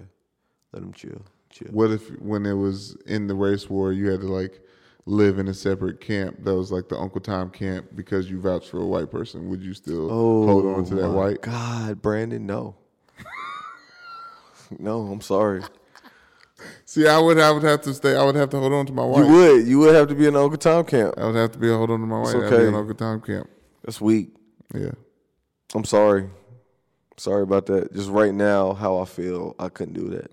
[0.72, 1.68] let them chill, chill.
[1.70, 4.60] What if when it was in the race war, you had to like
[5.06, 8.70] live in a separate camp that was like the Uncle Tom camp because you vouched
[8.70, 9.48] for a white person?
[9.48, 11.42] Would you still hold on to that oh my white?
[11.42, 12.76] God, Brandon, no.
[14.78, 15.62] no, I'm sorry.
[16.84, 18.14] See, I would, I would have to stay.
[18.14, 19.26] I would have to hold on to my white.
[19.26, 21.14] You would, you would have to be in Uncle Tom camp.
[21.16, 22.34] I would have to be a hold on to my white.
[22.34, 22.68] It's I'd be okay.
[22.68, 23.50] in Uncle Tom camp.
[23.84, 24.30] That's weak.
[24.74, 24.92] Yeah.
[25.74, 26.28] I'm sorry.
[27.16, 27.92] Sorry about that.
[27.92, 30.30] Just right now, how I feel, I couldn't do that.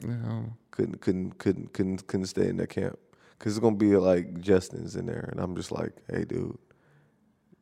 [0.00, 0.08] Yeah.
[0.08, 0.52] I don't know.
[0.70, 2.98] Couldn't, couldn't, couldn't, couldn't, couldn't stay in that camp
[3.38, 6.56] because it's gonna be like Justin's in there, and I'm just like, hey, dude,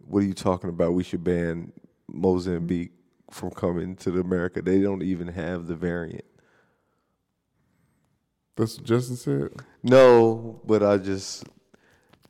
[0.06, 0.93] what are you talking about?
[0.93, 1.72] We should ban
[2.09, 2.93] Mozambique
[3.30, 4.62] from coming to America.
[4.62, 6.24] They don't even have the variant.
[8.56, 9.52] That's what Justin said.
[9.82, 11.44] No, but I just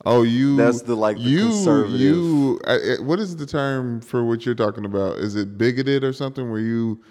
[0.05, 0.55] Oh, you.
[0.55, 1.39] That's the, like, the you.
[1.49, 2.59] conservative- You.
[2.65, 5.17] I, I- what is the term for what you're talking about?
[5.17, 6.49] Is it bigoted or something?
[6.49, 7.01] Where you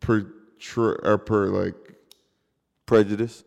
[0.00, 1.74] portray or per like
[2.86, 3.44] prejudice.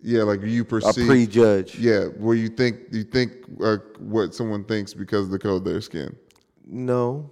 [0.00, 1.06] yeah, like you perceive.
[1.06, 1.78] prejudge.
[1.78, 5.64] yeah, where you think you think uh, what someone thinks because of the color of
[5.64, 6.14] their skin.
[6.66, 7.30] No.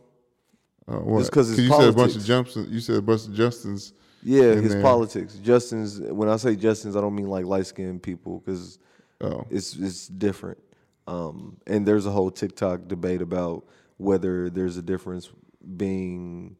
[0.88, 1.20] Uh, what?
[1.20, 2.26] Just 'cause it's you said a bunch of politics.
[2.26, 2.66] Justin.
[2.70, 3.92] You said a bunch of Justins.
[4.24, 4.82] Yeah, his there.
[4.82, 5.34] politics.
[5.36, 6.00] Justin's.
[6.00, 8.78] When I say Justin's, I don't mean like light skinned people because
[9.20, 10.58] Oh, it's it's different.
[11.06, 13.66] Um, and there's a whole TikTok debate about
[13.96, 15.30] whether there's a difference
[15.76, 16.56] being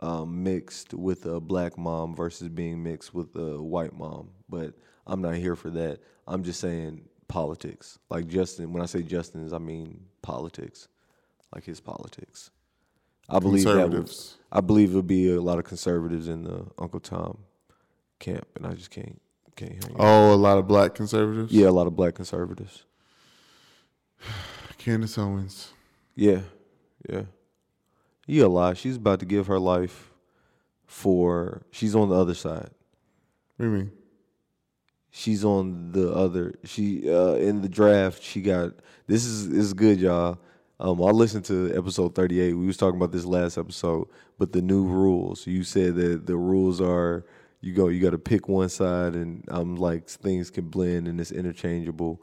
[0.00, 4.30] um, mixed with a black mom versus being mixed with a white mom.
[4.48, 4.74] But
[5.06, 6.00] I'm not here for that.
[6.26, 7.98] I'm just saying politics.
[8.10, 10.88] Like Justin, when I say Justin's, I mean politics,
[11.54, 12.50] like his politics.
[13.28, 14.10] I believe that would.
[14.52, 17.38] I believe there'll be a lot of conservatives in the Uncle Tom
[18.18, 19.20] camp, and I just can't
[19.56, 19.92] can't hang.
[19.94, 20.00] out.
[20.00, 21.52] Oh, a lot of black conservatives.
[21.52, 22.84] Yeah, a lot of black conservatives.
[24.78, 25.72] Candace Owens.
[26.14, 26.40] Yeah,
[27.08, 27.22] yeah.
[28.26, 28.74] You a lie.
[28.74, 30.10] She's about to give her life
[30.86, 31.62] for.
[31.70, 32.70] She's on the other side.
[33.56, 33.92] What do you mean?
[35.10, 36.54] She's on the other.
[36.64, 38.22] She uh, in the draft.
[38.22, 38.72] She got
[39.06, 40.38] this is is good, y'all.
[40.80, 42.54] Um, I listened to episode thirty eight.
[42.54, 45.46] We was talking about this last episode, but the new rules.
[45.46, 47.24] You said that the rules are
[47.60, 51.06] you go you got to pick one side, and I'm um like things can blend
[51.06, 52.20] and it's interchangeable.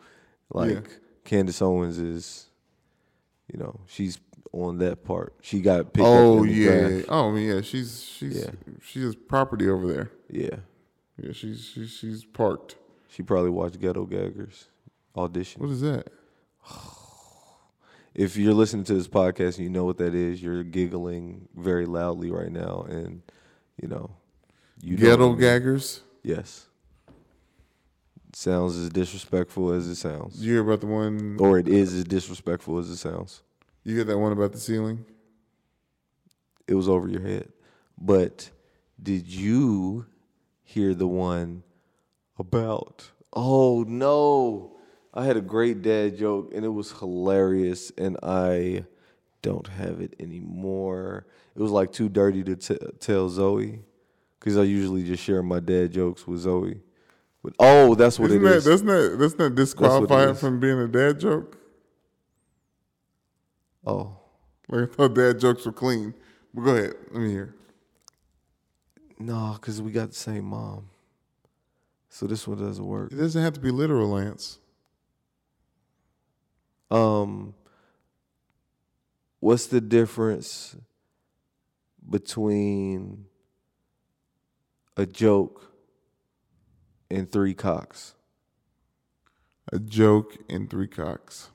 [0.53, 0.95] Like Yeah.
[1.23, 2.47] Candace Owens is,
[3.51, 4.19] you know, she's
[4.53, 5.33] on that part.
[5.41, 6.05] She got picked.
[6.05, 7.01] Oh up yeah.
[7.09, 7.61] Oh yeah.
[7.61, 8.51] She's she's Yeah.
[8.83, 10.11] she has property over there.
[10.29, 10.57] yeah.
[11.21, 11.31] Yeah.
[11.33, 12.75] She's she's she's parked.
[13.07, 14.67] She probably watched Ghetto Gaggers
[15.15, 15.61] audition.
[15.61, 16.07] What is that?
[18.13, 21.85] if you're listening to this podcast and you know what that is, you're giggling very
[21.85, 23.21] loudly right now, and
[23.81, 24.11] you know,
[24.81, 26.01] you Ghetto gaggers.
[26.23, 26.67] Yes,
[28.35, 31.37] sounds as disrespectful as it sounds, you hear about the one?
[31.39, 33.41] or it is as disrespectful as it sounds.
[33.83, 35.05] You hear that one about the ceiling?
[36.67, 37.51] It was over your head,
[37.97, 38.49] but
[39.01, 40.05] did you
[40.63, 41.63] hear the one
[42.37, 43.09] about?
[43.33, 44.77] Oh no,
[45.13, 48.85] I had a great dad joke and it was hilarious, and I
[49.41, 51.25] don't have it anymore.
[51.55, 53.81] It was like too dirty to t- tell Zoe,
[54.39, 56.79] because I usually just share my dad jokes with Zoe.
[57.59, 58.65] Oh, that's what Isn't it that is.
[58.65, 60.39] that's not that's not disqualify it is.
[60.39, 61.57] from being a dad joke?
[63.85, 64.15] oh,
[64.69, 66.13] Like I thought dad jokes were clean.
[66.53, 66.93] But go ahead.
[67.11, 67.55] Let me hear.
[69.19, 70.89] no, because we got the same mom,
[72.09, 73.11] so this one doesn't work.
[73.11, 74.59] It doesn't have to be literal, Lance.
[76.91, 77.53] Um,
[79.39, 80.75] what's the difference
[82.07, 83.25] between
[84.97, 85.70] a joke
[87.11, 88.15] and three cocks?
[89.71, 91.49] A joke and three cocks.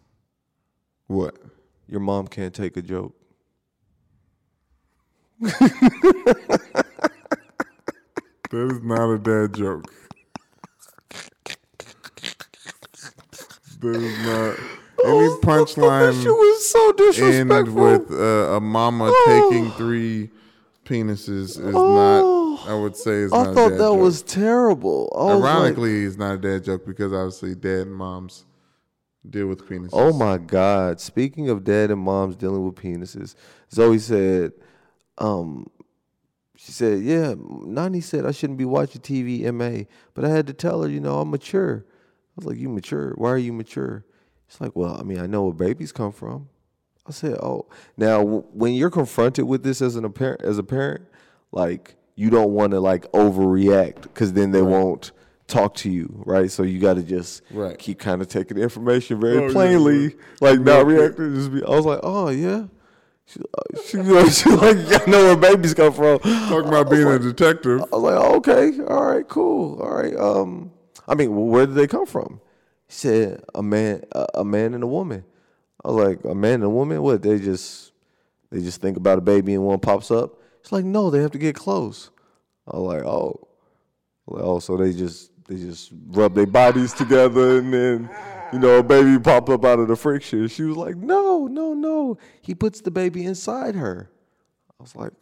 [1.07, 1.37] What?
[1.89, 3.15] Your mom can't take a joke.
[8.51, 9.93] That is not a dad joke.
[13.81, 14.59] That is not
[15.05, 16.93] any She punchline was so
[17.23, 19.51] end with uh, a mama Oh.
[19.51, 20.31] taking three
[20.85, 21.95] penises is Oh.
[21.95, 22.46] not.
[22.67, 23.51] I would say is I not.
[23.51, 24.01] a thought dad that joke.
[24.01, 25.13] was terrible.
[25.19, 28.45] I was like, Ironically, it's not a dad joke because obviously dad and moms
[29.29, 29.91] deal with penises.
[29.93, 31.01] Oh my God.
[31.01, 33.35] Speaking of dad and moms dealing with penises,
[33.73, 34.53] Zoe said,
[35.19, 35.67] um,
[36.57, 39.85] she said, yeah, Nani said I shouldn't be watching TV, MA.
[40.15, 41.85] But I had to tell her, you know, I'm mature.
[41.89, 43.13] I was like, you mature?
[43.17, 44.05] Why are you mature?
[44.49, 46.49] She's like, well, I mean, I know where babies come from.
[47.07, 47.67] I said, oh.
[47.97, 51.05] Now, w- when you're confronted with this as an a parent, as a parent,
[51.53, 55.13] like, you don't want to like overreact because then they won't
[55.47, 56.51] talk to you, right?
[56.51, 57.79] So you got to just Right.
[57.79, 60.11] keep kind of taking the information very Oh, plainly, yeah.
[60.41, 60.99] like not quick.
[60.99, 61.35] reacting.
[61.35, 62.65] Just be, I was like, oh yeah.
[63.29, 64.77] She, uh, she, you know, she like,
[65.07, 66.19] I know where babies come from.
[66.21, 67.83] Talking about being a detective.
[67.93, 70.17] I was like, oh, okay, all right, cool, all right.
[70.17, 70.71] Um,
[71.09, 72.41] I mean, well, where did they come from?
[72.89, 75.25] He said, a man, a, a man and a woman.
[75.85, 77.03] I was like, a man and a woman?
[77.03, 77.23] What?
[77.23, 77.93] They just,
[78.51, 80.41] they just think about a baby and one pops up.
[80.67, 82.11] It's like, no, they have to get close.
[82.67, 83.47] I was like, oh,
[84.27, 88.11] like, oh, so they just, they just rub their bodies together and then,
[88.53, 90.49] you know, a baby pop up out of the friction.
[90.49, 92.19] She was like, no, no, no.
[92.43, 94.11] He puts the baby inside her.
[94.81, 95.13] I was like,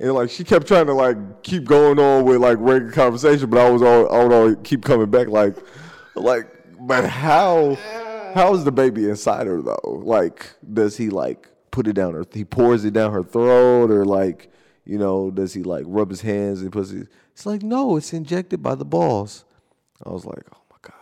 [0.00, 3.58] and like she kept trying to like keep going on with like regular conversation, but
[3.58, 5.56] I was all I would always keep coming back like,
[6.14, 6.46] like,
[6.78, 7.78] but how,
[8.34, 10.02] how is the baby inside her though?
[10.04, 12.24] Like, does he like put it down her?
[12.34, 14.48] He pours it down her throat, or like,
[14.84, 17.08] you know, does he like rub his hands and puts it?
[17.32, 19.44] It's like no, it's injected by the balls.
[20.04, 20.94] I was like, oh my god.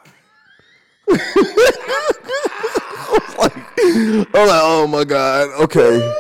[2.99, 6.15] I was like, I was like, oh my god, okay.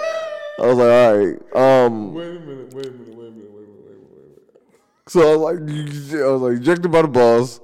[0.61, 1.85] I was like, all right.
[1.85, 2.75] Um, Wait a minute.
[2.75, 3.15] Wait a minute.
[3.15, 3.51] Wait a minute.
[3.53, 3.85] Wait a minute.
[3.85, 4.15] Wait a minute.
[4.15, 5.09] Wait a minute.
[5.09, 7.61] so I was like, I was like injected by the balls.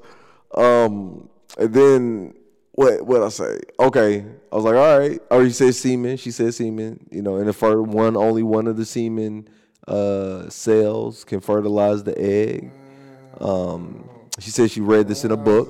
[0.55, 2.35] Um, and then
[2.73, 3.07] what?
[3.07, 3.61] What I say?
[3.81, 5.21] Okay, I was like, all right.
[5.31, 6.16] Or you said semen.
[6.16, 7.07] She said semen.
[7.11, 9.49] You know, and if one only one of the semen
[9.86, 12.70] uh, cells can fertilize the egg.
[13.40, 14.09] Um,
[14.39, 15.69] she said she read this in a book.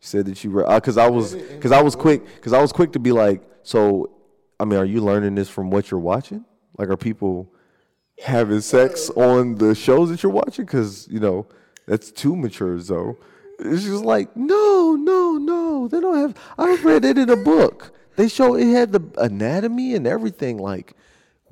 [0.00, 2.72] She said that she read because I was because I was quick because I was
[2.72, 4.10] quick to be like, so
[4.58, 6.44] I mean, are you learning this from what you're watching?
[6.78, 7.52] Like, are people
[8.22, 10.64] having sex on the shows that you're watching?
[10.64, 11.46] Because you know
[11.86, 13.18] that's too mature, though.
[13.62, 16.36] She's just like, no, no, no, they don't have.
[16.58, 17.92] I read it in a book.
[18.16, 20.94] They show it had the anatomy and everything, like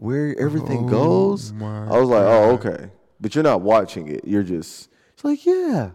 [0.01, 1.53] where everything goes.
[1.53, 2.91] I was like, oh, okay,
[3.21, 4.27] but you're not watching it.
[4.27, 4.89] You're just.
[5.13, 5.91] It's like, yeah.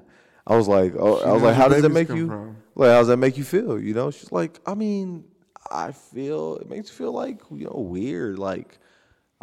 [0.45, 2.27] I was like, oh, I was like, how does that make you?
[2.27, 2.57] from.
[2.75, 3.79] Like, how does that make you feel?
[3.79, 4.11] You know?
[4.11, 5.25] She's like, I mean,
[5.71, 8.37] I feel it makes me feel like you know weird.
[8.37, 8.77] Like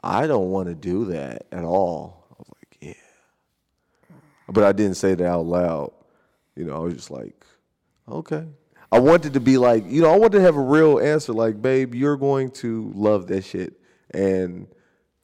[0.02, 2.26] I don't want to do that at all.
[2.30, 4.16] I was like, yeah,
[4.48, 5.93] but I didn't say that out loud.
[6.55, 7.44] You know, I was just like,
[8.09, 8.47] okay.
[8.93, 11.32] I wanted to be like, you know, I wanted to have a real answer.
[11.32, 13.80] Like, babe, you're going to love that shit,
[14.14, 14.66] and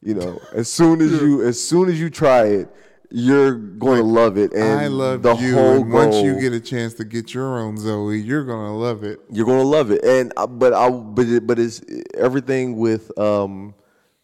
[0.01, 2.69] you know, as soon as you as soon as you try it,
[3.11, 4.53] you're going to love it.
[4.53, 5.55] And I love the you.
[5.55, 9.03] whole And once you get a chance to get your own Zoe, you're gonna love
[9.03, 9.19] it.
[9.31, 10.03] you're gonna love it.
[10.05, 11.81] And uh, but I but it, but it's
[12.15, 13.73] everything with um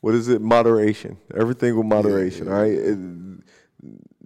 [0.02, 1.18] what is it moderation.
[1.36, 2.48] Everything with moderation.
[2.48, 2.72] All right.
[2.74, 3.00] It-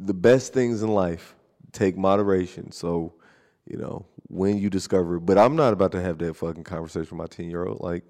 [0.01, 1.35] the best things in life
[1.73, 2.71] take moderation.
[2.71, 3.13] So
[3.65, 5.19] you know when you discover.
[5.19, 7.81] But I'm not about to have that fucking conversation with my ten year old.
[7.81, 8.03] Like,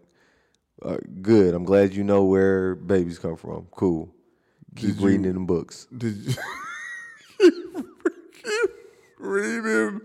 [0.84, 1.54] uh, good.
[1.54, 3.68] I'm glad you know where babies come from.
[3.72, 4.14] Cool.
[4.76, 5.88] Keep Did you- reading in the books.
[5.96, 6.34] Did you
[8.34, 8.76] keep
[9.20, 10.02] reading?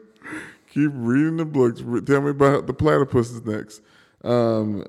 [0.72, 1.80] Keep reading the books.
[2.06, 3.82] Tell me about the platypus is next.
[4.24, 4.84] Um,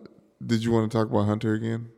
[0.46, 1.90] did you want to talk about Hunter again?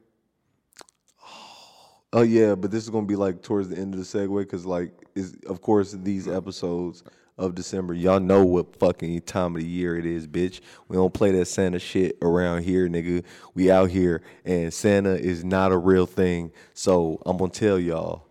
[2.13, 4.65] Oh yeah, but this is gonna be like towards the end of the segue because
[4.65, 7.03] like is of course these episodes
[7.37, 10.59] of December, y'all know what fucking time of the year it is, bitch.
[10.87, 13.23] We don't play that Santa shit around here, nigga.
[13.53, 16.51] We out here and Santa is not a real thing.
[16.73, 18.27] So I'm gonna tell y'all.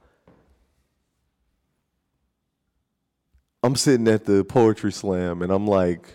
[3.63, 6.09] I'm sitting at the poetry slam and I'm like,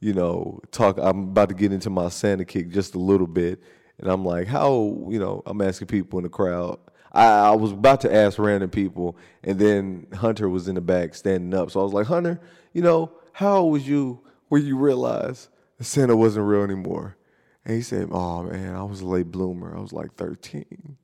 [0.00, 3.62] you know, talk I'm about to get into my Santa kick just a little bit.
[3.98, 6.78] And I'm like, how, you know, I'm asking people in the crowd.
[7.12, 11.14] I, I was about to ask random people, and then Hunter was in the back
[11.14, 11.70] standing up.
[11.70, 12.40] So I was like, Hunter,
[12.72, 15.48] you know, how old was you when you realized
[15.80, 17.16] Santa wasn't real anymore?
[17.64, 19.76] And he said, Oh man, I was a late bloomer.
[19.76, 20.96] I was like 13.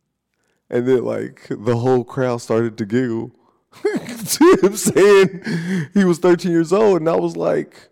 [0.71, 3.33] And then like the whole crowd started to giggle
[4.63, 5.45] him saying
[5.95, 7.01] he was 13 years old.
[7.01, 7.89] And I was like,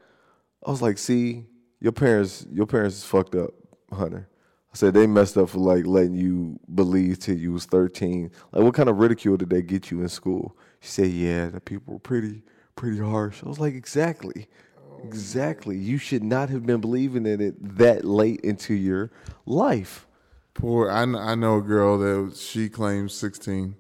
[0.67, 1.45] I was like, see,
[1.81, 3.51] your parents, your parents is fucked up,
[3.93, 4.29] Hunter.
[4.77, 8.31] Said they messed up for like letting you believe till you was 13.
[8.53, 10.55] Like what kind of ridicule did they get you in school?
[10.81, 12.43] She said, yeah, the people were pretty,
[12.75, 13.43] pretty harsh.
[13.43, 14.49] I was like, exactly.
[15.03, 15.77] Exactly.
[15.77, 19.11] You should not have been believing in it that late into your
[19.47, 20.07] life.
[20.53, 20.91] Poor.
[20.91, 23.77] I, kn- I know a girl that she claims 16.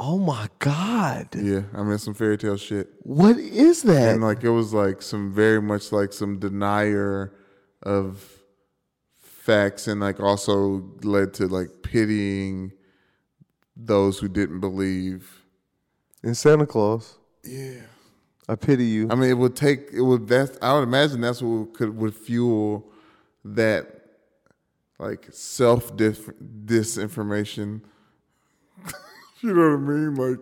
[0.00, 1.28] Oh my God.
[1.36, 2.90] Yeah, I mean some fairy tale shit.
[3.02, 4.14] What is that?
[4.14, 7.32] and like it was like some very much like some denier
[7.82, 8.31] of
[9.42, 12.70] facts and like also led to like pitying
[13.76, 15.42] those who didn't believe
[16.22, 17.18] in Santa Claus.
[17.42, 17.80] yeah
[18.48, 19.08] I pity you.
[19.10, 22.14] i mean it would take it would that's i would imagine that's what could would
[22.14, 22.88] fuel
[23.44, 24.02] that
[25.00, 27.80] like self disinformation
[29.40, 30.38] you know what i mean like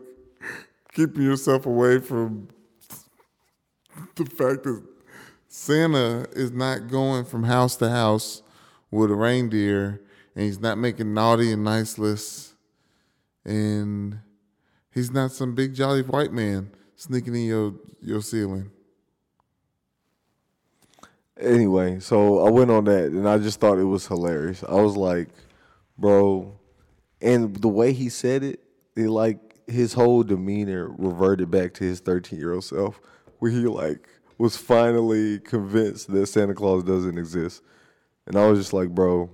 [0.92, 2.48] keeping yourself away from
[4.16, 4.82] the fact that
[5.48, 8.42] Santa is not going from house to house
[8.90, 10.00] with a reindeer,
[10.34, 12.54] and he's not making naughty and nice lists,
[13.44, 14.20] and
[14.92, 18.70] he's not some big jolly white man sneaking in your your ceiling.
[21.40, 24.62] Anyway, so I went on that and I just thought it was hilarious.
[24.68, 25.28] I was like,
[25.96, 26.58] bro,
[27.22, 28.60] and the way he said it,
[28.94, 33.00] it like his whole demeanor reverted back to his 13 year old self,
[33.38, 34.06] where he like
[34.36, 37.62] was finally convinced that Santa Claus doesn't exist.
[38.26, 39.30] And I was just like, bro,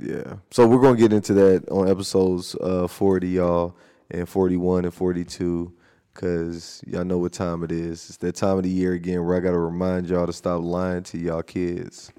[0.00, 0.34] yeah.
[0.50, 3.76] So we're gonna get into that on episodes uh, 40, y'all,
[4.10, 5.72] and 41 and 42,
[6.14, 8.08] cause y'all know what time it is.
[8.08, 11.02] It's that time of the year again where I gotta remind y'all to stop lying
[11.04, 12.12] to y'all kids.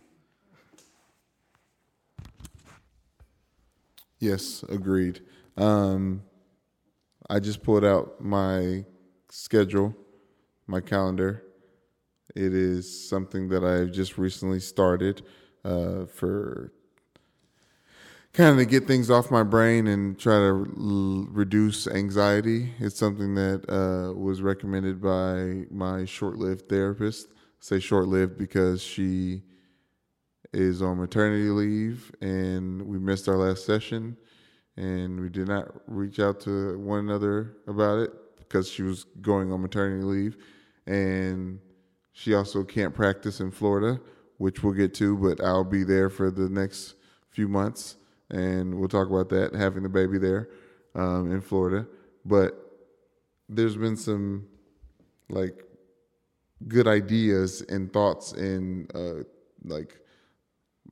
[4.19, 5.21] Yes, agreed.
[5.57, 6.23] Um,
[7.29, 8.85] I just pulled out my
[9.29, 9.95] schedule,
[10.67, 11.44] my calendar.
[12.35, 15.23] It is something that I've just recently started
[15.63, 16.73] uh, for
[18.33, 22.73] kind of to get things off my brain and try to l- reduce anxiety.
[22.79, 27.29] It's something that uh, was recommended by my short-lived therapist.
[27.31, 29.43] I say short-lived because she
[30.51, 34.17] is on maternity leave and we missed our last session
[34.77, 39.51] and we did not reach out to one another about it because she was going
[39.51, 40.37] on maternity leave
[40.87, 41.59] and
[42.17, 43.99] she also can't practice in Florida,
[44.37, 46.95] which we'll get to, but I'll be there for the next
[47.29, 47.97] few months
[48.29, 50.47] and we'll talk about that having the baby there
[50.95, 51.85] um, in Florida.
[52.23, 52.57] But
[53.49, 54.47] there's been some
[55.29, 55.61] like
[56.69, 59.23] good ideas and thoughts and uh,
[59.65, 59.99] like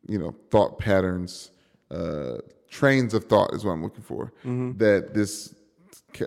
[0.08, 1.52] you know thought patterns
[1.90, 2.38] uh
[2.70, 4.34] trains of thought is what i'm looking for
[4.78, 5.56] that this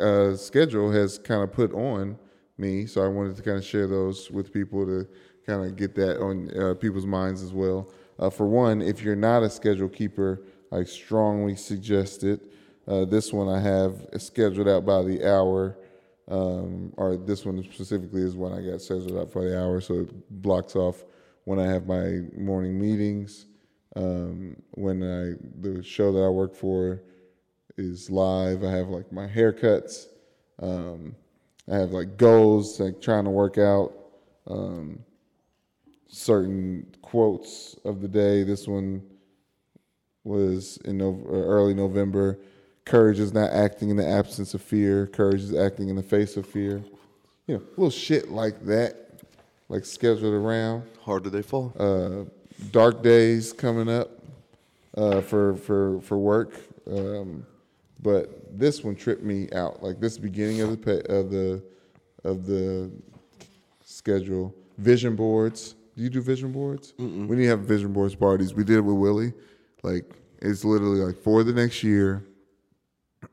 [0.00, 2.18] uh, schedule has kind of put on
[2.58, 5.06] me so i wanted to kind of share those with people to
[5.46, 9.16] kind of get that on uh, people's minds as well uh, for one, if you're
[9.16, 10.42] not a schedule keeper,
[10.72, 12.40] I strongly suggest it.
[12.88, 15.76] Uh, this one I have scheduled out by the hour,
[16.28, 20.00] um, or this one specifically is one I got scheduled out for the hour, so
[20.00, 21.04] it blocks off
[21.44, 23.46] when I have my morning meetings.
[23.96, 27.02] Um, when I the show that I work for
[27.76, 30.06] is live, I have like my haircuts.
[30.60, 31.16] Um,
[31.70, 33.92] I have like goals, like trying to work out
[34.46, 35.00] um,
[36.08, 38.42] certain quotes of the day.
[38.42, 39.02] This one
[40.24, 42.38] was in no, early November.
[42.84, 45.06] Courage is not acting in the absence of fear.
[45.08, 46.82] Courage is acting in the face of fear.
[47.46, 49.20] You know, little shit like that,
[49.68, 50.84] like scheduled around.
[51.02, 51.72] Harder They Fall?
[51.78, 52.30] Uh,
[52.70, 54.10] dark days coming up
[54.96, 56.54] uh, for for for work,
[56.90, 57.46] um,
[58.00, 59.82] but this one tripped me out.
[59.82, 61.62] Like this beginning of the of the
[62.24, 62.90] of the
[63.84, 64.54] schedule.
[64.78, 65.74] Vision boards.
[65.96, 66.92] Do you do vision boards?
[66.98, 68.52] We need to have vision boards parties.
[68.52, 69.32] We did it with Willie.
[69.82, 70.04] Like
[70.42, 72.24] it's literally like for the next year.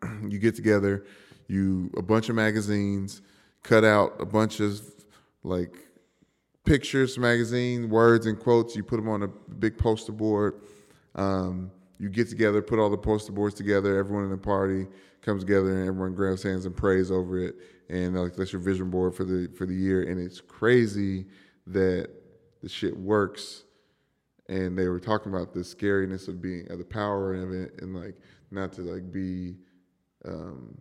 [0.28, 1.06] you get together,
[1.48, 3.22] you a bunch of magazines,
[3.64, 4.82] cut out a bunch of
[5.44, 5.76] like
[6.64, 8.76] pictures, magazine, words, and quotes.
[8.76, 10.62] You put them on a big poster board.
[11.16, 11.72] Um,
[12.04, 13.98] you get together, put all the poster boards together.
[13.98, 14.88] Everyone in the party
[15.22, 17.56] comes together, and everyone grabs hands and prays over it.
[17.88, 20.04] And like that's your vision board for the for the year.
[20.04, 21.28] And it's crazy
[21.68, 22.10] that
[22.62, 23.64] the shit works.
[24.50, 27.96] And they were talking about the scariness of being, of the power of it, and
[27.96, 28.16] like
[28.52, 29.56] not to like be
[30.26, 30.78] um,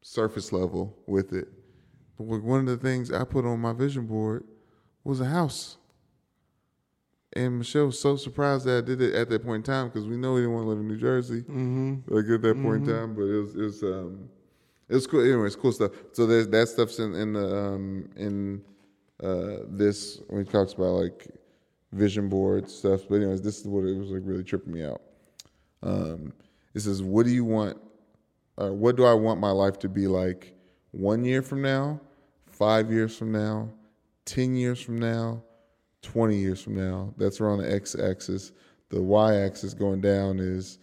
[0.00, 1.48] surface level with it.
[2.16, 4.44] But one of the things I put on my vision board
[5.02, 5.76] was a house.
[7.34, 10.06] And Michelle was so surprised that I did it at that point in time because
[10.06, 11.98] we know we didn't want to live in New Jersey, mm-hmm.
[12.08, 13.14] like at that point in time.
[13.14, 14.28] But it was it was um,
[14.88, 15.20] it was cool.
[15.20, 15.92] Anyway, it's cool stuff.
[16.12, 18.62] So there's that stuff's in in the um, in
[19.22, 21.28] uh, this when he talks about like
[21.92, 23.02] vision board stuff.
[23.08, 25.00] But anyways, this is what it was like really tripping me out.
[25.84, 26.32] Um,
[26.74, 27.78] it says, "What do you want?
[28.60, 30.52] Uh, what do I want my life to be like
[30.90, 32.00] one year from now,
[32.46, 33.68] five years from now,
[34.24, 35.44] ten years from now,
[36.02, 38.52] twenty years from now?" That's around the x-axis.
[38.90, 40.78] The y-axis going down is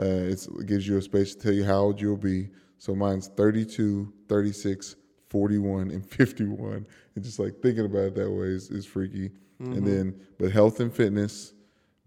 [0.00, 2.48] uh, it's, it gives you a space to tell you how old you'll be.
[2.78, 4.96] So mine's 32, 36,
[5.28, 6.86] 41, and 51.
[7.14, 9.30] And just like thinking about it that way is, is freaky.
[9.60, 11.52] And then, but health and fitness,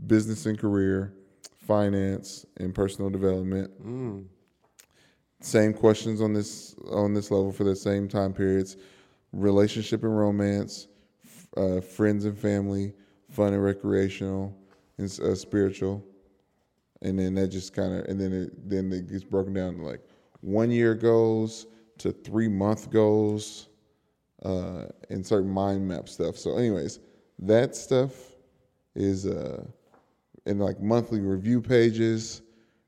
[0.08, 1.14] business and career,
[1.66, 3.72] finance and personal development.
[5.42, 8.76] Same questions on this on this level for the same time periods:
[9.32, 10.88] relationship and romance,
[11.58, 12.94] uh, friends and family,
[13.30, 14.56] fun and recreational,
[14.98, 16.04] and uh, spiritual.
[17.02, 19.84] And then that just kind of and then it then it gets broken down to
[19.84, 20.02] like
[20.42, 21.68] one year goals
[22.00, 23.70] to three month goals,
[24.44, 26.38] uh, and certain mind map stuff.
[26.38, 27.00] So, anyways,
[27.40, 28.12] that stuff
[28.96, 29.66] is uh
[30.46, 32.42] in like monthly review pages.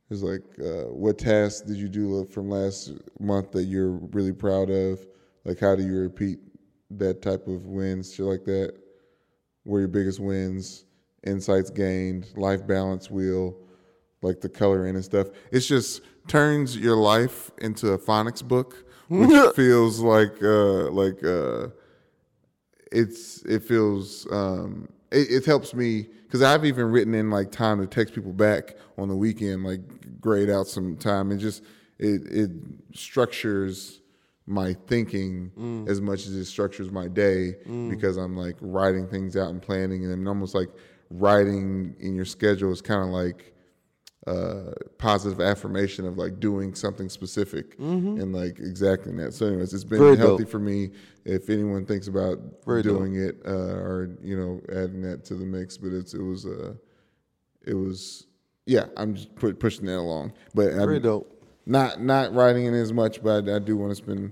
[0.10, 4.70] It's like uh, what tasks did you do from last month that you're really proud
[4.70, 5.06] of?
[5.44, 6.40] Like how do you repeat
[6.92, 8.74] that type of wins, shit like that?
[9.64, 10.86] What are your biggest wins?
[11.26, 13.58] Insights gained, life balance wheel,
[14.22, 15.28] like the coloring and stuff.
[15.52, 21.68] It's just turns your life into a phonics book, which feels like uh, like uh,
[22.92, 27.80] it's it feels um it, it helps me because I've even written in like time
[27.80, 29.82] to text people back on the weekend, like
[30.22, 31.64] grade out some time and just
[32.00, 32.52] it it
[32.94, 34.02] structures
[34.50, 37.56] my thinking as much as it structures my day
[37.90, 40.70] because I'm like writing things out and planning and I'm almost like
[41.10, 43.54] writing in your schedule is kind of like
[44.26, 49.34] uh, positive affirmation of like doing something specific and like exacting that.
[49.34, 50.52] So, anyways, it's been Very healthy dope.
[50.52, 50.90] for me.
[51.24, 52.98] If anyone thinks about Very dope.
[52.98, 56.46] doing it uh, or you know adding that to the mix, but it's it was
[56.46, 56.74] uh,
[57.66, 58.28] it was
[58.66, 58.86] yeah.
[58.98, 61.37] I'm just pu- pushing that along, but Very I'm dope.
[61.68, 64.32] Not not writing in as much, but I, I do want to spend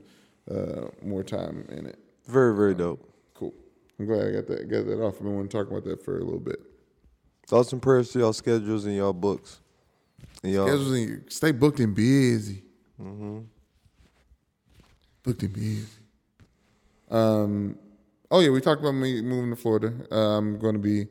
[0.49, 1.99] uh, more time in it.
[2.25, 3.07] Very, very dope.
[3.33, 3.53] Cool.
[3.99, 5.15] I'm glad I got that got that off.
[5.15, 6.59] I've been wanting to talk about that for a little bit.
[7.47, 9.59] Thoughts and prayers to y'all schedules and y'all books.
[10.43, 12.63] And y'all, Schedules and stay booked and busy.
[12.99, 13.39] Mm-hmm.
[15.23, 15.85] Booked and busy.
[17.11, 17.77] Um,
[18.31, 19.93] oh yeah, we talked about me moving to Florida.
[20.11, 21.07] Uh, I'm going to be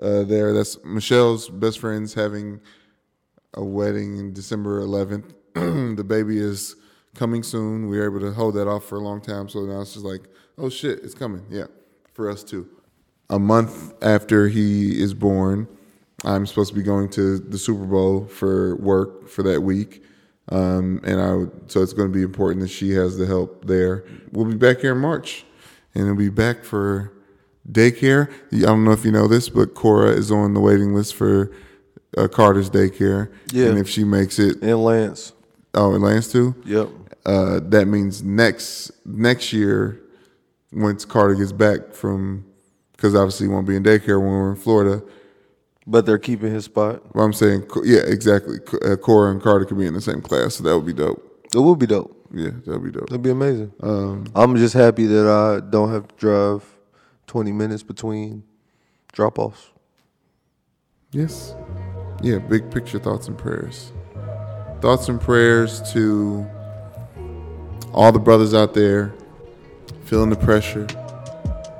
[0.00, 0.54] uh, there.
[0.54, 2.60] That's Michelle's best friend's having
[3.54, 5.32] a wedding in December 11th.
[5.96, 6.76] the baby is
[7.14, 7.88] coming soon.
[7.88, 10.04] We were able to hold that off for a long time, so now it's just
[10.04, 10.22] like,
[10.58, 11.46] oh shit, it's coming.
[11.48, 11.66] Yeah,
[12.12, 12.68] for us too.
[13.30, 15.66] A month after he is born,
[16.24, 20.04] I'm supposed to be going to the Super Bowl for work for that week.
[20.50, 23.64] Um, and I would, so it's going to be important that she has the help
[23.64, 24.04] there.
[24.32, 25.44] We'll be back here in March,
[25.94, 27.12] and we'll be back for
[27.72, 28.30] daycare.
[28.52, 31.50] I don't know if you know this, but Cora is on the waiting list for
[32.16, 33.32] uh, Carter's daycare.
[33.50, 33.66] Yeah.
[33.66, 35.32] And if she makes it, And Lance.
[35.76, 36.54] Oh, and Lance too.
[36.64, 36.88] Yep.
[37.24, 40.00] Uh, that means next next year,
[40.72, 42.44] once Carter gets back from,
[42.92, 45.02] because obviously he won't be in daycare when we're in Florida.
[45.88, 47.14] But they're keeping his spot.
[47.14, 48.58] Well, I'm saying, yeah, exactly.
[48.84, 51.22] Uh, Cora and Carter could be in the same class, so that would be dope.
[51.54, 52.28] It would be dope.
[52.32, 53.08] Yeah, that would be dope.
[53.08, 53.72] That'd be amazing.
[53.80, 56.64] Um, I'm just happy that I don't have to drive
[57.28, 58.42] 20 minutes between
[59.12, 59.70] drop offs.
[61.12, 61.54] Yes.
[62.20, 63.92] Yeah, big picture thoughts and prayers.
[64.86, 66.48] Thoughts and prayers to
[67.92, 69.12] all the brothers out there
[70.04, 70.86] feeling the pressure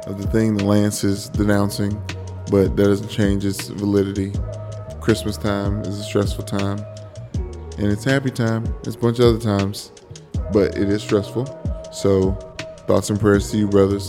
[0.08, 2.02] of the thing the Lance is denouncing,
[2.50, 4.32] but that doesn't change its validity.
[5.00, 6.84] Christmas time is a stressful time,
[7.78, 8.64] and it's happy time.
[8.82, 9.92] It's a bunch of other times,
[10.52, 11.46] but it is stressful.
[11.92, 12.32] So,
[12.88, 14.08] thoughts and prayers to you, brothers.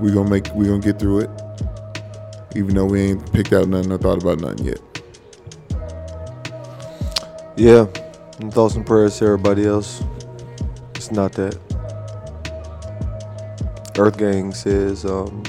[0.00, 0.52] We gonna make.
[0.56, 1.30] We gonna get through it
[2.56, 4.91] even though we ain't picked out nothing or thought about nothing yet.
[7.62, 7.86] Yeah.
[8.40, 10.02] And thoughts and prayers to everybody else.
[10.96, 11.56] It's not that.
[13.94, 15.44] EarthGang says, um,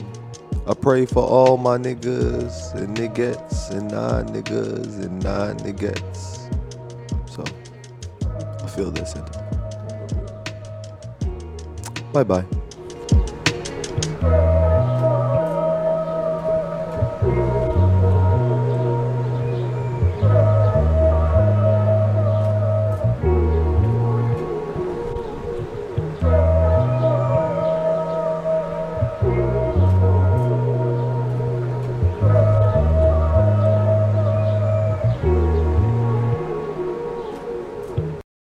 [0.67, 6.37] I pray for all my niggas and niggettes and non niggas and non niggettes.
[7.27, 7.43] So,
[8.63, 9.41] I feel that sentiment.
[12.13, 12.45] Bye bye.